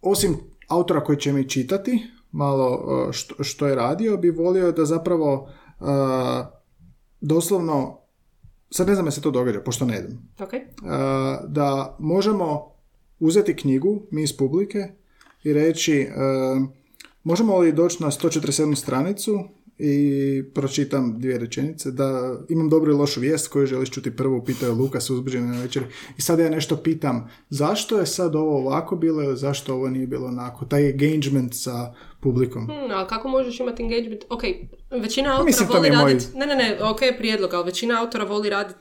[0.01, 4.85] osim autora koji će mi čitati, malo uh, što, što je radio, bi volio da
[4.85, 5.49] zapravo
[5.79, 5.87] uh,
[7.21, 7.99] doslovno,
[8.71, 10.61] sad ne znam je se to događa, pošto ne idem, okay.
[11.47, 12.71] da možemo
[13.19, 14.87] uzeti knjigu, mi iz publike,
[15.43, 16.07] i reći
[17.23, 19.43] možemo li doći na 147 stranicu
[19.79, 24.67] i pročitam dvije rečenice da imam dobru i lošu vijest koju želiš čuti prvo, pitao
[24.67, 25.83] je Lukas uzbuđen na večer
[26.17, 30.27] i sad ja nešto pitam zašto je sad ovo ovako bilo zašto ovo nije bilo
[30.27, 30.65] onako?
[30.65, 32.65] Taj engagement sa publikom.
[32.65, 34.23] Hmm, ali kako možeš imati engagement?
[34.29, 34.41] Ok,
[34.91, 36.25] većina autora Mislim, voli moj- raditi...
[36.35, 38.79] Ne, ne, ne, ok, prijedlog, ali većina autora voli raditi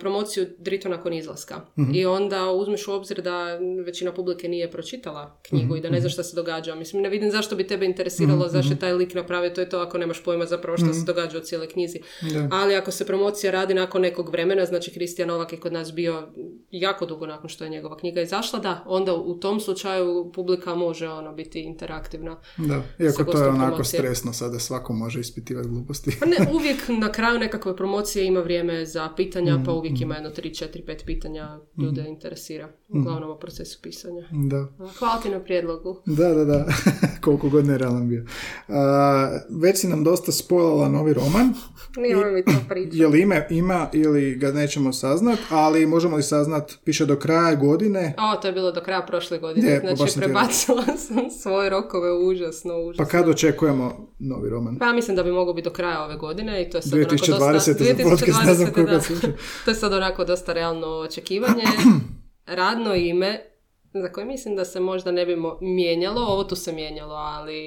[0.00, 1.60] promociju drito nakon izlaska.
[1.78, 1.94] Mhm.
[1.94, 3.44] I onda uzmeš u obzir da
[3.86, 6.74] većina publike nije pročitala knjigu Mhm, i da ne zna šta se događa.
[6.74, 9.78] Mislim, ne vidim zašto bi tebe interesiralo zašto je taj lik napravio, to je to
[9.78, 12.00] ako nemaš pojma zapravo što se događa u cijeloj knjizi.
[12.24, 12.34] Mhm.
[12.34, 12.48] Da.
[12.52, 16.28] Ali ako se promocija radi nakon nekog vremena, znači Kristijan Novak je kod nas bio
[16.70, 21.08] jako dugo nakon što je njegova knjiga izašla, da, onda u tom slučaju publika može
[21.08, 22.36] ono biti interaktivna.
[22.56, 23.98] Da, iako to je onako promocije.
[23.98, 26.16] stresno, sada svako može ispitivati gluposti.
[26.20, 30.14] Pa ne, uvijek na kraju nekakve promocije ima vrijeme za pitanja, Mm, pa uvijek ima
[30.14, 31.48] jedno 3, 4, 5 pitanja
[31.78, 32.68] ljude interesira.
[32.90, 34.22] Uglavnom o procesu pisanja.
[34.32, 34.66] da.
[34.98, 36.02] Hvala ti na prijedlogu.
[36.06, 36.66] Da, da, da.
[37.20, 38.24] Koliko god nerealan bio.
[38.68, 41.54] A, već si nam dosta spojala novi roman.
[41.96, 42.96] Nije mi to priča.
[42.96, 47.54] Je li ime ima ili ga nećemo saznat, ali možemo li saznat, piše do kraja
[47.54, 49.70] godine, O, to je bilo do kraja prošle godine.
[49.70, 53.04] Je, znači, sam prebacila sam svoje rokove užasno, užasno.
[53.04, 54.78] pa kad očekujemo novi roman?
[54.78, 56.94] Pa ja mislim da bi mogao biti do kraja ove godine i to je sad
[56.94, 57.52] onako 2020.
[57.52, 57.72] dosta...
[57.72, 59.32] za podcast, ne znam 2020, da.
[59.64, 61.64] to je sad onako dosta realno očekivanje.
[62.46, 63.49] Radno ime
[63.92, 67.60] za koje mislim da se možda ne bi mijenjalo, ovo tu se mijenjalo, ali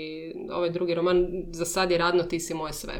[0.51, 2.93] ovaj drugi roman za sad je radno ti si moje sve.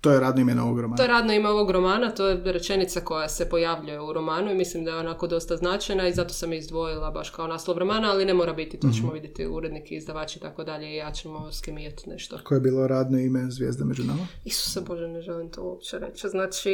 [0.00, 1.02] To je radno ime novog To romana.
[1.02, 4.84] je radno ime ovog romana, to je rečenica koja se pojavljuje u romanu i mislim
[4.84, 8.24] da je onako dosta značajna i zato sam je izdvojila baš kao naslov romana, ali
[8.24, 11.52] ne mora biti, to ćemo vidjeti urednik i izdavač i tako dalje i ja ćemo
[11.52, 12.38] skemijeti nešto.
[12.44, 14.26] Koje je bilo radno ime Zvijezda među nama?
[14.44, 16.28] Isuse Bože, ne želim to uopće reći.
[16.28, 16.70] Znači,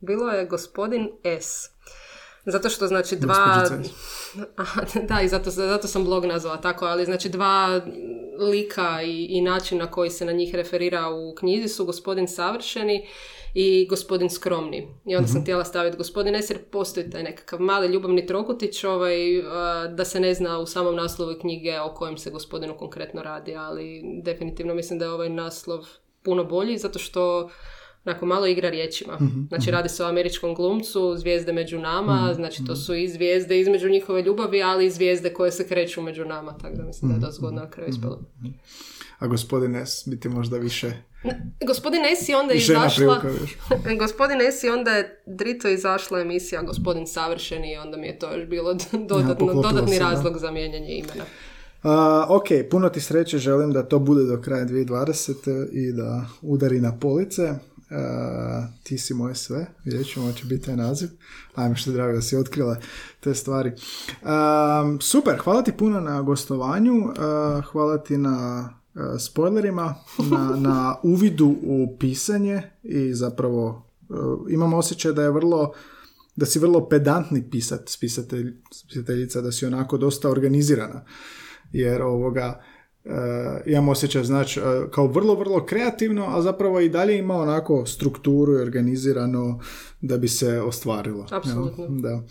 [0.00, 1.08] bilo je gospodin
[1.40, 1.70] S.
[2.44, 3.64] Zato što znači dva...
[5.08, 7.80] Da, i zato, zato sam blog nazvala tako, ali znači dva
[8.38, 13.06] lika i, i način na koji se na njih referira u knjizi su gospodin savršeni
[13.54, 14.88] i gospodin skromni.
[15.06, 19.44] I onda sam htjela staviti gospodin jer postoji taj nekakav mali ljubavni trokutić ovaj, uh,
[19.94, 24.02] da se ne zna u samom naslovu knjige o kojem se gospodinu konkretno radi, ali
[24.22, 25.86] definitivno mislim da je ovaj naslov
[26.22, 27.50] puno bolji zato što
[28.04, 29.18] Onako, malo igra riječima.
[29.48, 33.88] Znači, radi se o američkom glumcu, zvijezde među nama, znači to su i zvijezde između
[33.88, 37.20] njihove ljubavi, ali i zvijezde koje se kreću među nama, tako da mislim da je
[37.20, 38.20] dosta zgodno na kraju ispalo.
[39.18, 40.92] A gospodin S biti možda više
[41.66, 43.22] Gospodin S je onda izašla...
[44.00, 48.36] Gospodin S je onda je drito izašla emisija Gospodin Savršeni i onda mi je to
[48.36, 48.74] još bilo
[49.08, 50.10] dodatno, dodatni se, da.
[50.10, 51.24] razlog za mijenjanje imena.
[51.82, 55.68] A, ok, puno ti sreće, želim da to bude do kraja 2020.
[55.72, 57.54] i da udari na police.
[57.90, 61.08] A, ti si moje sve, vidjet ćemo će biti taj naziv.
[61.54, 62.76] Ajme što je drago da si otkrila
[63.20, 63.72] te stvari.
[64.22, 69.94] A, super, hvala ti puno na gostovanju, a, hvala ti na a, spoilerima,
[70.30, 73.86] na, na uvidu u pisanje i zapravo
[74.48, 75.72] imam osjećaj da je vrlo
[76.36, 81.04] da si vrlo pedantni pisat, spisatelj, spisateljica, da si onako dosta organizirana.
[81.72, 82.62] Jer ovoga,
[83.04, 83.10] e,
[83.66, 88.52] imam osjećaj, znači, e, kao vrlo, vrlo kreativno, a zapravo i dalje ima onako strukturu
[88.52, 89.60] i organizirano
[90.00, 91.26] da bi se ostvarilo.
[91.30, 91.86] Apsolutno.
[91.88, 92.22] Da.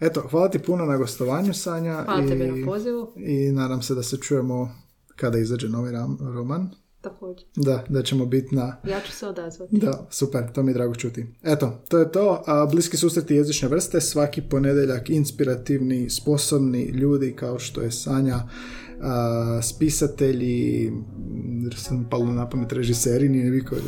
[0.00, 2.02] Eto, hvala ti puno na gostovanju, Sanja.
[2.04, 3.12] Hvala i, tebi na pozivu.
[3.16, 4.70] I nadam se da se čujemo
[5.16, 6.68] kada izađe novi ram- roman.
[7.00, 7.46] Također.
[7.56, 9.78] Da, da ćemo biti na Ja ću se odazvati.
[9.78, 11.26] da, super, to mi je drago čuti.
[11.42, 12.42] Eto, to je to.
[12.46, 18.38] A, bliski susreti jezične vrste, svaki ponedjeljak inspirativni, sposobni ljudi kao što je Sanja,
[19.62, 20.92] spisatelji,
[21.76, 23.82] sam palo na pamet režiseri, nije vi koji.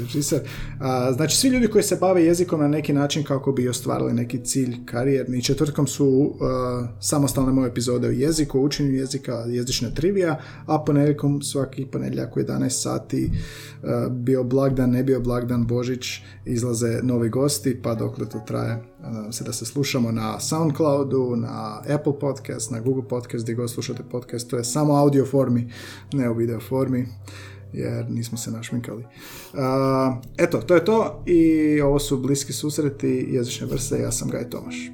[0.81, 4.45] A, znači, svi ljudi koji se bave jezikom na neki način kako bi ostvarili neki
[4.45, 5.43] cilj karijerni.
[5.43, 11.87] Četvrtkom su a, samostalne moje epizode o jeziku, učenju jezika, jezična trivija, a ponedjeljkom svaki
[11.87, 13.31] ponedjeljak u 11 sati
[14.11, 16.07] bio blagdan, ne bio blagdan, Božić,
[16.45, 18.90] izlaze novi gosti, pa dokle to traje.
[19.03, 23.71] Nadam se da se slušamo na Soundcloudu, na Apple Podcast, na Google Podcast, gdje god
[23.71, 25.73] slušate podcast, to je samo audio formi,
[26.13, 27.07] ne u video formi,
[27.73, 29.05] jer nismo se našminkali.
[30.39, 34.91] Eto, to je to i ovo su bliski susreti jezične vrste, ja sam Gaj Tomaš.